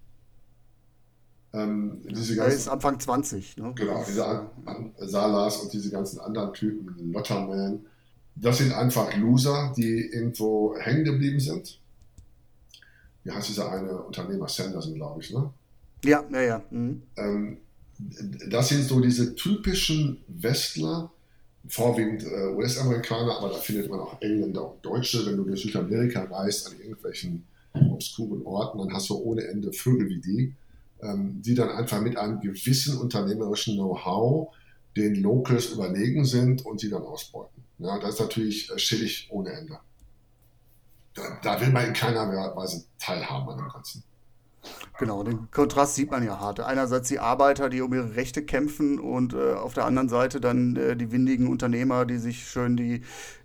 Ähm, 1.54 2.02
diese 2.10 2.36
ganzen, 2.36 2.52
er 2.52 2.58
ist 2.58 2.68
Anfang 2.68 3.00
20. 3.00 3.58
Ne? 3.58 3.74
Genau, 3.76 4.04
diese 4.04 4.26
An 4.26 4.94
Salas 4.98 5.58
und 5.58 5.72
diese 5.72 5.92
ganzen 5.92 6.20
anderen 6.20 6.54
Typen, 6.54 7.14
Lotterman, 7.14 7.86
das 8.36 8.58
sind 8.58 8.74
einfach 8.74 9.16
Loser, 9.16 9.74
die 9.78 10.10
irgendwo 10.12 10.76
hängen 10.80 11.04
geblieben 11.04 11.40
sind. 11.40 11.80
Wie 13.24 13.32
heißt 13.32 13.50
dieser 13.50 13.72
eine 13.72 13.96
Unternehmer? 14.02 14.50
Sanderson, 14.50 14.96
glaube 14.96 15.22
ich, 15.22 15.32
ne? 15.32 15.52
Ja, 16.04 16.26
ja, 16.32 16.42
ja. 16.42 16.64
Mhm. 16.72 17.04
Ähm, 17.16 17.58
das 18.50 18.70
sind 18.70 18.86
so 18.86 19.02
diese 19.02 19.36
typischen 19.36 20.24
Westler, 20.28 21.12
vorwiegend 21.70 22.24
äh, 22.24 22.48
US-Amerikaner, 22.56 23.38
aber 23.38 23.50
da 23.50 23.56
findet 23.56 23.90
man 23.90 24.00
auch 24.00 24.22
Engländer 24.22 24.72
und 24.72 24.86
Deutsche. 24.86 25.26
Wenn 25.26 25.38
du 25.38 25.44
durch 25.44 25.62
Südamerika 25.62 26.24
reist, 26.24 26.68
an 26.68 26.80
irgendwelchen 26.80 27.46
obskuren 27.92 28.46
Orten, 28.46 28.80
dann 28.80 28.94
hast 28.94 29.10
du 29.10 29.16
ohne 29.16 29.44
Ende 29.48 29.72
Vögel 29.74 30.10
wie 30.10 30.22
die, 30.22 30.54
ähm, 31.02 31.42
die 31.42 31.56
dann 31.56 31.70
einfach 31.70 32.02
mit 32.02 32.18
einem 32.18 32.40
gewissen 32.40 32.98
unternehmerischen 32.98 33.76
Know-how 33.76 34.54
den 34.96 35.16
Locals 35.16 35.72
überlegen 35.72 36.26
sind 36.26 36.66
und 36.66 36.80
sie 36.80 36.90
dann 36.90 37.04
ausbeuten. 37.04 37.64
Ja, 37.80 38.00
das 38.00 38.16
ist 38.16 38.20
natürlich 38.22 38.72
äh, 38.72 38.80
schillig 38.80 39.28
ohne 39.32 39.52
Ende. 39.52 39.80
da, 41.14 41.40
da 41.44 41.62
will 41.62 41.70
man 41.70 41.88
in 41.88 41.94
keiner 41.94 42.28
Weise 42.56 42.86
teilhaben 43.00 43.50
an 43.50 43.58
dem 43.58 43.70
Ganzen. 43.70 44.04
Genau, 45.00 45.24
den 45.24 45.50
Kontrast 45.52 45.96
sieht 45.96 46.12
man 46.12 46.24
ja 46.24 46.40
hart. 46.40 46.60
Einerseits 46.60 47.08
die 47.08 47.20
Arbeiter, 47.20 47.70
die 47.70 47.82
um 47.82 47.94
ihre 47.94 48.16
Rechte 48.16 48.44
kämpfen 48.44 49.00
und 49.00 49.34
äh, 49.34 49.54
auf 49.54 49.74
der 49.74 49.86
anderen 49.86 50.10
Seite 50.10 50.42
dann 50.42 50.76
äh, 50.76 50.96
die 50.96 51.12
windigen 51.12 51.48
Unternehmer, 51.48 52.06
die 52.06 52.18
sich 52.18 52.48
schön 52.48 52.76
die, 52.76 53.02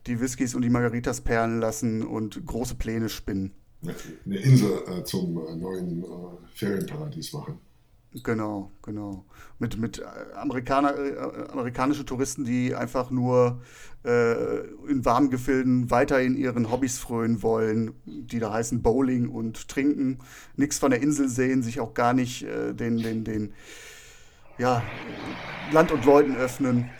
die 0.07 0.21
Whiskys 0.21 0.55
und 0.55 0.63
die 0.63 0.71
Margaritas 0.71 1.21
perlen 1.21 1.61
lassen 1.61 2.03
und 2.03 2.45
große 2.47 2.77
Pläne 2.77 3.09
spinnen. 3.09 3.53
Eine 4.25 4.37
Insel 4.37 4.83
äh, 4.87 5.05
zum 5.05 5.37
äh, 5.47 5.57
neuen 5.57 6.05
äh, 6.05 6.07
Ferienparadies 6.55 7.33
machen. 7.33 7.59
Genau, 8.23 8.71
genau. 8.83 9.25
Mit, 9.59 9.79
mit 9.79 9.99
äh, 9.99 10.35
Amerikaner, 10.35 10.95
äh, 10.99 11.51
amerikanische 11.51 12.05
Touristen, 12.05 12.45
die 12.45 12.75
einfach 12.75 13.11
nur 13.11 13.63
äh, 14.05 14.61
in 14.89 15.05
warmen 15.05 15.31
Gefilden 15.31 15.91
weiter 15.91 16.21
in 16.21 16.37
ihren 16.37 16.71
Hobbys 16.71 16.99
frönen 16.99 17.43
wollen, 17.43 17.95
die 18.05 18.39
da 18.39 18.53
heißen 18.53 18.83
Bowling 18.83 19.29
und 19.29 19.69
Trinken, 19.69 20.19
nichts 20.57 20.79
von 20.79 20.91
der 20.91 21.01
Insel 21.01 21.29
sehen, 21.29 21.63
sich 21.63 21.81
auch 21.81 21.95
gar 21.95 22.13
nicht 22.13 22.43
äh, 22.43 22.75
den, 22.75 22.99
den, 22.99 23.25
den 23.25 23.55
ja, 24.59 24.83
Land 25.73 25.91
und 25.91 26.05
Leuten 26.05 26.37
öffnen. 26.37 26.91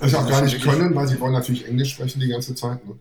Das 0.00 0.14
auch 0.14 0.28
gar 0.28 0.42
nicht 0.42 0.62
können, 0.62 0.94
weil 0.94 1.08
sie 1.08 1.18
wollen 1.20 1.32
natürlich 1.32 1.66
Englisch 1.66 1.92
sprechen 1.92 2.20
die 2.20 2.28
ganze 2.28 2.54
Zeit. 2.54 2.84
Ne? 2.86 2.98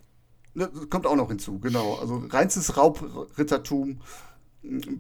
Das 0.56 0.70
kommt 0.90 1.08
auch 1.08 1.16
noch 1.16 1.30
hinzu, 1.30 1.60
genau. 1.60 1.96
Also 1.96 2.24
reinstes 2.30 2.78
Raubrittertum 2.78 4.00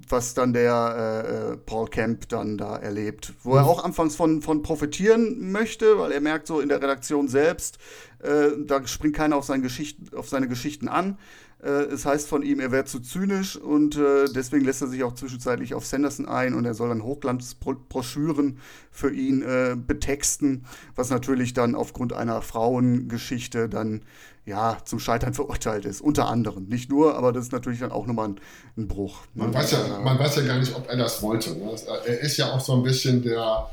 was 0.10 0.34
dann 0.34 0.54
der 0.54 1.24
äh, 1.26 1.54
äh, 1.54 1.58
Paul 1.58 1.88
Kemp 1.88 2.28
dann 2.30 2.58
da 2.58 2.76
erlebt, 2.76 3.34
wo 3.44 3.56
er 3.56 3.66
auch 3.66 3.84
anfangs 3.84 4.16
von, 4.16 4.42
von 4.42 4.62
profitieren 4.62 5.52
möchte, 5.52 5.98
weil 5.98 6.12
er 6.12 6.22
merkt 6.22 6.48
so 6.48 6.60
in 6.60 6.70
der 6.70 6.82
Redaktion 6.82 7.28
selbst, 7.30 7.78
äh, 8.20 8.50
da 8.66 8.86
springt 8.88 9.16
keiner 9.16 9.38
auf, 9.38 9.46
seine 9.46 9.64
Geschichten, 9.64 10.16
auf 10.16 10.28
seine 10.28 10.48
Geschichten 10.48 10.90
an. 10.90 11.18
Äh, 11.64 11.86
es 11.86 12.06
heißt 12.06 12.28
von 12.28 12.44
ihm, 12.44 12.60
er 12.60 12.72
wäre 12.72 12.84
zu 12.84 13.00
zynisch 13.00 13.56
und 13.56 13.96
äh, 13.96 14.26
deswegen 14.26 14.66
lässt 14.66 14.82
er 14.82 14.90
sich 14.90 15.04
auch 15.04 15.16
zwischenzeitlich 15.16 15.74
auf 15.74 15.86
Sanderson 15.86 16.28
ein 16.28 16.56
und 16.56 16.66
er 16.66 16.74
soll 16.74 16.90
dann 16.90 17.04
Hochglanzbroschüren 17.04 18.60
für 18.92 19.14
ihn 19.14 19.42
äh, 19.44 19.78
betexten, 19.78 20.66
was 20.96 21.10
natürlich 21.10 21.54
dann 21.54 21.76
aufgrund 21.76 22.12
einer 22.12 22.42
Frauengeschichte 22.42 23.70
dann 23.70 24.02
ja, 24.46 24.78
zum 24.84 25.00
Scheitern 25.00 25.34
verurteilt 25.34 25.86
ist. 25.86 26.02
Unter 26.02 26.28
anderem. 26.28 26.66
Nicht 26.66 26.90
nur, 26.90 27.16
aber 27.16 27.32
das 27.32 27.46
ist 27.46 27.52
natürlich 27.52 27.80
dann 27.80 27.92
auch 27.92 28.06
nochmal 28.06 28.30
ein, 28.30 28.40
ein 28.78 28.88
Bruch. 28.88 29.22
Ne? 29.34 29.46
Man, 29.46 29.54
weiß 29.54 29.72
ja, 29.72 30.00
man 30.00 30.20
weiß 30.20 30.36
ja 30.38 30.42
gar 30.44 30.60
nicht, 30.60 30.76
ob 30.76 30.90
er 30.90 30.98
das 30.98 31.22
wollte. 31.22 31.52
Ne? 31.52 31.72
Er 32.06 32.20
ist 32.20 32.38
ja 32.38 32.52
auch 32.52 32.60
so 32.60 32.74
ein 32.74 32.84
bisschen 32.84 33.24
der, 33.24 33.70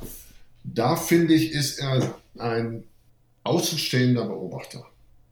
da 0.63 0.97
finde 0.97 1.35
ich, 1.35 1.53
ist 1.53 1.81
er 1.81 2.15
ein 2.39 2.85
außenstehender 3.43 4.27
Beobachter. 4.27 4.85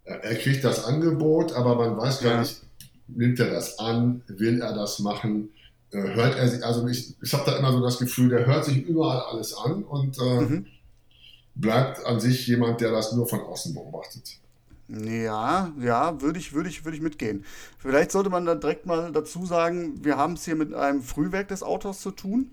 Er, 0.05 0.25
er 0.25 0.35
kriegt 0.37 0.65
das 0.65 0.85
Angebot, 0.85 1.53
aber 1.53 1.77
man 1.77 1.97
weiß 1.97 2.21
gar 2.21 2.33
ja. 2.33 2.41
nicht, 2.41 2.61
nimmt 3.07 3.39
er 3.39 3.51
das 3.51 3.79
an, 3.79 4.23
will 4.27 4.61
er 4.61 4.75
das 4.75 4.99
machen, 4.99 5.51
äh, 5.93 5.99
hört 5.99 6.37
er 6.37 6.49
sich, 6.49 6.65
also 6.65 6.87
ich, 6.89 7.15
ich 7.23 7.33
habe 7.33 7.51
da 7.51 7.57
immer 7.57 7.73
so 7.73 7.81
das 7.81 7.99
Gefühl, 7.99 8.29
der 8.29 8.45
hört 8.45 8.65
sich 8.65 8.79
überall 8.79 9.21
alles 9.21 9.55
an 9.57 9.85
und 9.85 10.19
äh, 10.19 10.41
mhm. 10.41 10.67
bleibt 11.55 12.05
an 12.05 12.19
sich 12.21 12.47
jemand, 12.49 12.81
der 12.81 12.91
das 12.91 13.13
nur 13.13 13.29
von 13.29 13.41
außen 13.41 13.73
beobachtet. 13.73 14.39
Ja, 14.89 15.71
ja, 15.79 16.21
würde 16.23 16.39
ich, 16.39 16.55
würde 16.55 16.69
ich, 16.71 16.85
würde 16.85 16.97
ich 16.97 17.03
mitgehen. 17.03 17.45
Vielleicht 17.79 18.11
sollte 18.11 18.31
man 18.31 18.47
da 18.47 18.55
direkt 18.55 18.87
mal 18.87 19.13
dazu 19.13 19.45
sagen, 19.45 20.03
wir 20.03 20.17
haben 20.17 20.33
es 20.33 20.47
hier 20.47 20.57
mit 20.57 20.73
einem 20.73 21.03
Frühwerk 21.03 21.49
des 21.49 21.63
Autors 21.63 22.01
zu 22.01 22.11
tun. 22.11 22.51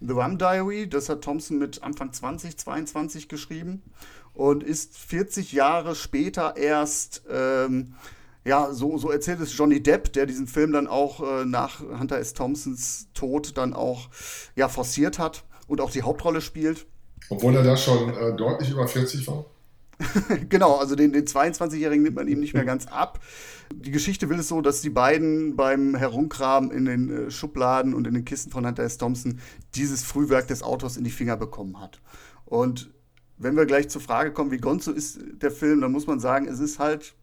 The 0.00 0.12
Rum 0.12 0.38
Diary, 0.38 0.88
das 0.88 1.08
hat 1.08 1.22
Thompson 1.22 1.58
mit 1.58 1.82
Anfang 1.82 2.12
2022 2.12 3.28
geschrieben 3.28 3.82
und 4.34 4.62
ist 4.62 4.96
40 4.96 5.52
Jahre 5.52 5.96
später 5.96 6.56
erst, 6.56 7.22
ähm, 7.28 7.94
ja, 8.44 8.72
so, 8.72 8.96
so 8.98 9.10
erzählt 9.10 9.40
es 9.40 9.56
Johnny 9.56 9.82
Depp, 9.82 10.12
der 10.12 10.26
diesen 10.26 10.46
Film 10.46 10.72
dann 10.72 10.86
auch 10.86 11.20
äh, 11.20 11.44
nach 11.44 11.80
Hunter 11.80 12.18
S. 12.18 12.34
Thompsons 12.34 13.08
Tod 13.12 13.56
dann 13.56 13.72
auch 13.72 14.08
ja, 14.54 14.68
forciert 14.68 15.18
hat 15.18 15.42
und 15.66 15.80
auch 15.80 15.90
die 15.90 16.02
Hauptrolle 16.02 16.40
spielt. 16.40 16.86
Obwohl 17.28 17.56
er 17.56 17.64
da 17.64 17.76
schon 17.76 18.14
äh, 18.14 18.36
deutlich 18.36 18.70
über 18.70 18.86
40 18.86 19.26
war. 19.26 19.46
genau, 20.48 20.76
also 20.76 20.94
den, 20.94 21.12
den 21.12 21.24
22-Jährigen 21.24 22.02
nimmt 22.02 22.16
man 22.16 22.28
ihm 22.28 22.40
nicht 22.40 22.54
mehr 22.54 22.64
ganz 22.64 22.86
ab. 22.86 23.20
Die 23.74 23.90
Geschichte 23.90 24.28
will 24.28 24.38
es 24.38 24.48
so, 24.48 24.60
dass 24.60 24.80
die 24.80 24.90
beiden 24.90 25.56
beim 25.56 25.94
Herumkramen 25.94 26.70
in 26.70 26.84
den 26.84 27.10
äh, 27.10 27.30
Schubladen 27.30 27.94
und 27.94 28.06
in 28.06 28.14
den 28.14 28.24
Kisten 28.24 28.50
von 28.50 28.66
Hunter 28.66 28.82
S. 28.82 28.98
Thompson 28.98 29.40
dieses 29.74 30.02
Frühwerk 30.02 30.48
des 30.48 30.62
Autors 30.62 30.96
in 30.96 31.04
die 31.04 31.10
Finger 31.10 31.36
bekommen 31.36 31.80
hat. 31.80 32.00
Und 32.44 32.90
wenn 33.38 33.56
wir 33.56 33.66
gleich 33.66 33.88
zur 33.88 34.00
Frage 34.00 34.32
kommen, 34.32 34.50
wie 34.50 34.58
Gonzo 34.58 34.92
ist 34.92 35.18
der 35.42 35.50
Film, 35.50 35.80
dann 35.80 35.92
muss 35.92 36.06
man 36.06 36.20
sagen, 36.20 36.46
es 36.46 36.60
ist 36.60 36.78
halt 36.78 37.14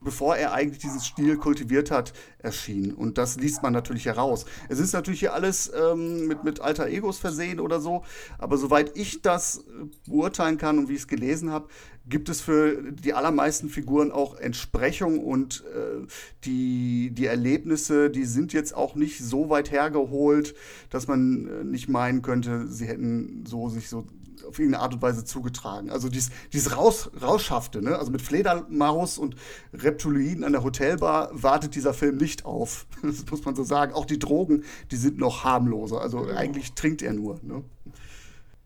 bevor 0.00 0.36
er 0.36 0.52
eigentlich 0.52 0.78
diesen 0.78 1.00
Stil 1.00 1.36
kultiviert 1.36 1.90
hat, 1.90 2.12
erschienen. 2.38 2.92
Und 2.92 3.18
das 3.18 3.36
liest 3.36 3.62
man 3.62 3.72
natürlich 3.72 4.06
heraus. 4.06 4.44
Es 4.68 4.78
ist 4.78 4.92
natürlich 4.92 5.20
hier 5.20 5.34
alles 5.34 5.70
ähm, 5.74 6.26
mit, 6.26 6.44
mit 6.44 6.60
alter 6.60 6.86
Egos 6.86 7.18
versehen 7.18 7.60
oder 7.60 7.80
so, 7.80 8.04
aber 8.38 8.56
soweit 8.58 8.96
ich 8.96 9.22
das 9.22 9.58
äh, 9.58 9.86
beurteilen 10.06 10.58
kann 10.58 10.78
und 10.78 10.88
wie 10.88 10.94
ich 10.94 11.00
es 11.00 11.08
gelesen 11.08 11.50
habe, 11.50 11.68
gibt 12.08 12.28
es 12.28 12.40
für 12.40 12.92
die 12.92 13.14
allermeisten 13.14 13.68
Figuren 13.68 14.12
auch 14.12 14.36
Entsprechung 14.36 15.18
und 15.18 15.64
äh, 15.74 16.06
die, 16.44 17.10
die 17.12 17.26
Erlebnisse, 17.26 18.10
die 18.10 18.24
sind 18.24 18.52
jetzt 18.52 18.74
auch 18.74 18.94
nicht 18.94 19.18
so 19.18 19.48
weit 19.48 19.70
hergeholt, 19.70 20.54
dass 20.90 21.08
man 21.08 21.48
äh, 21.48 21.64
nicht 21.64 21.88
meinen 21.88 22.22
könnte, 22.22 22.68
sie 22.68 22.86
hätten 22.86 23.44
so 23.46 23.68
sich 23.68 23.88
so 23.88 24.06
auf 24.46 24.58
irgendeine 24.58 24.82
Art 24.82 24.94
und 24.94 25.02
Weise 25.02 25.24
zugetragen. 25.24 25.90
Also 25.90 26.08
dies, 26.08 26.30
dieses 26.52 26.76
Raus, 26.76 27.10
Rausschaffte, 27.20 27.82
ne? 27.82 27.98
also 27.98 28.12
mit 28.12 28.22
Fledermaus 28.22 29.18
und 29.18 29.34
Reptiloiden 29.74 30.44
an 30.44 30.52
der 30.52 30.62
Hotelbar 30.62 31.30
wartet 31.32 31.74
dieser 31.74 31.94
Film 31.94 32.16
nicht 32.16 32.44
auf. 32.44 32.86
Das 33.02 33.24
muss 33.30 33.44
man 33.44 33.54
so 33.54 33.64
sagen. 33.64 33.92
Auch 33.92 34.04
die 34.04 34.18
Drogen, 34.18 34.64
die 34.90 34.96
sind 34.96 35.18
noch 35.18 35.44
harmloser. 35.44 36.00
Also 36.00 36.28
eigentlich 36.28 36.72
trinkt 36.74 37.02
er 37.02 37.12
nur. 37.12 37.40
Ne? 37.42 37.64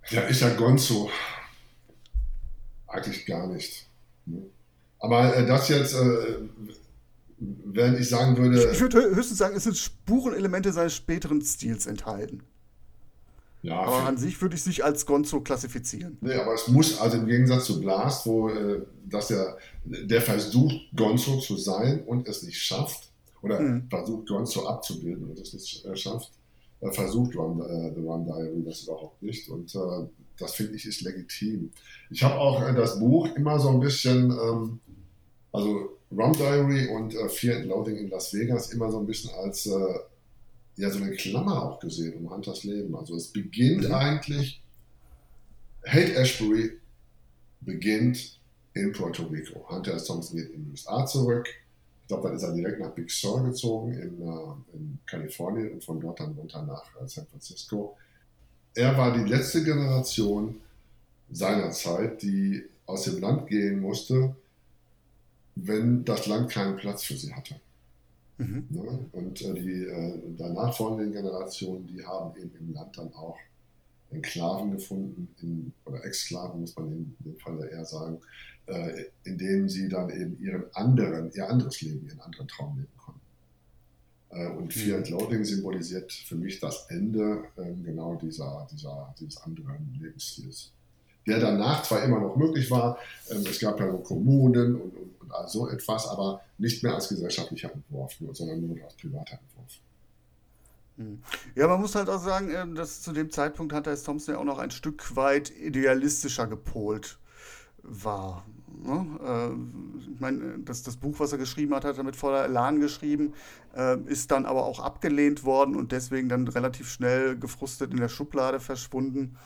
Ja, 0.09 0.23
ist 0.23 0.41
ja 0.41 0.51
Gonzo. 0.51 1.11
Eigentlich 2.91 3.27
gar 3.27 3.47
nicht. 3.47 3.89
Ne? 4.27 4.43
Aber 4.99 5.35
äh, 5.35 5.47
das 5.47 5.69
jetzt, 5.69 5.95
äh, 5.95 6.39
wenn 7.39 7.97
ich 7.97 8.09
sagen 8.09 8.37
würde. 8.37 8.59
Ich, 8.59 8.73
ich 8.73 8.81
würde 8.81 9.15
höchstens 9.15 9.39
sagen, 9.39 9.57
es 9.57 9.65
sind 9.65 9.77
Spurenelemente 9.77 10.73
seines 10.73 10.95
späteren 10.95 11.41
Stils 11.41 11.87
enthalten. 11.87 12.43
Ja, 13.63 13.81
aber 13.81 14.07
an 14.07 14.17
sich 14.17 14.41
würde 14.41 14.55
ich 14.55 14.63
es 14.63 14.67
nicht 14.67 14.85
als 14.85 15.05
Gonzo 15.05 15.41
klassifizieren. 15.41 16.17
Nee, 16.23 16.35
aber 16.35 16.55
es 16.55 16.69
muss, 16.69 16.99
also 16.99 17.19
im 17.19 17.27
Gegensatz 17.27 17.67
zu 17.67 17.81
Blast, 17.81 18.27
wo 18.27 18.49
äh, 18.49 18.83
dass 19.05 19.31
er, 19.31 19.59
der 19.85 20.23
versucht, 20.23 20.77
Gonzo 20.97 21.39
zu 21.39 21.57
sein 21.59 22.03
und 22.05 22.27
es 22.27 22.43
nicht 22.43 22.61
schafft, 22.61 23.11
oder 23.43 23.61
mhm. 23.61 23.89
versucht, 23.89 24.29
Gonzo 24.29 24.67
abzubilden 24.67 25.31
und 25.31 25.39
es 25.39 25.53
nicht 25.53 25.85
äh, 25.85 25.97
schafft, 25.97 26.31
äh, 26.81 26.91
versucht 26.91 27.37
Run, 27.37 27.61
äh, 27.61 27.95
The 27.95 28.01
Run 28.01 28.25
Diary 28.25 28.63
das 28.65 28.83
überhaupt 28.83 29.23
nicht. 29.23 29.49
Und 29.49 29.75
äh, 29.75 29.79
das 30.41 30.55
finde 30.55 30.75
ich 30.75 30.87
ist 30.87 31.03
legitim. 31.03 31.71
Ich 32.11 32.23
habe 32.23 32.37
auch 32.37 32.67
äh, 32.67 32.75
das 32.75 32.99
Buch 32.99 33.29
immer 33.37 33.59
so 33.59 33.71
ein 33.71 33.81
bisschen, 33.81 34.31
ähm, 34.31 34.81
also 35.53 35.99
Rum 36.11 36.33
Diary 36.33 36.89
und 36.89 37.15
äh, 37.15 37.29
Fear 37.29 37.59
and 37.59 37.67
Loathing 37.67 37.97
in 37.97 38.11
Las 38.11 38.33
Vegas 38.33 38.73
immer 38.73 38.91
so 38.91 38.99
ein 38.99 39.07
bisschen 39.07 39.31
als 39.35 39.69
ja 40.77 40.91
so 40.91 41.03
eine 41.03 41.13
Klammer 41.13 41.63
auch 41.63 41.81
gesehen 41.81 42.15
um 42.15 42.31
Hunters 42.31 42.65
Leben. 42.65 42.97
Also 42.97 43.15
es 43.15 43.29
beginnt 43.29 43.89
mhm. 43.89 43.95
eigentlich, 43.95 44.63
Hate 45.87 46.15
Ashbury 46.17 46.79
beginnt 47.61 48.39
in 48.75 48.93
Puerto 48.93 49.25
Rico. 49.25 49.67
Hunter 49.69 49.95
S. 49.95 50.05
Thompson 50.05 50.37
geht 50.37 50.51
in 50.51 50.65
die 50.65 50.71
USA 50.71 51.05
zurück. 51.07 51.49
Ich 52.03 52.09
glaube, 52.09 52.29
dann 52.29 52.37
ist 52.37 52.43
er 52.43 52.53
direkt 52.53 52.81
nach 52.81 52.91
Big 52.91 53.11
Sur 53.11 53.45
gezogen 53.45 53.93
in, 53.93 54.21
äh, 54.21 54.77
in 54.77 54.99
Kalifornien 55.07 55.73
und 55.73 55.85
von 55.85 56.01
dort 56.01 56.21
dann 56.21 56.33
runter 56.33 56.63
nach 56.63 56.85
äh, 57.01 57.07
San 57.07 57.27
Francisco. 57.27 57.97
Er 58.75 58.97
war 58.97 59.17
die 59.17 59.29
letzte 59.29 59.65
Generation 59.65 60.57
seiner 61.31 61.71
Zeit, 61.71 62.23
die 62.23 62.65
aus 62.87 63.05
dem 63.05 63.21
Land 63.21 63.49
gehen 63.49 63.81
musste, 63.81 64.35
wenn 65.57 66.05
das 66.05 66.27
Land 66.27 66.51
keinen 66.51 66.77
Platz 66.77 67.05
für 67.05 67.17
sie 67.17 67.33
hatte. 67.33 67.61
Mhm. 68.39 68.67
Ne? 68.71 69.07
Und 69.13 69.43
äh, 69.43 69.55
die 69.55 69.85
äh, 69.85 70.19
danach 70.37 70.75
folgenden 70.77 71.13
Generationen, 71.13 71.87
die 71.87 72.05
haben 72.05 72.37
eben 72.41 72.53
im 72.59 72.73
Land 72.73 72.97
dann 72.97 73.13
auch 73.13 73.37
Enklaven 74.11 74.73
gefunden, 74.73 75.29
in, 75.41 75.73
oder 75.85 76.05
Exklaven 76.05 76.61
muss 76.61 76.75
man 76.77 76.89
in 76.89 77.17
dem 77.21 77.39
Fall 77.39 77.63
eher 77.71 77.85
sagen, 77.85 78.19
äh, 78.67 79.05
in 79.25 79.39
denen 79.39 79.69
sie 79.69 79.89
dann 79.89 80.11
eben 80.11 80.41
ihren 80.41 80.65
anderen, 80.75 81.31
ihr 81.33 81.49
anderes 81.49 81.81
Leben, 81.81 82.07
ihren 82.07 82.21
anderen 82.21 82.49
Traum 82.49 82.77
leben 82.79 82.89
und 84.31 84.77
mhm. 84.77 84.95
And 84.95 85.11
Loading 85.11 85.45
symbolisiert 85.45 86.13
für 86.13 86.37
mich 86.37 86.61
das 86.61 86.87
Ende 86.89 87.45
ähm, 87.59 87.83
genau 87.85 88.15
dieser, 88.15 88.67
dieser, 88.71 89.15
dieses 89.19 89.43
anderen 89.43 89.99
Lebensstils. 90.01 90.73
Der 91.27 91.41
danach 91.41 91.83
zwar 91.83 92.03
immer 92.05 92.21
noch 92.21 92.37
möglich 92.37 92.71
war, 92.71 92.99
ähm, 93.31 93.45
es 93.49 93.59
gab 93.59 93.79
ja 93.81 93.91
so 93.91 93.99
Kommunen 93.99 94.77
und, 94.77 94.93
und 95.21 95.33
all 95.33 95.49
so 95.49 95.69
etwas, 95.69 96.07
aber 96.07 96.41
nicht 96.59 96.83
mehr 96.83 96.95
als 96.95 97.09
gesellschaftlicher 97.09 97.73
Entwurf, 97.73 98.17
sondern 98.33 98.61
nur 98.67 98.85
als 98.85 98.95
privater 98.95 99.39
Entwurf. 99.39 99.81
Hm. 100.97 101.23
Ja, 101.55 101.67
man 101.67 101.81
muss 101.81 101.95
halt 101.95 102.09
auch 102.09 102.23
sagen, 102.23 102.51
ähm, 102.55 102.75
dass 102.75 103.03
zu 103.03 103.13
dem 103.13 103.31
Zeitpunkt 103.31 103.73
Hunter 103.73 103.91
S. 103.91 104.05
Thompson 104.05 104.35
ja 104.35 104.41
auch 104.41 104.45
noch 104.45 104.59
ein 104.59 104.71
Stück 104.71 105.17
weit 105.17 105.51
idealistischer 105.51 106.47
gepolt 106.47 107.19
war. 107.83 108.45
Ne? 108.83 109.07
Äh, 109.23 110.11
ich 110.13 110.21
meine, 110.21 110.59
das, 110.65 110.83
das 110.83 110.97
Buch, 110.97 111.21
was 111.21 111.33
er 111.33 111.39
geschrieben 111.39 111.75
hat, 111.75 111.85
hat 111.85 111.99
er 111.99 112.05
mit 112.05 112.17
voller 112.17 112.45
Elan 112.45 112.81
geschrieben, 112.81 113.35
äh, 113.77 113.99
ist 114.07 114.31
dann 114.31 114.47
aber 114.47 114.65
auch 114.65 114.81
abgelehnt 114.81 115.45
worden 115.45 115.77
und 115.77 115.93
deswegen 115.93 116.29
dann 116.29 116.47
relativ 116.49 116.89
schnell 116.91 117.39
gefrustet 117.39 117.93
in 117.93 117.99
der 117.99 118.09
Schublade 118.09 118.61
verschwunden. 118.61 119.37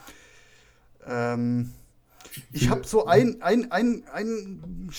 Ähm, 1.05 1.71
ich 2.51 2.69
habe 2.69 2.85
so 2.85 3.05
ein, 3.05 3.41
ein, 3.41 3.71
ein, 3.71 4.03
ein 4.11 4.89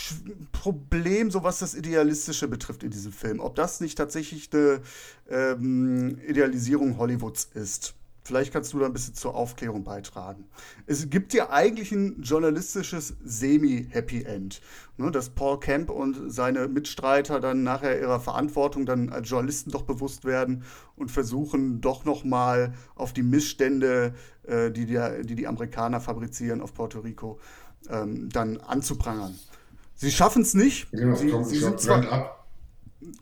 Problem, 0.53 1.31
so 1.31 1.43
was 1.43 1.59
das 1.59 1.75
Idealistische 1.75 2.49
betrifft 2.49 2.83
in 2.83 2.91
diesem 2.91 3.13
Film. 3.13 3.41
Ob 3.41 3.57
das 3.57 3.81
nicht 3.81 3.99
tatsächlich 3.99 4.49
eine 4.53 4.81
ähm, 5.29 6.19
Idealisierung 6.27 6.99
Hollywoods 6.99 7.51
ist. 7.55 7.95
Vielleicht 8.27 8.53
kannst 8.53 8.73
du 8.73 8.81
da 8.81 8.87
ein 8.87 8.93
bisschen 8.93 9.15
zur 9.15 9.37
Aufklärung 9.37 9.85
beitragen. 9.85 10.49
Es 10.87 11.09
gibt 11.11 11.33
ja 11.33 11.51
eigentlich 11.51 11.93
ein 11.93 12.23
journalistisches 12.23 13.15
Semi-Happy 13.25 14.25
End. 14.25 14.61
Ne, 14.97 15.13
dass 15.13 15.31
Paul 15.31 15.61
Kemp 15.61 15.91
und 15.91 16.33
seine 16.33 16.67
Mitstreiter 16.67 17.39
dann 17.39 17.63
nachher 17.63 18.01
ihrer 18.01 18.19
Verantwortung 18.19 18.85
dann 18.85 19.11
als 19.11 19.31
Journalisten 19.31 19.71
doch 19.71 19.83
bewusst 19.83 20.25
werden 20.25 20.65
und 20.97 21.13
versuchen 21.13 21.81
doch 21.81 22.05
nochmal 22.05 22.75
auf 22.97 23.13
die 23.13 23.23
Missstände, 23.23 24.15
äh, 24.43 24.73
die, 24.73 24.87
die, 24.87 24.99
die, 25.23 25.37
die 25.37 25.47
Amerikaner 25.47 26.01
fabrizieren 26.01 26.61
auf 26.61 26.75
Puerto 26.75 26.99
Rico, 26.99 27.39
ähm, 27.89 28.29
dann 28.31 28.57
anzuprangern. 28.57 29.39
Sie 29.95 30.11
schaffen 30.11 30.43
es 30.43 30.55
nicht. 30.55 30.91
Genau, 30.91 31.15
sie, 31.15 31.31
kommt, 31.31 31.47
sie 31.47 31.59
sind 31.59 31.79
zwar, 31.79 32.11
ab. 32.11 32.36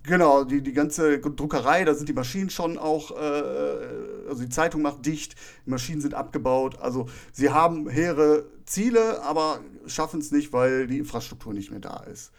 Genau, 0.03 0.45
die, 0.45 0.63
die 0.63 0.73
ganze 0.73 1.19
Druckerei, 1.19 1.85
da 1.85 1.95
sind 1.95 2.09
die 2.09 2.15
Maschinen 2.15 2.51
schon 2.51 2.79
auch, 2.79 3.11
äh, 3.11 4.29
also 4.29 4.43
die 4.43 4.49
Zeitung 4.49 4.83
macht 4.83 5.05
dicht, 5.05 5.35
die 5.67 5.71
Maschinen 5.71 6.01
sind 6.01 6.15
abgebaut. 6.15 6.79
Also 6.79 7.07
sie 7.33 7.51
haben 7.51 7.89
hehre 7.89 8.47
Ziele, 8.65 9.23
aber 9.23 9.61
schaffen 9.87 10.21
es 10.21 10.31
nicht, 10.31 10.53
weil 10.53 10.87
die 10.87 10.99
Infrastruktur 10.99 11.53
nicht 11.53 11.71
mehr 11.71 11.81
da 11.81 11.99
ist. 12.05 12.33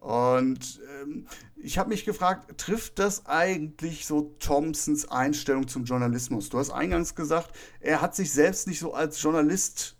Und 0.00 0.80
ähm, 1.02 1.26
ich 1.56 1.78
habe 1.78 1.90
mich 1.90 2.04
gefragt, 2.04 2.58
trifft 2.58 2.98
das 2.98 3.26
eigentlich 3.26 4.06
so 4.06 4.34
Thompsons 4.38 5.10
Einstellung 5.10 5.68
zum 5.68 5.84
Journalismus? 5.84 6.48
Du 6.48 6.58
hast 6.58 6.70
eingangs 6.70 7.14
gesagt, 7.14 7.50
er 7.80 8.00
hat 8.00 8.14
sich 8.14 8.32
selbst 8.32 8.66
nicht 8.66 8.80
so 8.80 8.94
als 8.94 9.20
Journalist 9.20 9.96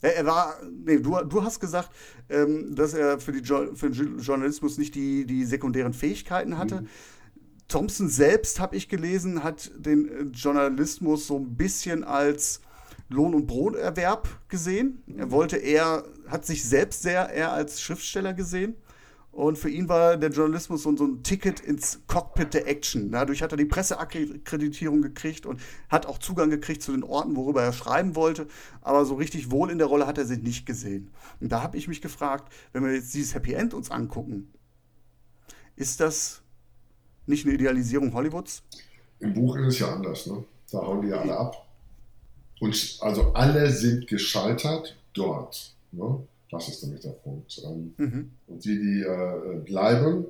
er, 0.00 0.16
er 0.16 0.26
war, 0.26 0.56
nee, 0.84 0.98
du, 0.98 1.22
du 1.24 1.42
hast 1.42 1.60
gesagt, 1.60 1.90
ähm, 2.30 2.74
dass 2.74 2.94
er 2.94 3.20
für, 3.20 3.32
die 3.32 3.40
jo 3.40 3.74
für 3.74 3.90
den 3.90 4.18
Journalismus 4.18 4.78
nicht 4.78 4.94
die, 4.94 5.24
die 5.24 5.44
sekundären 5.44 5.92
Fähigkeiten 5.92 6.58
hatte. 6.58 6.82
Mhm. 6.82 6.88
Thompson 7.68 8.08
selbst, 8.08 8.60
habe 8.60 8.76
ich 8.76 8.88
gelesen, 8.88 9.44
hat 9.44 9.70
den 9.76 10.08
äh, 10.08 10.22
Journalismus 10.32 11.26
so 11.26 11.36
ein 11.36 11.56
bisschen 11.56 12.04
als 12.04 12.60
Lohn- 13.10 13.34
und 13.34 13.46
Broterwerb 13.46 14.28
gesehen. 14.48 15.02
Er 15.16 15.26
mhm. 15.26 15.30
wollte 15.30 15.56
eher, 15.56 16.04
hat 16.26 16.44
sich 16.46 16.64
selbst 16.64 17.02
sehr 17.02 17.30
eher 17.30 17.52
als 17.52 17.80
Schriftsteller 17.80 18.34
gesehen. 18.34 18.74
Und 19.38 19.56
für 19.56 19.70
ihn 19.70 19.88
war 19.88 20.16
der 20.16 20.30
Journalismus 20.30 20.82
so, 20.82 20.96
so, 20.96 21.04
ein 21.04 21.22
Ticket 21.22 21.60
ins 21.60 22.00
Cockpit 22.08 22.54
der 22.54 22.66
Action. 22.66 23.12
Dadurch 23.12 23.40
hat 23.40 23.52
er 23.52 23.56
die 23.56 23.66
Presseakkreditierung 23.66 25.00
gekriegt 25.00 25.46
und 25.46 25.60
hat 25.88 26.06
auch 26.06 26.18
Zugang 26.18 26.50
gekriegt 26.50 26.82
zu 26.82 26.90
den 26.90 27.04
Orten, 27.04 27.36
worüber 27.36 27.62
er 27.62 27.72
schreiben 27.72 28.16
wollte. 28.16 28.48
Aber 28.80 29.04
so 29.04 29.14
richtig 29.14 29.52
wohl 29.52 29.70
in 29.70 29.78
der 29.78 29.86
Rolle 29.86 30.08
hat 30.08 30.18
er 30.18 30.24
sich 30.24 30.42
nicht 30.42 30.66
gesehen. 30.66 31.12
Und 31.40 31.52
da 31.52 31.62
habe 31.62 31.76
ich 31.76 31.86
mich 31.86 32.02
gefragt, 32.02 32.52
wenn 32.72 32.84
wir 32.84 32.92
jetzt 32.92 33.14
dieses 33.14 33.32
Happy 33.32 33.52
End 33.52 33.74
uns 33.74 33.92
angucken, 33.92 34.52
ist 35.76 36.00
das 36.00 36.42
nicht 37.26 37.46
eine 37.46 37.54
Idealisierung 37.54 38.12
Hollywoods? 38.14 38.64
Im 39.20 39.34
Buch 39.34 39.54
ist 39.54 39.68
es 39.68 39.78
ja 39.78 39.94
anders. 39.94 40.26
Ne? 40.26 40.42
Da 40.72 40.78
hauen 40.78 41.02
die 41.02 41.10
ja 41.10 41.20
alle 41.20 41.36
ab. 41.36 41.64
Und 42.58 42.98
also 43.02 43.32
alle 43.34 43.70
sind 43.70 44.08
gescheitert 44.08 44.96
dort. 45.12 45.76
Ne? 45.92 46.26
Das 46.50 46.68
ist 46.68 46.82
nämlich 46.82 47.02
der 47.02 47.10
Punkt. 47.10 47.60
Mhm. 47.98 48.30
Und 48.46 48.64
die, 48.64 48.78
die 48.78 49.02
äh, 49.02 49.60
bleiben, 49.64 50.26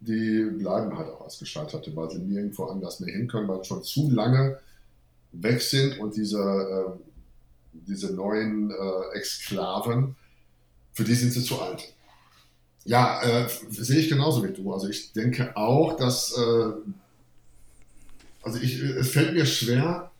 die 0.00 0.44
bleiben 0.58 0.96
halt 0.96 1.08
auch 1.08 1.22
als 1.22 1.38
Gescheiterte, 1.38 1.94
weil 1.96 2.10
sie 2.10 2.18
nirgendwo 2.18 2.64
anders 2.64 3.00
mehr 3.00 3.14
hin 3.14 3.28
können, 3.28 3.48
weil 3.48 3.64
schon 3.64 3.82
zu 3.82 4.10
lange 4.10 4.58
weg 5.32 5.62
sind 5.62 5.98
und 5.98 6.16
diese, 6.16 6.38
äh, 6.38 6.98
diese 7.72 8.12
neuen 8.14 8.70
äh, 8.70 9.16
Exklaven, 9.16 10.16
für 10.92 11.04
die 11.04 11.14
sind 11.14 11.32
sie 11.32 11.42
zu 11.42 11.60
alt. 11.60 11.94
Ja, 12.84 13.22
äh, 13.22 13.48
sehe 13.70 14.00
ich 14.00 14.08
genauso 14.08 14.44
wie 14.44 14.52
du. 14.52 14.72
Also 14.72 14.88
ich 14.88 15.12
denke 15.12 15.56
auch, 15.56 15.96
dass, 15.96 16.36
äh, 16.36 16.72
also 18.42 18.58
ich, 18.60 18.80
es 18.82 19.10
fällt 19.10 19.34
mir 19.34 19.46
schwer, 19.46 20.10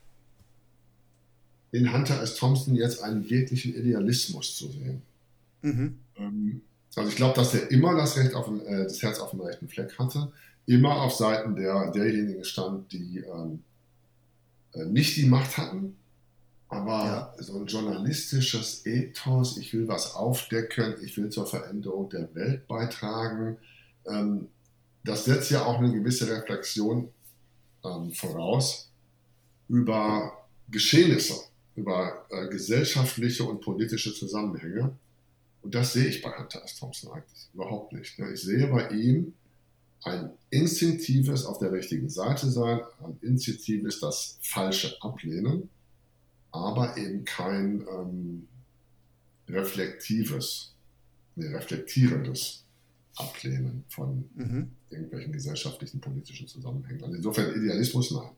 in 1.72 1.92
Hunter 1.92 2.22
S. 2.22 2.36
Thompson 2.36 2.74
jetzt 2.74 3.03
einen 3.03 3.28
wirklichen 3.28 3.74
Idealismus 3.74 4.57
zu 4.57 4.68
sehen. 4.68 5.03
Mhm. 5.62 5.98
Ähm, 6.16 6.62
also 6.94 7.08
ich 7.08 7.16
glaube, 7.16 7.34
dass 7.34 7.54
er 7.54 7.70
immer 7.70 7.96
das, 7.96 8.16
Recht 8.18 8.34
auf, 8.34 8.48
äh, 8.48 8.84
das 8.84 9.02
Herz 9.02 9.18
auf 9.18 9.30
dem 9.30 9.40
rechten 9.40 9.68
Fleck 9.68 9.98
hatte, 9.98 10.32
immer 10.66 11.02
auf 11.02 11.14
Seiten 11.14 11.56
der, 11.56 11.90
derjenigen 11.90 12.44
stand, 12.44 12.92
die 12.92 13.18
ähm, 13.18 13.62
äh, 14.74 14.84
nicht 14.84 15.16
die 15.16 15.26
Macht 15.26 15.56
hatten, 15.56 15.96
aber 16.68 17.04
ja. 17.04 17.34
so 17.38 17.58
ein 17.58 17.66
journalistisches 17.66 18.86
Ethos, 18.86 19.58
ich 19.58 19.72
will 19.74 19.88
was 19.88 20.14
aufdecken, 20.14 20.96
ich 21.02 21.16
will 21.16 21.30
zur 21.30 21.46
Veränderung 21.46 22.08
der 22.10 22.34
Welt 22.34 22.66
beitragen, 22.66 23.58
ähm, 24.06 24.48
das 25.04 25.24
setzt 25.24 25.50
ja 25.50 25.64
auch 25.64 25.78
eine 25.78 25.92
gewisse 25.92 26.30
Reflexion 26.30 27.08
ähm, 27.84 28.12
voraus 28.12 28.90
über 29.68 30.32
Geschehnisse, 30.68 31.34
über 31.74 32.26
äh, 32.30 32.48
gesellschaftliche 32.48 33.44
und 33.44 33.60
politische 33.60 34.14
Zusammenhänge. 34.14 34.96
Und 35.62 35.74
das 35.74 35.92
sehe 35.92 36.06
ich 36.06 36.22
bei 36.22 36.30
Hunter 36.36 36.62
S. 36.64 36.76
Thompson 36.76 37.12
eigentlich 37.12 37.48
überhaupt 37.54 37.92
nicht. 37.92 38.18
Ne? 38.18 38.32
Ich 38.32 38.42
sehe 38.42 38.66
bei 38.66 38.88
ihm 38.90 39.34
ein 40.02 40.30
instinktives 40.50 41.44
auf 41.46 41.58
der 41.58 41.72
richtigen 41.72 42.08
Seite 42.08 42.50
sein, 42.50 42.80
ein 43.04 43.18
instinktives 43.20 44.00
das 44.00 44.38
Falsche 44.42 44.96
ablehnen, 45.00 45.70
aber 46.50 46.96
eben 46.96 47.24
kein 47.24 47.86
ähm, 47.88 48.48
reflektives, 49.48 50.74
nee, 51.36 51.46
reflektierendes 51.46 52.64
Ablehnen 53.14 53.84
von 53.88 54.28
mhm. 54.34 54.72
irgendwelchen 54.90 55.32
gesellschaftlichen, 55.32 56.00
politischen 56.00 56.48
Zusammenhängen. 56.48 57.04
Also 57.04 57.16
insofern 57.16 57.54
Idealismus 57.54 58.10
nein 58.10 58.30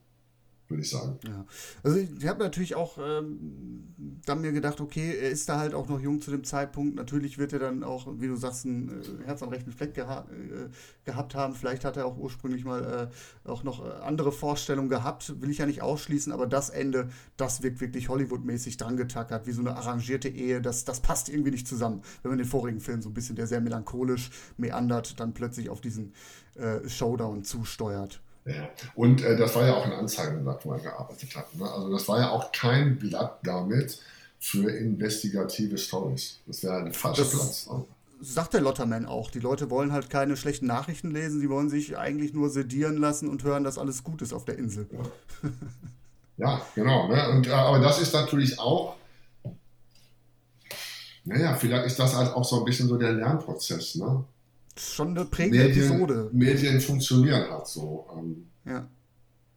würde 0.68 0.82
ich 0.82 0.90
sagen. 0.90 1.18
Ja. 1.26 1.44
Also 1.82 1.98
ich 1.98 2.26
habe 2.26 2.42
natürlich 2.42 2.74
auch 2.74 2.98
ähm, 2.98 3.94
dann 4.24 4.40
mir 4.40 4.52
gedacht, 4.52 4.80
okay, 4.80 5.16
er 5.20 5.30
ist 5.30 5.48
da 5.48 5.58
halt 5.58 5.74
auch 5.74 5.88
noch 5.88 6.00
jung 6.00 6.20
zu 6.20 6.30
dem 6.30 6.44
Zeitpunkt. 6.44 6.94
Natürlich 6.96 7.38
wird 7.38 7.52
er 7.52 7.58
dann 7.58 7.82
auch, 7.82 8.06
wie 8.18 8.28
du 8.28 8.36
sagst, 8.36 8.64
ein 8.64 8.88
äh, 8.88 9.26
Herz 9.26 9.42
am 9.42 9.50
rechten 9.50 9.72
Fleck 9.72 9.94
geha 9.94 10.20
äh, 10.30 10.68
gehabt 11.04 11.34
haben. 11.34 11.54
Vielleicht 11.54 11.84
hat 11.84 11.96
er 11.96 12.06
auch 12.06 12.16
ursprünglich 12.16 12.64
mal 12.64 13.10
äh, 13.44 13.48
auch 13.48 13.62
noch 13.62 13.84
äh, 13.84 13.90
andere 14.02 14.32
Vorstellungen 14.32 14.88
gehabt, 14.88 15.40
will 15.40 15.50
ich 15.50 15.58
ja 15.58 15.66
nicht 15.66 15.82
ausschließen, 15.82 16.32
aber 16.32 16.46
das 16.46 16.70
Ende, 16.70 17.08
das 17.36 17.62
wirkt 17.62 17.80
wirklich 17.80 18.08
Hollywood-mäßig 18.08 18.76
dran 18.76 18.96
getackert, 18.96 19.46
wie 19.46 19.52
so 19.52 19.60
eine 19.60 19.76
arrangierte 19.76 20.28
Ehe. 20.28 20.62
Das, 20.62 20.84
das 20.84 21.00
passt 21.00 21.28
irgendwie 21.28 21.50
nicht 21.50 21.68
zusammen. 21.68 22.02
Wenn 22.22 22.30
man 22.30 22.38
den 22.38 22.46
vorigen 22.46 22.80
Film 22.80 23.02
so 23.02 23.10
ein 23.10 23.14
bisschen, 23.14 23.36
der 23.36 23.46
sehr 23.46 23.60
melancholisch 23.60 24.30
meandert, 24.56 25.20
dann 25.20 25.34
plötzlich 25.34 25.68
auf 25.68 25.80
diesen 25.80 26.14
äh, 26.54 26.88
Showdown 26.88 27.44
zusteuert. 27.44 28.22
Ja. 28.46 28.68
Und 28.94 29.22
äh, 29.22 29.36
das 29.36 29.54
war 29.54 29.66
ja 29.66 29.74
auch 29.74 29.86
ein 29.86 29.92
Anzeigenblatt, 29.92 30.64
wo 30.64 30.72
er 30.72 30.80
gearbeitet 30.80 31.34
hat. 31.34 31.54
Ne? 31.54 31.70
Also 31.70 31.90
das 31.90 32.06
war 32.08 32.20
ja 32.20 32.30
auch 32.30 32.52
kein 32.52 32.98
Blatt 32.98 33.38
damit 33.42 33.98
für 34.38 34.70
investigative 34.70 35.78
Stories. 35.78 36.40
Das 36.46 36.62
wäre 36.62 36.76
ein 36.76 36.92
falscher 36.92 37.24
Platz. 37.24 37.66
Ne? 37.66 37.84
Sagt 38.20 38.52
der 38.52 38.60
Lotterman 38.60 39.06
auch. 39.06 39.30
Die 39.30 39.40
Leute 39.40 39.70
wollen 39.70 39.92
halt 39.92 40.10
keine 40.10 40.36
schlechten 40.36 40.66
Nachrichten 40.66 41.10
lesen, 41.10 41.40
sie 41.40 41.48
wollen 41.48 41.70
sich 41.70 41.96
eigentlich 41.96 42.34
nur 42.34 42.50
sedieren 42.50 42.98
lassen 42.98 43.28
und 43.28 43.44
hören, 43.44 43.64
dass 43.64 43.78
alles 43.78 44.04
gut 44.04 44.20
ist 44.20 44.34
auf 44.34 44.44
der 44.44 44.58
Insel. 44.58 44.86
Ja, 44.92 45.48
ja 46.36 46.62
genau. 46.74 47.08
Ne? 47.08 47.30
Und, 47.30 47.46
äh, 47.46 47.52
aber 47.52 47.78
das 47.78 48.00
ist 48.00 48.12
natürlich 48.12 48.58
auch, 48.58 48.96
naja, 51.24 51.54
vielleicht 51.54 51.86
ist 51.86 51.98
das 51.98 52.14
halt 52.14 52.34
auch 52.34 52.44
so 52.44 52.58
ein 52.58 52.64
bisschen 52.66 52.88
so 52.88 52.98
der 52.98 53.12
Lernprozess. 53.12 53.94
Ne? 53.94 54.24
Schon 54.76 55.16
eine 55.16 55.24
prägende 55.26 55.64
Medien, 55.64 55.86
Episode. 55.86 56.30
Medien 56.32 56.80
funktionieren 56.80 57.50
halt 57.50 57.66
so. 57.66 58.06
Ähm, 58.16 58.46
ja. 58.64 58.88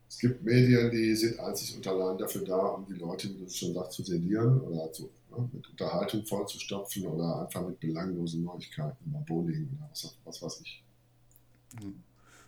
Es 0.10 0.20
gibt 0.20 0.44
Medien, 0.44 0.90
die 0.92 1.16
sind 1.16 1.40
einzig 1.40 1.76
und 1.76 1.86
allein 1.88 2.18
dafür 2.18 2.44
da, 2.44 2.58
um 2.58 2.86
die 2.86 2.94
Leute, 2.94 3.30
wie 3.30 3.44
du 3.44 3.50
schon 3.50 3.74
sagst, 3.74 3.94
zu 3.94 4.04
sedieren 4.04 4.62
oder 4.62 4.92
zu, 4.92 5.10
ne, 5.32 5.50
mit 5.52 5.70
Unterhaltung 5.70 6.26
vollzustopfen 6.26 7.06
oder 7.06 7.42
einfach 7.42 7.68
mit 7.68 7.80
belanglosen 7.80 8.44
Neuigkeiten 8.44 8.98
über 9.06 9.20
Bowling 9.20 9.70
oder 9.78 9.90
was, 9.90 10.16
was 10.24 10.42
weiß 10.42 10.62
ich. 10.64 10.84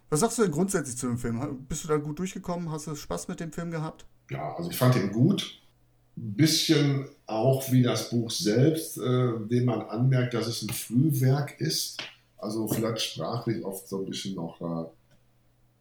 Was 0.09 0.21
sagst 0.21 0.37
du 0.37 0.43
denn 0.43 0.51
grundsätzlich 0.51 0.97
zu 0.97 1.07
dem 1.07 1.17
Film? 1.17 1.65
Bist 1.67 1.83
du 1.83 1.87
da 1.89 1.97
gut 1.97 2.17
durchgekommen? 2.17 2.71
Hast 2.71 2.87
du 2.87 2.95
Spaß 2.95 3.27
mit 3.27 3.39
dem 3.39 3.51
Film 3.51 3.71
gehabt? 3.71 4.05
Ja, 4.31 4.55
also 4.55 4.69
ich 4.69 4.77
fand 4.77 4.95
ihn 4.95 5.11
gut. 5.11 5.61
Ein 6.17 6.33
bisschen 6.33 7.09
auch 7.25 7.71
wie 7.71 7.83
das 7.83 8.09
Buch 8.09 8.31
selbst, 8.31 8.97
äh, 8.97 9.47
dem 9.47 9.65
man 9.65 9.81
anmerkt, 9.81 10.33
dass 10.33 10.47
es 10.47 10.63
ein 10.63 10.69
Frühwerk 10.69 11.59
ist 11.61 12.01
also 12.39 12.67
vielleicht 12.67 13.01
sprachlich 13.01 13.63
oft 13.63 13.87
so 13.87 13.99
ein 13.99 14.05
bisschen 14.05 14.35
noch 14.35 14.59
äh, 14.61 14.89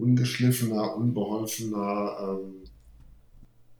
ungeschliffener, 0.03 0.97
unbeholfener. 0.97 2.39
Ähm, 2.41 2.65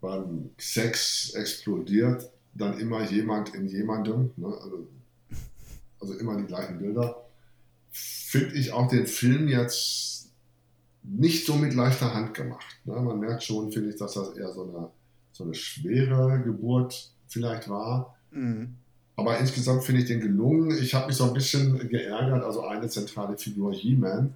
beim 0.01 0.51
Sex 0.59 1.35
explodiert 1.35 2.31
dann 2.55 2.79
immer 2.79 3.03
jemand 3.11 3.55
in 3.55 3.67
jemandem. 3.67 4.31
Ne? 4.37 4.47
Also, 4.47 4.89
also 6.01 6.15
immer 6.15 6.37
die 6.37 6.47
gleichen 6.47 6.79
Bilder, 6.79 7.25
finde 7.91 8.55
ich 8.55 8.73
auch 8.73 8.89
den 8.89 9.07
Film 9.07 9.49
jetzt 9.49 10.31
nicht 11.03 11.47
so 11.47 11.57
mit 11.57 11.75
leichter 11.75 12.15
Hand 12.15 12.35
gemacht. 12.35 12.79
Ne? 12.85 12.95
Man 12.95 13.19
merkt 13.19 13.43
schon, 13.43 13.73
finde 13.73 13.91
ich, 13.91 13.97
dass 13.97 14.15
das 14.15 14.37
eher 14.37 14.53
so 14.53 14.63
eine, 14.63 14.91
so 15.33 15.45
eine 15.45 15.55
schwere 15.55 16.41
Geburt 16.43 17.13
vielleicht 17.27 17.69
war. 17.69 18.17
Mhm. 18.31 18.77
Aber 19.19 19.37
insgesamt 19.39 19.85
finde 19.85 20.03
ich 20.03 20.07
den 20.07 20.21
gelungen. 20.21 20.71
Ich 20.81 20.95
habe 20.95 21.09
mich 21.09 21.17
so 21.17 21.25
ein 21.25 21.35
bisschen 21.35 21.77
geärgert. 21.89 22.45
Also 22.45 22.63
eine 22.63 22.89
zentrale 22.89 23.37
Figur, 23.37 23.73
He-Man, 23.75 24.35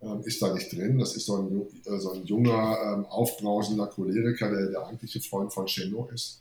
ähm, 0.00 0.20
ist 0.24 0.40
da 0.40 0.54
nicht 0.54 0.72
drin. 0.72 0.98
Das 0.98 1.16
ist 1.16 1.26
so 1.26 1.36
ein, 1.36 1.62
äh, 1.84 1.98
so 1.98 2.12
ein 2.12 2.24
junger, 2.24 2.78
ähm, 2.86 3.06
aufbrausender 3.06 3.88
Choleriker, 3.88 4.50
der 4.50 4.70
der 4.70 4.86
eigentliche 4.86 5.20
Freund 5.20 5.52
von 5.52 5.66
Sheno 5.66 6.08
ist. 6.14 6.40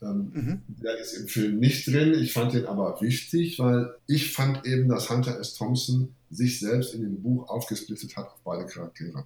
Ähm, 0.00 0.30
Mhm. 0.34 0.62
Der 0.82 0.98
ist 0.98 1.12
im 1.12 1.28
Film 1.28 1.58
nicht 1.60 1.86
drin. 1.86 2.14
Ich 2.14 2.32
fand 2.32 2.54
den 2.54 2.64
aber 2.64 2.98
wichtig, 3.02 3.58
weil 3.58 3.94
ich 4.06 4.32
fand 4.32 4.64
eben, 4.66 4.88
dass 4.88 5.10
Hunter 5.10 5.38
S. 5.38 5.52
Thompson 5.54 6.14
sich 6.30 6.58
selbst 6.58 6.94
in 6.94 7.02
dem 7.02 7.22
Buch 7.22 7.48
aufgesplittet 7.50 8.16
hat 8.16 8.28
auf 8.28 8.40
beide 8.44 8.64
Charaktere. 8.64 9.24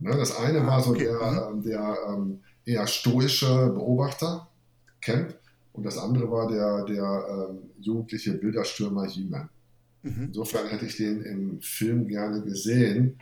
Ne, 0.00 0.16
das 0.16 0.36
eine 0.36 0.62
Ah, 0.62 0.66
war 0.66 0.82
so 0.82 0.90
okay. 0.90 1.04
der, 1.04 1.48
ähm, 1.50 1.62
der 1.62 1.96
ähm, 2.08 2.40
eher 2.64 2.86
stoische 2.88 3.68
Beobachter, 3.68 4.48
Camp, 5.00 5.34
und 5.78 5.84
das 5.84 5.96
andere 5.96 6.28
war 6.28 6.48
der, 6.48 6.84
der 6.86 7.48
ähm, 7.50 7.58
jugendliche 7.78 8.32
Bilderstürmer 8.32 9.06
He-Man. 9.06 9.48
Mhm. 10.02 10.24
Insofern 10.24 10.66
hätte 10.66 10.86
ich 10.86 10.96
den 10.96 11.22
im 11.22 11.60
Film 11.60 12.08
gerne 12.08 12.42
gesehen. 12.42 13.16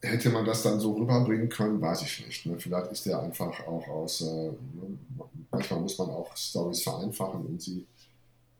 Hätte 0.00 0.30
man 0.30 0.46
das 0.46 0.62
dann 0.62 0.80
so 0.80 0.94
rüberbringen 0.94 1.50
können, 1.50 1.78
weiß 1.78 2.00
ich 2.00 2.26
nicht. 2.26 2.46
Ne? 2.46 2.58
Vielleicht 2.58 2.92
ist 2.92 3.04
der 3.04 3.20
einfach 3.20 3.66
auch 3.66 3.86
aus, 3.88 4.22
äh, 4.22 4.24
ne? 4.24 4.98
manchmal 5.50 5.80
muss 5.80 5.98
man 5.98 6.08
auch 6.08 6.34
Stories 6.34 6.82
vereinfachen, 6.82 7.44
um 7.44 7.60
sie 7.60 7.86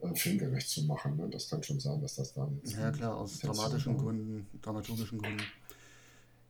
äh, 0.01 0.13
filmgerecht 0.13 0.69
zu 0.69 0.83
machen. 0.83 1.17
Ne? 1.17 1.27
Das 1.31 1.49
kann 1.49 1.63
schon 1.63 1.79
sein, 1.79 1.99
dass 2.01 2.17
das 2.17 2.33
dann 2.35 2.55
jetzt. 2.61 2.77
Ja, 2.77 2.91
klar, 2.91 3.17
aus 3.17 3.39
dramatischen 3.39 3.97
war. 3.97 4.03
Gründen, 4.03 4.45
dramaturgischen 4.61 5.17
Gründen. 5.17 5.41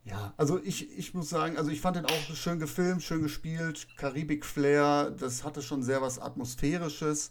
Ja, 0.04 0.34
also 0.36 0.60
ich, 0.62 0.98
ich 0.98 1.14
muss 1.14 1.30
sagen, 1.30 1.56
also 1.56 1.70
ich 1.70 1.80
fand 1.80 1.96
den 1.96 2.06
auch 2.06 2.34
schön 2.34 2.58
gefilmt, 2.58 3.02
schön 3.02 3.22
gespielt, 3.22 3.86
Karibik-Flair, 3.96 5.12
das 5.12 5.44
hatte 5.44 5.62
schon 5.62 5.82
sehr 5.82 6.02
was 6.02 6.18
Atmosphärisches. 6.18 7.30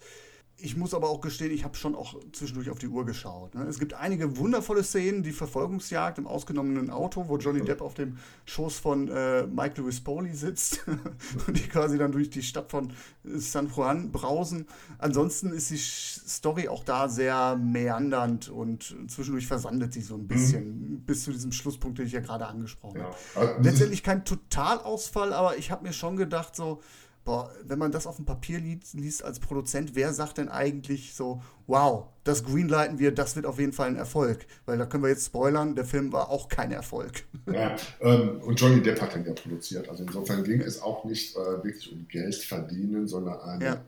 Ich 0.63 0.77
muss 0.77 0.93
aber 0.93 1.09
auch 1.09 1.21
gestehen, 1.21 1.51
ich 1.51 1.63
habe 1.63 1.75
schon 1.75 1.95
auch 1.95 2.15
zwischendurch 2.31 2.69
auf 2.69 2.77
die 2.77 2.87
Uhr 2.87 3.05
geschaut. 3.05 3.55
Ne? 3.55 3.63
Es 3.63 3.79
gibt 3.79 3.93
einige 3.93 4.37
wundervolle 4.37 4.83
Szenen, 4.83 5.23
die 5.23 5.31
Verfolgungsjagd 5.31 6.19
im 6.19 6.27
ausgenommenen 6.27 6.89
Auto, 6.89 7.27
wo 7.27 7.37
Johnny 7.37 7.61
Depp 7.61 7.81
auf 7.81 7.95
dem 7.95 8.17
Schoß 8.45 8.77
von 8.77 9.07
äh, 9.07 9.47
Mike 9.47 9.81
Lewis 9.81 10.01
Poli 10.01 10.33
sitzt 10.33 10.85
und 11.47 11.57
die 11.57 11.67
quasi 11.67 11.97
dann 11.97 12.11
durch 12.11 12.29
die 12.29 12.43
Stadt 12.43 12.69
von 12.69 12.93
San 13.23 13.71
Juan 13.75 14.11
brausen. 14.11 14.67
Ansonsten 14.99 15.51
ist 15.51 15.71
die 15.71 15.77
Story 15.77 16.67
auch 16.67 16.83
da 16.83 17.09
sehr 17.09 17.55
meandernd 17.57 18.49
und 18.49 18.95
zwischendurch 19.07 19.47
versandet 19.47 19.93
sie 19.93 20.01
so 20.01 20.15
ein 20.15 20.27
bisschen 20.27 21.01
bis 21.05 21.23
zu 21.23 21.31
diesem 21.31 21.51
Schlusspunkt, 21.51 21.97
den 21.97 22.05
ich 22.05 22.13
ja 22.13 22.21
gerade 22.21 22.45
angesprochen 22.45 23.01
habe. 23.01 23.15
Ja. 23.35 23.41
Also, 23.41 23.53
Letztendlich 23.61 24.03
kein 24.03 24.25
Totalausfall, 24.25 25.33
aber 25.33 25.57
ich 25.57 25.71
habe 25.71 25.87
mir 25.87 25.93
schon 25.93 26.17
gedacht, 26.17 26.55
so, 26.55 26.81
boah, 27.23 27.51
wenn 27.63 27.77
man 27.79 27.91
das 27.91 28.07
auf 28.07 28.15
dem 28.15 28.25
Papier 28.25 28.59
liest, 28.59 28.93
liest 28.93 29.23
als 29.23 29.39
Produzent, 29.39 29.95
wer 29.95 30.13
sagt 30.13 30.37
denn 30.37 30.49
eigentlich 30.49 31.13
so, 31.13 31.41
wow, 31.67 32.05
das 32.23 32.43
greenlighten 32.43 32.99
wir, 32.99 33.13
das 33.13 33.35
wird 33.35 33.45
auf 33.45 33.59
jeden 33.59 33.73
Fall 33.73 33.87
ein 33.89 33.95
Erfolg? 33.95 34.45
Weil 34.65 34.77
da 34.77 34.85
können 34.85 35.03
wir 35.03 35.09
jetzt 35.09 35.27
spoilern, 35.27 35.75
der 35.75 35.85
Film 35.85 36.11
war 36.11 36.29
auch 36.29 36.49
kein 36.49 36.71
Erfolg. 36.71 37.23
Ja, 37.51 37.75
ähm, 38.01 38.41
und 38.41 38.59
Johnny 38.59 38.81
Depp 38.81 39.01
hat 39.01 39.15
den 39.15 39.25
ja 39.25 39.33
produziert. 39.33 39.87
Also 39.89 40.03
insofern 40.03 40.43
ging 40.43 40.61
es 40.61 40.81
auch 40.81 41.05
nicht 41.05 41.35
äh, 41.35 41.63
wirklich 41.63 41.91
um 41.91 42.07
Geld 42.07 42.35
verdienen, 42.35 43.07
sondern 43.07 43.39
eine 43.41 43.65
Ja. 43.65 43.85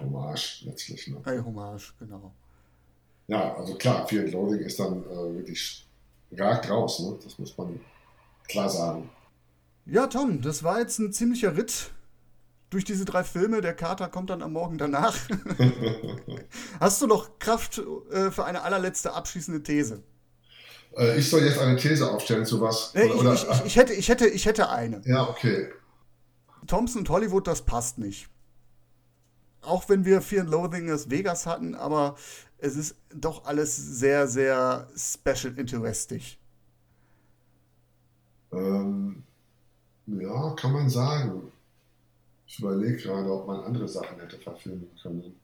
Hommage 0.00 0.62
letztlich. 0.64 1.08
Ne? 1.08 1.16
Hey, 1.24 1.38
Hommage, 1.38 1.94
genau. 1.98 2.32
Ja, 3.26 3.54
also 3.56 3.74
klar, 3.74 4.06
Fear 4.08 4.24
and 4.24 4.32
Loathing 4.32 4.60
ist 4.60 4.78
dann 4.78 5.02
äh, 5.04 5.34
wirklich 5.36 5.86
ragt 6.32 6.70
raus, 6.70 7.00
ne? 7.00 7.18
das 7.22 7.38
muss 7.38 7.56
man 7.58 7.80
klar 8.48 8.68
sagen. 8.68 9.08
Ja, 9.86 10.06
Tom, 10.06 10.42
das 10.42 10.62
war 10.62 10.80
jetzt 10.80 10.98
ein 10.98 11.12
ziemlicher 11.12 11.56
Ritt 11.56 11.92
durch 12.70 12.84
diese 12.84 13.04
drei 13.04 13.24
Filme. 13.24 13.60
Der 13.60 13.74
Kater 13.74 14.08
kommt 14.08 14.30
dann 14.30 14.42
am 14.42 14.52
Morgen 14.52 14.78
danach. 14.78 15.16
Hast 16.80 17.02
du 17.02 17.06
noch 17.06 17.38
Kraft 17.38 17.82
äh, 18.10 18.30
für 18.30 18.44
eine 18.44 18.62
allerletzte 18.62 19.12
abschließende 19.12 19.62
These? 19.62 20.02
Äh, 20.96 21.18
ich 21.18 21.28
soll 21.28 21.42
jetzt 21.42 21.58
eine 21.58 21.76
These 21.76 22.10
aufstellen 22.10 22.44
zu 22.44 22.60
was? 22.60 22.94
Äh, 22.94 23.06
ich, 23.06 23.14
oder, 23.14 23.34
ich, 23.34 23.44
ich, 23.48 23.64
ich, 23.66 23.76
hätte, 23.76 23.92
ich, 23.92 24.08
hätte, 24.08 24.26
ich 24.26 24.46
hätte 24.46 24.68
eine. 24.68 25.02
ja, 25.04 25.28
okay. 25.28 25.70
Thompson 26.66 27.00
und 27.00 27.08
Hollywood, 27.08 27.46
das 27.46 27.62
passt 27.62 27.98
nicht. 27.98 28.28
Auch 29.62 29.88
wenn 29.88 30.04
wir 30.04 30.20
Fear 30.20 30.42
and 30.42 30.50
Loathing 30.50 30.88
Las 30.88 31.10
Vegas 31.10 31.46
hatten, 31.46 31.74
aber 31.74 32.16
es 32.58 32.76
ist 32.76 32.96
doch 33.14 33.44
alles 33.44 33.74
sehr, 33.76 34.26
sehr 34.28 34.88
special 34.96 35.56
interestig. 35.56 36.38
Ähm, 38.52 39.22
ja, 40.06 40.50
kann 40.54 40.72
man 40.72 40.88
sagen. 40.88 41.52
Ich 42.48 42.58
überlege 42.58 42.96
gerade, 42.96 43.30
ob 43.30 43.46
man 43.46 43.60
andere 43.60 43.86
Sachen 43.86 44.18
hätte 44.18 44.38
verfilmen 44.38 44.88
können. 45.02 45.34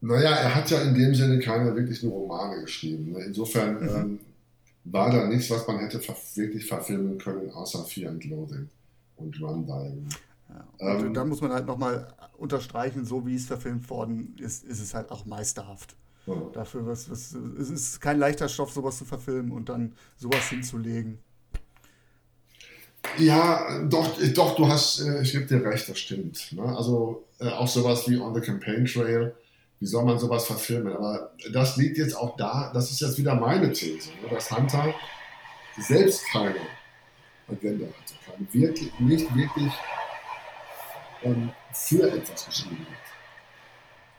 Naja, 0.00 0.30
er 0.30 0.54
hat 0.54 0.70
ja 0.70 0.80
in 0.82 0.94
dem 0.94 1.14
Sinne 1.14 1.38
keine 1.40 1.74
wirklichen 1.74 2.08
Romane 2.10 2.60
geschrieben. 2.62 3.12
Ne? 3.12 3.24
Insofern 3.24 3.74
Mhm. 3.82 3.88
ähm, 3.88 4.20
war 4.84 5.10
da 5.10 5.26
nichts, 5.28 5.50
was 5.50 5.66
man 5.66 5.78
hätte 5.78 6.00
ver 6.00 6.16
wirklich 6.34 6.66
verfilmen 6.66 7.18
können, 7.18 7.50
außer 7.50 7.84
Fear 7.84 8.10
and 8.12 8.24
Loathing 8.24 8.68
und 9.16 9.40
Run 9.40 9.64
Diagram. 9.66 10.08
Ja. 10.48 10.96
Und 10.96 11.06
Ähm. 11.06 11.14
da 11.14 11.24
muss 11.24 11.40
man 11.40 11.52
halt 11.52 11.66
nochmal 11.66 12.08
unterstreichen, 12.36 13.04
so 13.04 13.26
wie 13.26 13.34
es 13.36 13.46
verfilmt 13.46 13.88
worden 13.90 14.36
ist, 14.38 14.64
ist 14.64 14.80
es 14.80 14.94
halt 14.94 15.10
auch 15.10 15.24
meisterhaft. 15.24 15.96
Ja. 16.26 16.34
Dafür, 16.52 16.86
was, 16.86 17.10
was, 17.10 17.32
es 17.34 17.70
ist 17.70 18.00
kein 18.00 18.18
leichter 18.18 18.48
Stoff, 18.48 18.72
sowas 18.72 18.98
zu 18.98 19.04
verfilmen 19.04 19.50
und 19.52 19.68
dann 19.68 19.94
sowas 20.16 20.48
hinzulegen. 20.48 21.18
Ja, 23.18 23.82
doch, 23.84 24.16
doch, 24.34 24.56
du 24.56 24.68
hast, 24.68 25.00
äh, 25.00 25.22
ich 25.22 25.32
gebe 25.32 25.46
dir 25.46 25.64
recht, 25.64 25.88
das 25.88 25.98
stimmt. 25.98 26.52
Ne? 26.52 26.62
Also 26.62 27.24
äh, 27.40 27.48
auch 27.48 27.68
sowas 27.68 28.08
wie 28.08 28.18
On 28.18 28.34
the 28.34 28.40
Campaign 28.40 28.86
Trail, 28.86 29.34
wie 29.80 29.86
soll 29.86 30.04
man 30.04 30.18
sowas 30.18 30.46
verfilmen? 30.46 30.94
Aber 30.94 31.32
das 31.52 31.76
liegt 31.76 31.98
jetzt 31.98 32.16
auch 32.16 32.36
da, 32.36 32.70
das 32.72 32.90
ist 32.90 33.00
jetzt 33.00 33.18
wieder 33.18 33.34
meine 33.34 33.72
These, 33.72 34.10
ne? 34.10 34.28
dass 34.30 34.50
Hunter 34.50 34.94
selbst 35.78 36.24
keine 36.32 36.60
Agenda 37.48 37.86
hatte, 37.86 38.14
keine 38.24 38.46
wirklich, 38.52 38.98
nicht 39.00 39.34
wirklich 39.34 39.72
ähm, 41.22 41.50
für 41.72 42.10
etwas 42.10 42.46
geschrieben 42.46 42.86
hat. 42.88 43.02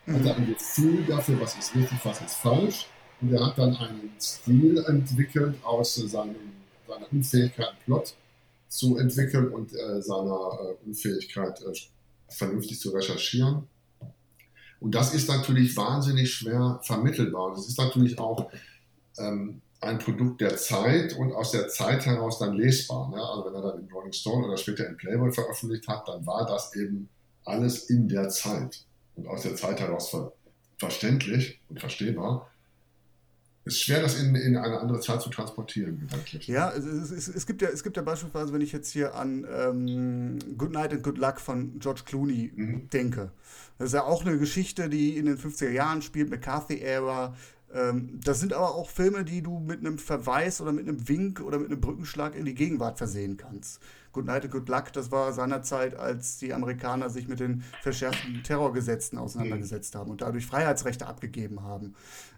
Er 0.06 0.14
hatte 0.16 0.36
ein 0.36 0.48
Gefühl 0.48 1.04
dafür, 1.06 1.40
was 1.40 1.56
ist 1.56 1.76
richtig, 1.76 1.98
was 2.04 2.22
ist 2.22 2.36
falsch. 2.36 2.88
Und 3.22 3.34
er 3.34 3.46
hat 3.46 3.58
dann 3.58 3.76
einen 3.78 4.12
Stil 4.20 4.84
entwickelt 4.86 5.56
aus 5.64 5.96
seinem, 5.96 6.36
seiner 6.86 7.06
Unfähigkeit, 7.12 7.74
Plot 7.86 8.14
zu 8.74 8.98
entwickeln 8.98 9.50
und 9.50 9.72
äh, 9.74 10.02
seiner 10.02 10.58
äh, 10.60 10.86
Unfähigkeit, 10.88 11.62
äh, 11.62 11.74
vernünftig 12.28 12.80
zu 12.80 12.90
recherchieren. 12.90 13.68
Und 14.80 14.96
das 14.96 15.14
ist 15.14 15.30
natürlich 15.30 15.78
wahnsinnig 15.78 16.34
schwer 16.34 16.80
vermittelbar. 16.84 17.52
Und 17.52 17.60
es 17.60 17.68
ist 17.68 17.78
natürlich 17.78 18.18
auch 18.18 18.52
ähm, 19.20 19.62
ein 19.80 20.00
Produkt 20.00 20.42
der 20.42 20.58
Zeit 20.58 21.14
und 21.14 21.34
aus 21.34 21.52
der 21.52 21.68
Zeit 21.68 22.06
heraus 22.08 22.40
dann 22.40 22.56
lesbar. 22.56 23.10
Ne? 23.10 23.24
Also 23.24 23.46
wenn 23.46 23.54
er 23.54 23.62
dann 23.62 23.80
in 23.80 23.92
Rolling 23.94 24.12
Stone 24.12 24.48
oder 24.48 24.58
später 24.58 24.88
in 24.88 24.98
Playboy 24.98 25.32
veröffentlicht 25.32 25.88
hat, 25.88 26.08
dann 26.08 26.26
war 26.26 26.46
das 26.48 26.76
eben 26.76 27.10
alles 27.46 27.90
in 27.92 28.08
der 28.08 28.30
Zeit 28.30 28.86
und 29.16 29.28
aus 29.28 29.44
der 29.44 29.56
Zeit 29.56 29.80
heraus 29.80 30.10
ver 30.10 30.34
verständlich 30.80 31.62
und 31.70 31.80
verstehbar. 31.80 32.50
Es 33.66 33.76
ist 33.76 33.82
schwer, 33.84 34.02
das 34.02 34.20
in, 34.20 34.36
in 34.36 34.58
eine 34.58 34.80
andere 34.80 35.00
Zeit 35.00 35.22
zu 35.22 35.30
transportieren, 35.30 36.00
gedanklich. 36.02 36.48
Ja, 36.48 36.72
es, 36.72 36.84
es, 36.86 37.12
es, 37.12 37.28
es, 37.30 37.46
gibt 37.46 37.62
ja, 37.62 37.70
es 37.70 37.82
gibt 37.84 37.96
ja 37.96 38.04
beispielsweise, 38.04 38.52
wenn 38.52 38.62
ich 38.62 38.74
jetzt 38.74 38.92
hier 38.92 39.16
an 39.16 39.46
ähm, 39.50 40.40
Good 40.58 40.72
Night 40.72 40.92
and 40.92 41.04
Good 41.04 41.18
Luck 41.18 41.40
von 41.40 41.80
George 41.80 42.02
Clooney 42.06 42.52
Mhm. 42.56 42.90
denke. 42.92 43.32
Das 43.78 43.88
ist 43.88 43.94
ja 43.94 44.04
auch 44.04 44.26
eine 44.26 44.38
Geschichte, 44.38 44.90
die 44.90 45.18
in 45.18 45.26
den 45.26 45.38
50er 45.38 45.70
Jahren 45.70 46.02
spielt, 46.02 46.30
McCarthy-Ära. 46.30 47.36
Ähm, 47.74 48.20
das 48.24 48.40
sind 48.40 48.54
aber 48.54 48.76
auch 48.76 48.90
Filme, 48.90 49.26
die 49.26 49.42
du 49.42 49.60
mit 49.60 49.80
einem 49.80 49.98
Verweis 49.98 50.62
oder 50.62 50.72
mit 50.72 50.88
einem 50.88 51.08
Wink 51.10 51.42
oder 51.42 51.58
mit 51.58 51.72
einem 51.72 51.82
Brückenschlag 51.82 52.36
in 52.36 52.46
die 52.46 52.54
Gegenwart 52.54 52.98
versehen 52.98 53.38
kannst. 53.38 53.82
Good 54.12 54.26
Night 54.26 54.44
and 54.44 54.52
Good 54.52 54.70
Luck, 54.70 54.94
das 54.94 55.12
war 55.12 55.34
seinerzeit, 55.34 55.96
als 55.96 56.38
die 56.38 56.54
Amerikaner 56.54 57.10
sich 57.10 57.28
mit 57.28 57.40
den 57.40 57.64
verschärften 57.82 58.44
Terrorgesetzen 58.44 59.18
auseinandergesetzt 59.18 59.96
haben 59.96 60.12
und 60.12 60.22
dadurch 60.22 60.46
Freiheitsrechte 60.46 61.08
abgegeben 61.08 61.64
haben 61.64 61.96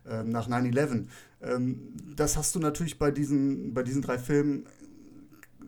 ähm, 0.08 0.30
nach 0.30 0.48
9-11. 0.48 1.08
Ähm, 1.42 1.94
das 2.16 2.38
hast 2.38 2.56
du 2.56 2.60
natürlich 2.60 2.98
bei 2.98 3.12
diesen, 3.12 3.74
bei 3.74 3.84
diesen 3.84 4.02
drei 4.02 4.18
Filmen 4.18 4.66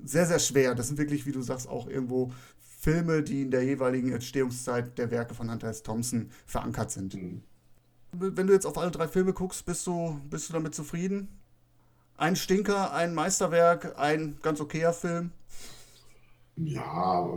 sehr, 0.05 0.25
sehr 0.25 0.39
schwer. 0.39 0.75
Das 0.75 0.87
sind 0.87 0.97
wirklich, 0.97 1.25
wie 1.25 1.33
du 1.33 1.41
sagst, 1.41 1.67
auch 1.67 1.87
irgendwo 1.89 2.31
Filme, 2.79 3.21
die 3.21 3.41
in 3.41 3.51
der 3.51 3.63
jeweiligen 3.63 4.13
Entstehungszeit 4.13 4.97
der 4.97 5.11
Werke 5.11 5.33
von 5.33 5.51
Hunter 5.51 5.67
S. 5.67 5.83
Thompson 5.83 6.29
verankert 6.45 6.91
sind. 6.91 7.15
Mhm. 7.15 7.41
Wenn 8.11 8.47
du 8.47 8.53
jetzt 8.53 8.65
auf 8.65 8.77
alle 8.77 8.91
drei 8.91 9.07
Filme 9.07 9.33
guckst, 9.33 9.65
bist 9.65 9.85
du, 9.85 10.19
bist 10.29 10.49
du 10.49 10.53
damit 10.53 10.73
zufrieden? 10.73 11.27
Ein 12.15 12.35
Stinker, 12.35 12.93
ein 12.93 13.13
Meisterwerk, 13.13 13.97
ein 13.97 14.39
ganz 14.41 14.59
okayer 14.59 14.93
Film? 14.93 15.31
Ja, 16.55 17.29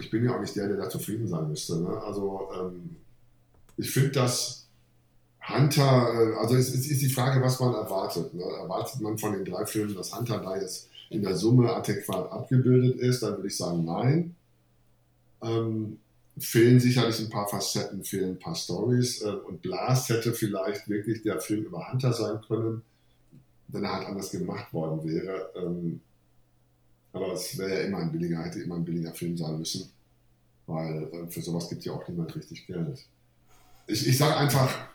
ich 0.00 0.10
bin 0.10 0.24
ja 0.24 0.34
auch 0.34 0.40
nicht 0.40 0.56
der, 0.56 0.66
der 0.66 0.76
da 0.76 0.88
zufrieden 0.88 1.28
sein 1.28 1.48
müsste. 1.48 1.80
Ne? 1.80 2.02
Also 2.02 2.48
ähm, 2.58 2.96
ich 3.76 3.90
finde, 3.90 4.10
dass 4.10 4.66
Hunter, 5.48 6.12
äh, 6.12 6.34
also 6.36 6.56
es, 6.56 6.74
es, 6.74 6.90
ist 6.90 7.02
die 7.02 7.10
Frage, 7.10 7.40
was 7.40 7.60
man 7.60 7.74
erwartet. 7.74 8.34
Ne? 8.34 8.42
Erwartet 8.42 9.00
man 9.00 9.18
von 9.18 9.32
den 9.32 9.44
drei 9.44 9.64
Filmen, 9.66 9.94
dass 9.94 10.16
Hunter 10.16 10.38
da 10.38 10.56
jetzt 10.56 10.88
in 11.10 11.22
der 11.22 11.36
Summe 11.36 11.72
adäquat 11.72 12.30
abgebildet 12.32 12.96
ist, 13.00 13.22
dann 13.22 13.36
würde 13.36 13.48
ich 13.48 13.56
sagen, 13.56 13.84
nein. 13.84 14.36
Ähm, 15.42 15.98
fehlen 16.38 16.80
sicherlich 16.80 17.18
ein 17.20 17.30
paar 17.30 17.48
Facetten, 17.48 18.04
fehlen 18.04 18.30
ein 18.30 18.38
paar 18.38 18.54
Stories. 18.54 19.22
Äh, 19.22 19.30
und 19.30 19.62
Blast 19.62 20.08
hätte 20.08 20.32
vielleicht 20.32 20.88
wirklich 20.88 21.22
der 21.22 21.40
Film 21.40 21.64
über 21.64 21.90
Hunter 21.90 22.12
sein 22.12 22.40
können, 22.46 22.82
wenn 23.68 23.84
er 23.84 23.92
halt 23.94 24.06
anders 24.06 24.30
gemacht 24.30 24.72
worden 24.72 25.04
wäre. 25.04 25.50
Ähm, 25.56 26.00
aber 27.12 27.32
es 27.32 27.58
wäre 27.58 27.74
ja 27.74 27.80
immer 27.80 27.98
ein 27.98 28.12
billiger, 28.12 28.42
hätte 28.44 28.60
immer 28.60 28.76
ein 28.76 28.84
billiger 28.84 29.12
Film 29.12 29.36
sein 29.36 29.58
müssen, 29.58 29.90
weil 30.66 31.10
äh, 31.12 31.26
für 31.28 31.42
sowas 31.42 31.68
gibt 31.68 31.84
ja 31.84 31.92
auch 31.92 32.06
niemand 32.06 32.34
richtig 32.36 32.66
Geld. 32.66 33.04
Ich, 33.86 34.06
ich 34.06 34.16
sage 34.16 34.36
einfach, 34.36 34.88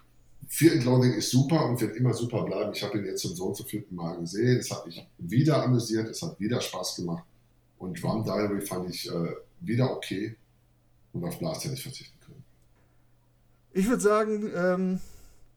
Fear 0.47 0.75
and 0.75 0.85
Loathing 0.85 1.13
ist 1.13 1.31
super 1.31 1.65
und 1.65 1.81
wird 1.81 1.95
immer 1.97 2.13
super 2.13 2.43
bleiben. 2.43 2.71
Ich 2.73 2.83
habe 2.83 2.97
ihn 2.97 3.05
jetzt 3.05 3.21
zum 3.21 3.35
so 3.35 3.45
und 3.47 3.57
so 3.57 3.63
vierten 3.63 3.95
Mal 3.95 4.17
gesehen. 4.19 4.57
Es 4.57 4.71
hat 4.71 4.85
mich 4.85 5.05
wieder 5.17 5.63
amüsiert, 5.63 6.07
es 6.07 6.21
hat 6.21 6.39
wieder 6.39 6.61
Spaß 6.61 6.97
gemacht. 6.97 7.23
Und 7.77 8.01
Drum 8.01 8.23
Diary 8.23 8.61
fand 8.61 8.89
ich 8.89 9.09
äh, 9.11 9.33
wieder 9.59 9.91
okay 9.91 10.37
und 11.15 11.23
auf 11.23 11.63
hätte 11.63 11.73
ich 11.73 11.83
verzichten 11.83 12.19
können. 12.19 12.43
Ich 13.71 13.87
würde 13.87 14.01
sagen, 14.01 14.51
ähm, 14.55 14.99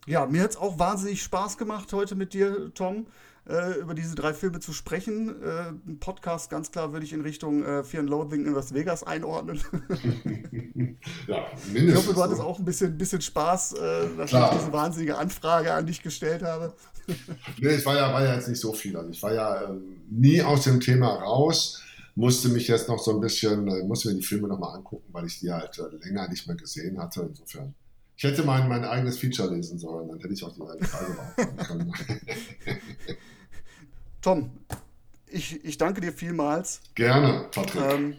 ja, 0.06 0.26
mir 0.26 0.42
hat 0.42 0.50
es 0.50 0.56
auch 0.56 0.78
wahnsinnig 0.78 1.22
Spaß 1.22 1.58
gemacht 1.58 1.92
heute 1.92 2.14
mit 2.14 2.32
dir, 2.32 2.72
Tom 2.74 3.06
äh, 3.48 3.78
über 3.80 3.94
diese 3.94 4.14
drei 4.14 4.34
Filme 4.34 4.60
zu 4.60 4.72
sprechen. 4.72 5.42
Äh, 5.42 5.70
ein 5.70 5.98
Podcast 6.00 6.50
ganz 6.50 6.70
klar 6.70 6.92
würde 6.92 7.06
ich 7.06 7.12
in 7.12 7.22
Richtung 7.22 7.64
äh, 7.64 7.82
Fear 7.82 8.02
and 8.02 8.10
Loathing 8.10 8.46
in 8.46 8.54
Las 8.54 8.74
Vegas 8.74 9.02
einordnen. 9.02 9.60
ja, 11.26 11.46
mindestens. 11.72 11.88
Ich 11.88 11.96
hoffe, 11.96 12.14
du 12.14 12.22
hattest 12.22 12.40
auch 12.40 12.58
ein 12.58 12.64
bisschen, 12.64 12.96
bisschen 12.96 13.20
Spaß, 13.20 13.72
äh, 13.72 14.06
nachdem 14.16 14.42
ich 14.44 14.60
diese 14.60 14.72
wahnsinnige 14.72 15.16
Anfrage 15.16 15.72
an 15.72 15.86
dich 15.86 16.02
gestellt 16.02 16.42
habe. 16.42 16.74
nee, 17.58 17.68
es 17.68 17.86
war 17.86 17.96
ja, 17.96 18.12
war 18.12 18.22
ja 18.22 18.34
jetzt 18.34 18.48
nicht 18.48 18.60
so 18.60 18.72
viel. 18.72 18.96
Also 18.96 19.10
ich 19.10 19.22
war 19.22 19.32
ja 19.32 19.62
ähm, 19.62 20.02
nie 20.10 20.42
aus 20.42 20.64
dem 20.64 20.80
Thema 20.80 21.14
raus 21.14 21.82
musste 22.18 22.48
mich 22.48 22.66
jetzt 22.66 22.88
noch 22.88 22.98
so 22.98 23.12
ein 23.12 23.20
bisschen, 23.20 23.68
äh, 23.68 23.84
musste 23.84 24.08
mir 24.08 24.16
die 24.16 24.26
Filme 24.26 24.48
nochmal 24.48 24.76
angucken, 24.76 25.08
weil 25.12 25.26
ich 25.26 25.38
die 25.38 25.52
halt 25.52 25.78
äh, 25.78 26.04
länger 26.04 26.28
nicht 26.28 26.48
mehr 26.48 26.56
gesehen 26.56 26.98
hatte. 26.98 27.22
Insofern 27.22 27.74
ich 28.16 28.24
hätte 28.24 28.42
mein, 28.42 28.68
mein 28.68 28.84
eigenes 28.84 29.16
Feature 29.16 29.54
lesen 29.54 29.78
sollen, 29.78 30.08
dann 30.08 30.18
hätte 30.18 30.34
ich 30.34 30.42
auch 30.42 30.52
die 30.52 30.84
Frage 30.84 31.14
beantworten 31.14 31.56
können. 31.56 31.92
Tom, 34.20 34.50
ich, 35.28 35.64
ich 35.64 35.78
danke 35.78 36.00
dir 36.00 36.12
vielmals. 36.12 36.80
Gerne, 36.96 37.46
Patrick. 37.52 37.80
Ähm, 37.80 38.16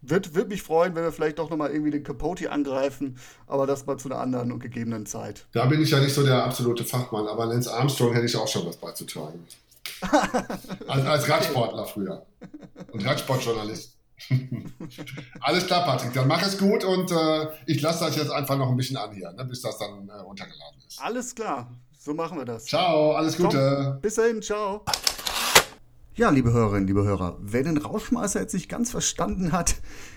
wird, 0.00 0.34
wird 0.34 0.48
mich 0.48 0.62
freuen, 0.62 0.94
wenn 0.94 1.04
wir 1.04 1.12
vielleicht 1.12 1.38
doch 1.38 1.50
nochmal 1.50 1.70
irgendwie 1.70 1.90
den 1.90 2.02
Capote 2.02 2.50
angreifen, 2.50 3.18
aber 3.46 3.66
das 3.66 3.84
mal 3.84 3.98
zu 3.98 4.08
einer 4.08 4.20
anderen 4.20 4.50
und 4.50 4.60
gegebenen 4.60 5.04
Zeit. 5.04 5.44
Da 5.52 5.66
bin 5.66 5.82
ich 5.82 5.90
ja 5.90 6.00
nicht 6.00 6.14
so 6.14 6.24
der 6.24 6.42
absolute 6.42 6.84
Fachmann, 6.86 7.26
aber 7.26 7.44
Lance 7.44 7.70
Armstrong 7.70 8.14
hätte 8.14 8.24
ich 8.24 8.36
auch 8.36 8.48
schon 8.48 8.66
was 8.66 8.78
beizutragen. 8.78 9.46
als, 10.88 11.06
als 11.06 11.28
Radsportler 11.28 11.86
früher. 11.86 12.26
Und 12.92 13.04
Radsportjournalist. 13.04 13.98
Alles 15.40 15.66
klar, 15.66 15.84
Patrick. 15.84 16.12
Dann 16.14 16.28
mach 16.28 16.42
es 16.42 16.58
gut 16.58 16.84
und 16.84 17.10
äh, 17.10 17.48
ich 17.66 17.80
lasse 17.80 18.04
das 18.04 18.16
jetzt 18.16 18.30
einfach 18.30 18.56
noch 18.56 18.68
ein 18.68 18.76
bisschen 18.76 18.96
an 18.96 19.12
hier, 19.12 19.32
ne, 19.32 19.44
bis 19.44 19.62
das 19.62 19.78
dann 19.78 20.08
äh, 20.08 20.12
runtergeladen 20.12 20.80
ist. 20.86 21.00
Alles 21.00 21.34
klar. 21.34 21.70
So 21.98 22.14
machen 22.14 22.38
wir 22.38 22.44
das. 22.44 22.64
Ciao, 22.64 23.12
alles 23.12 23.36
Gute. 23.36 23.92
Tom, 23.92 24.00
bis 24.00 24.16
dahin, 24.16 24.42
ciao. 24.42 24.84
Ja, 26.14 26.30
liebe 26.30 26.52
Hörerinnen, 26.52 26.86
liebe 26.86 27.04
Hörer, 27.04 27.38
wer 27.40 27.62
den 27.62 27.78
Rauschmeißer 27.78 28.40
jetzt 28.40 28.52
nicht 28.52 28.68
ganz 28.68 28.90
verstanden 28.90 29.52
hat 29.52 29.76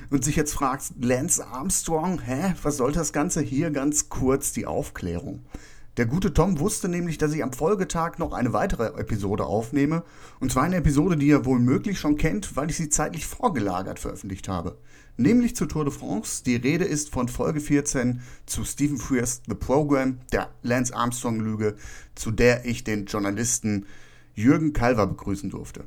und 0.09 0.25
sich 0.25 0.35
jetzt 0.35 0.53
fragt, 0.53 0.91
Lance 0.99 1.45
Armstrong, 1.45 2.19
hä, 2.21 2.53
was 2.63 2.77
soll 2.77 2.91
das 2.91 3.13
Ganze? 3.13 3.41
Hier 3.41 3.71
ganz 3.71 4.09
kurz 4.09 4.51
die 4.51 4.65
Aufklärung. 4.65 5.45
Der 5.97 6.05
gute 6.05 6.33
Tom 6.33 6.59
wusste 6.59 6.89
nämlich, 6.89 7.17
dass 7.17 7.33
ich 7.33 7.41
am 7.41 7.53
Folgetag 7.53 8.17
noch 8.17 8.33
eine 8.33 8.51
weitere 8.51 8.87
Episode 8.99 9.45
aufnehme. 9.45 10.03
Und 10.41 10.51
zwar 10.51 10.63
eine 10.63 10.75
Episode, 10.75 11.15
die 11.15 11.29
er 11.29 11.45
wohl 11.45 11.59
möglich 11.59 11.99
schon 11.99 12.17
kennt, 12.17 12.57
weil 12.57 12.69
ich 12.69 12.75
sie 12.75 12.89
zeitlich 12.89 13.25
vorgelagert 13.25 13.99
veröffentlicht 13.99 14.49
habe. 14.49 14.77
Nämlich 15.15 15.55
zur 15.55 15.69
Tour 15.69 15.85
de 15.85 15.93
France. 15.93 16.43
Die 16.43 16.57
Rede 16.57 16.83
ist 16.83 17.11
von 17.11 17.29
Folge 17.29 17.61
14 17.61 18.19
zu 18.45 18.65
Stephen 18.65 18.97
Frears 18.97 19.41
The 19.47 19.55
Program, 19.55 20.19
der 20.33 20.49
Lance 20.63 20.93
Armstrong-Lüge, 20.93 21.77
zu 22.15 22.31
der 22.31 22.65
ich 22.65 22.83
den 22.83 23.05
Journalisten 23.05 23.85
Jürgen 24.33 24.73
Kalver 24.73 25.07
begrüßen 25.07 25.49
durfte. 25.49 25.85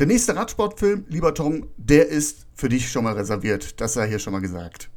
Der 0.00 0.08
nächste 0.08 0.34
Radsportfilm, 0.34 1.04
lieber 1.08 1.32
Tom, 1.34 1.68
der 1.76 2.08
ist 2.08 2.46
für 2.54 2.68
dich 2.68 2.90
schon 2.90 3.04
mal 3.04 3.14
reserviert. 3.14 3.80
Das 3.80 3.92
sei 3.92 4.08
hier 4.08 4.18
schon 4.18 4.32
mal 4.32 4.40
gesagt. 4.40 4.89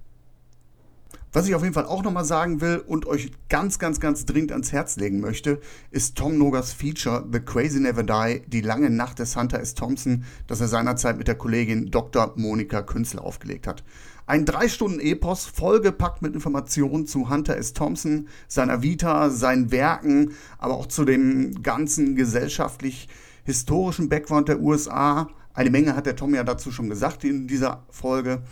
Was 1.36 1.47
ich 1.47 1.55
auf 1.55 1.63
jeden 1.63 1.73
Fall 1.73 1.88
auch 1.88 2.03
nochmal 2.03 2.25
sagen 2.25 2.61
will 2.61 2.84
und 2.86 3.07
euch 3.07 3.31
ganz, 3.49 3.79
ganz, 3.79 3.99
ganz 3.99 4.27
dringend 4.27 4.51
ans 4.51 4.71
Herz 4.71 4.97
legen 4.97 5.19
möchte, 5.19 5.59
ist 5.89 6.15
Tom 6.15 6.38
Nogers 6.38 6.73
Feature 6.73 7.27
The 7.34 7.39
Crazy 7.39 7.79
Never 7.79 8.03
Die, 8.03 8.43
die 8.45 8.61
lange 8.61 8.91
Nacht 8.91 9.17
des 9.17 9.36
Hunter 9.36 9.59
S. 9.59 9.73
Thompson, 9.73 10.25
das 10.45 10.61
er 10.61 10.67
seinerzeit 10.67 11.17
mit 11.17 11.27
der 11.27 11.34
Kollegin 11.34 11.89
Dr. 11.89 12.34
Monika 12.36 12.84
Künzler 12.84 13.23
aufgelegt 13.23 13.65
hat. 13.65 13.84
Ein 14.27 14.45
drei 14.45 14.67
Stunden 14.67 14.99
Epos, 14.99 15.45
vollgepackt 15.45 16.21
mit 16.21 16.36
Informationen 16.36 17.07
zu 17.07 17.31
Hunter 17.31 17.57
S. 17.57 17.73
Thompson, 17.73 18.27
seiner 18.47 18.84
Vita, 18.84 19.31
seinen 19.31 19.71
Werken, 19.71 20.34
aber 20.59 20.75
auch 20.75 20.86
zu 20.86 21.03
dem 21.03 21.63
ganzen 21.63 22.15
gesellschaftlich 22.15 23.09
historischen 23.43 24.07
Background 24.07 24.49
der 24.49 24.61
USA. 24.61 25.29
Eine 25.55 25.71
Menge 25.71 25.95
hat 25.95 26.05
der 26.05 26.15
Tom 26.15 26.36
ja 26.36 26.43
dazu 26.43 26.71
schon 26.71 26.89
gesagt 26.89 27.23
in 27.23 27.47
dieser 27.47 27.88
Folge. 27.89 28.43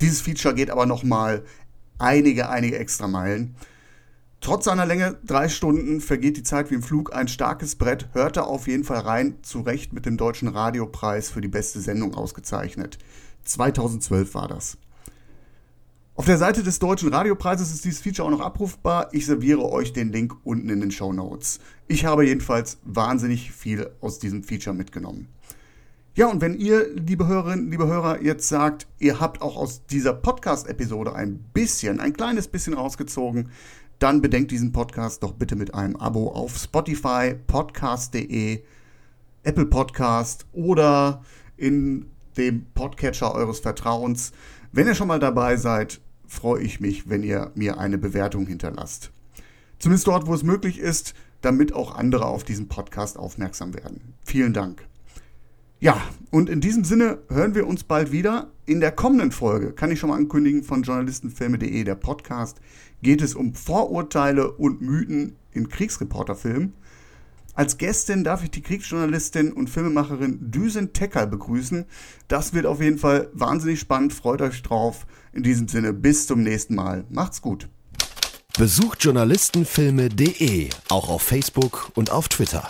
Dieses 0.00 0.20
Feature 0.20 0.54
geht 0.54 0.70
aber 0.70 0.86
nochmal 0.86 1.44
einige, 2.04 2.50
einige 2.50 2.78
Extrameilen. 2.78 3.56
Trotz 4.40 4.66
seiner 4.66 4.84
Länge, 4.84 5.16
drei 5.24 5.48
Stunden, 5.48 6.02
vergeht 6.02 6.36
die 6.36 6.42
Zeit 6.42 6.70
wie 6.70 6.74
im 6.74 6.82
Flug. 6.82 7.14
Ein 7.14 7.28
starkes 7.28 7.76
Brett, 7.76 8.10
hörte 8.12 8.44
auf 8.44 8.68
jeden 8.68 8.84
Fall 8.84 9.00
rein, 9.00 9.38
zu 9.42 9.62
Recht 9.62 9.94
mit 9.94 10.04
dem 10.04 10.18
Deutschen 10.18 10.48
Radiopreis 10.48 11.30
für 11.30 11.40
die 11.40 11.48
beste 11.48 11.80
Sendung 11.80 12.14
ausgezeichnet. 12.14 12.98
2012 13.44 14.34
war 14.34 14.48
das. 14.48 14.76
Auf 16.14 16.26
der 16.26 16.38
Seite 16.38 16.62
des 16.62 16.78
Deutschen 16.78 17.12
Radiopreises 17.12 17.72
ist 17.72 17.84
dieses 17.84 18.00
Feature 18.00 18.28
auch 18.28 18.30
noch 18.30 18.44
abrufbar. 18.44 19.08
Ich 19.12 19.24
serviere 19.26 19.62
euch 19.62 19.94
den 19.94 20.12
Link 20.12 20.36
unten 20.44 20.68
in 20.68 20.80
den 20.80 20.90
Show 20.90 21.12
Notes. 21.12 21.58
Ich 21.88 22.04
habe 22.04 22.26
jedenfalls 22.26 22.78
wahnsinnig 22.84 23.50
viel 23.50 23.90
aus 24.00 24.18
diesem 24.18 24.44
Feature 24.44 24.76
mitgenommen. 24.76 25.33
Ja, 26.16 26.28
und 26.28 26.40
wenn 26.40 26.54
ihr, 26.54 26.94
liebe 26.94 27.26
Hörerinnen, 27.26 27.72
liebe 27.72 27.88
Hörer, 27.88 28.22
jetzt 28.22 28.48
sagt, 28.48 28.86
ihr 29.00 29.18
habt 29.18 29.42
auch 29.42 29.56
aus 29.56 29.84
dieser 29.86 30.12
Podcast-Episode 30.12 31.12
ein 31.12 31.40
bisschen, 31.52 31.98
ein 31.98 32.12
kleines 32.12 32.46
bisschen 32.46 32.74
rausgezogen, 32.74 33.50
dann 33.98 34.22
bedenkt 34.22 34.52
diesen 34.52 34.70
Podcast 34.70 35.24
doch 35.24 35.32
bitte 35.32 35.56
mit 35.56 35.74
einem 35.74 35.96
Abo 35.96 36.28
auf 36.28 36.56
Spotify, 36.56 37.34
podcast.de, 37.48 38.62
Apple 39.42 39.66
Podcast 39.66 40.46
oder 40.52 41.24
in 41.56 42.06
dem 42.36 42.64
Podcatcher 42.74 43.34
eures 43.34 43.58
Vertrauens. 43.58 44.30
Wenn 44.70 44.86
ihr 44.86 44.94
schon 44.94 45.08
mal 45.08 45.18
dabei 45.18 45.56
seid, 45.56 46.00
freue 46.28 46.62
ich 46.62 46.78
mich, 46.78 47.08
wenn 47.10 47.24
ihr 47.24 47.50
mir 47.56 47.78
eine 47.78 47.98
Bewertung 47.98 48.46
hinterlasst. 48.46 49.10
Zumindest 49.80 50.06
dort, 50.06 50.28
wo 50.28 50.34
es 50.34 50.44
möglich 50.44 50.78
ist, 50.78 51.12
damit 51.40 51.72
auch 51.72 51.96
andere 51.96 52.26
auf 52.26 52.44
diesen 52.44 52.68
Podcast 52.68 53.18
aufmerksam 53.18 53.74
werden. 53.74 54.14
Vielen 54.22 54.52
Dank. 54.52 54.86
Ja, 55.84 56.00
und 56.30 56.48
in 56.48 56.62
diesem 56.62 56.82
Sinne 56.82 57.18
hören 57.28 57.54
wir 57.54 57.66
uns 57.66 57.84
bald 57.84 58.10
wieder. 58.10 58.50
In 58.64 58.80
der 58.80 58.90
kommenden 58.90 59.32
Folge, 59.32 59.74
kann 59.74 59.90
ich 59.90 60.00
schon 60.00 60.08
mal 60.08 60.16
ankündigen, 60.16 60.64
von 60.64 60.82
journalistenfilme.de, 60.82 61.84
der 61.84 61.94
Podcast, 61.94 62.62
geht 63.02 63.20
es 63.20 63.34
um 63.34 63.54
Vorurteile 63.54 64.50
und 64.52 64.80
Mythen 64.80 65.36
in 65.52 65.68
Kriegsreporterfilmen. 65.68 66.72
Als 67.52 67.76
Gästin 67.76 68.24
darf 68.24 68.42
ich 68.42 68.50
die 68.50 68.62
Kriegsjournalistin 68.62 69.52
und 69.52 69.68
Filmemacherin 69.68 70.50
Düsen 70.50 70.94
Tecker 70.94 71.26
begrüßen. 71.26 71.84
Das 72.28 72.54
wird 72.54 72.64
auf 72.64 72.80
jeden 72.80 72.96
Fall 72.96 73.28
wahnsinnig 73.34 73.78
spannend. 73.78 74.14
Freut 74.14 74.40
euch 74.40 74.62
drauf. 74.62 75.06
In 75.34 75.42
diesem 75.42 75.68
Sinne, 75.68 75.92
bis 75.92 76.26
zum 76.26 76.42
nächsten 76.42 76.76
Mal. 76.76 77.04
Macht's 77.10 77.42
gut. 77.42 77.68
Besucht 78.56 79.04
journalistenfilme.de 79.04 80.70
auch 80.88 81.10
auf 81.10 81.20
Facebook 81.20 81.90
und 81.94 82.10
auf 82.10 82.30
Twitter. 82.30 82.66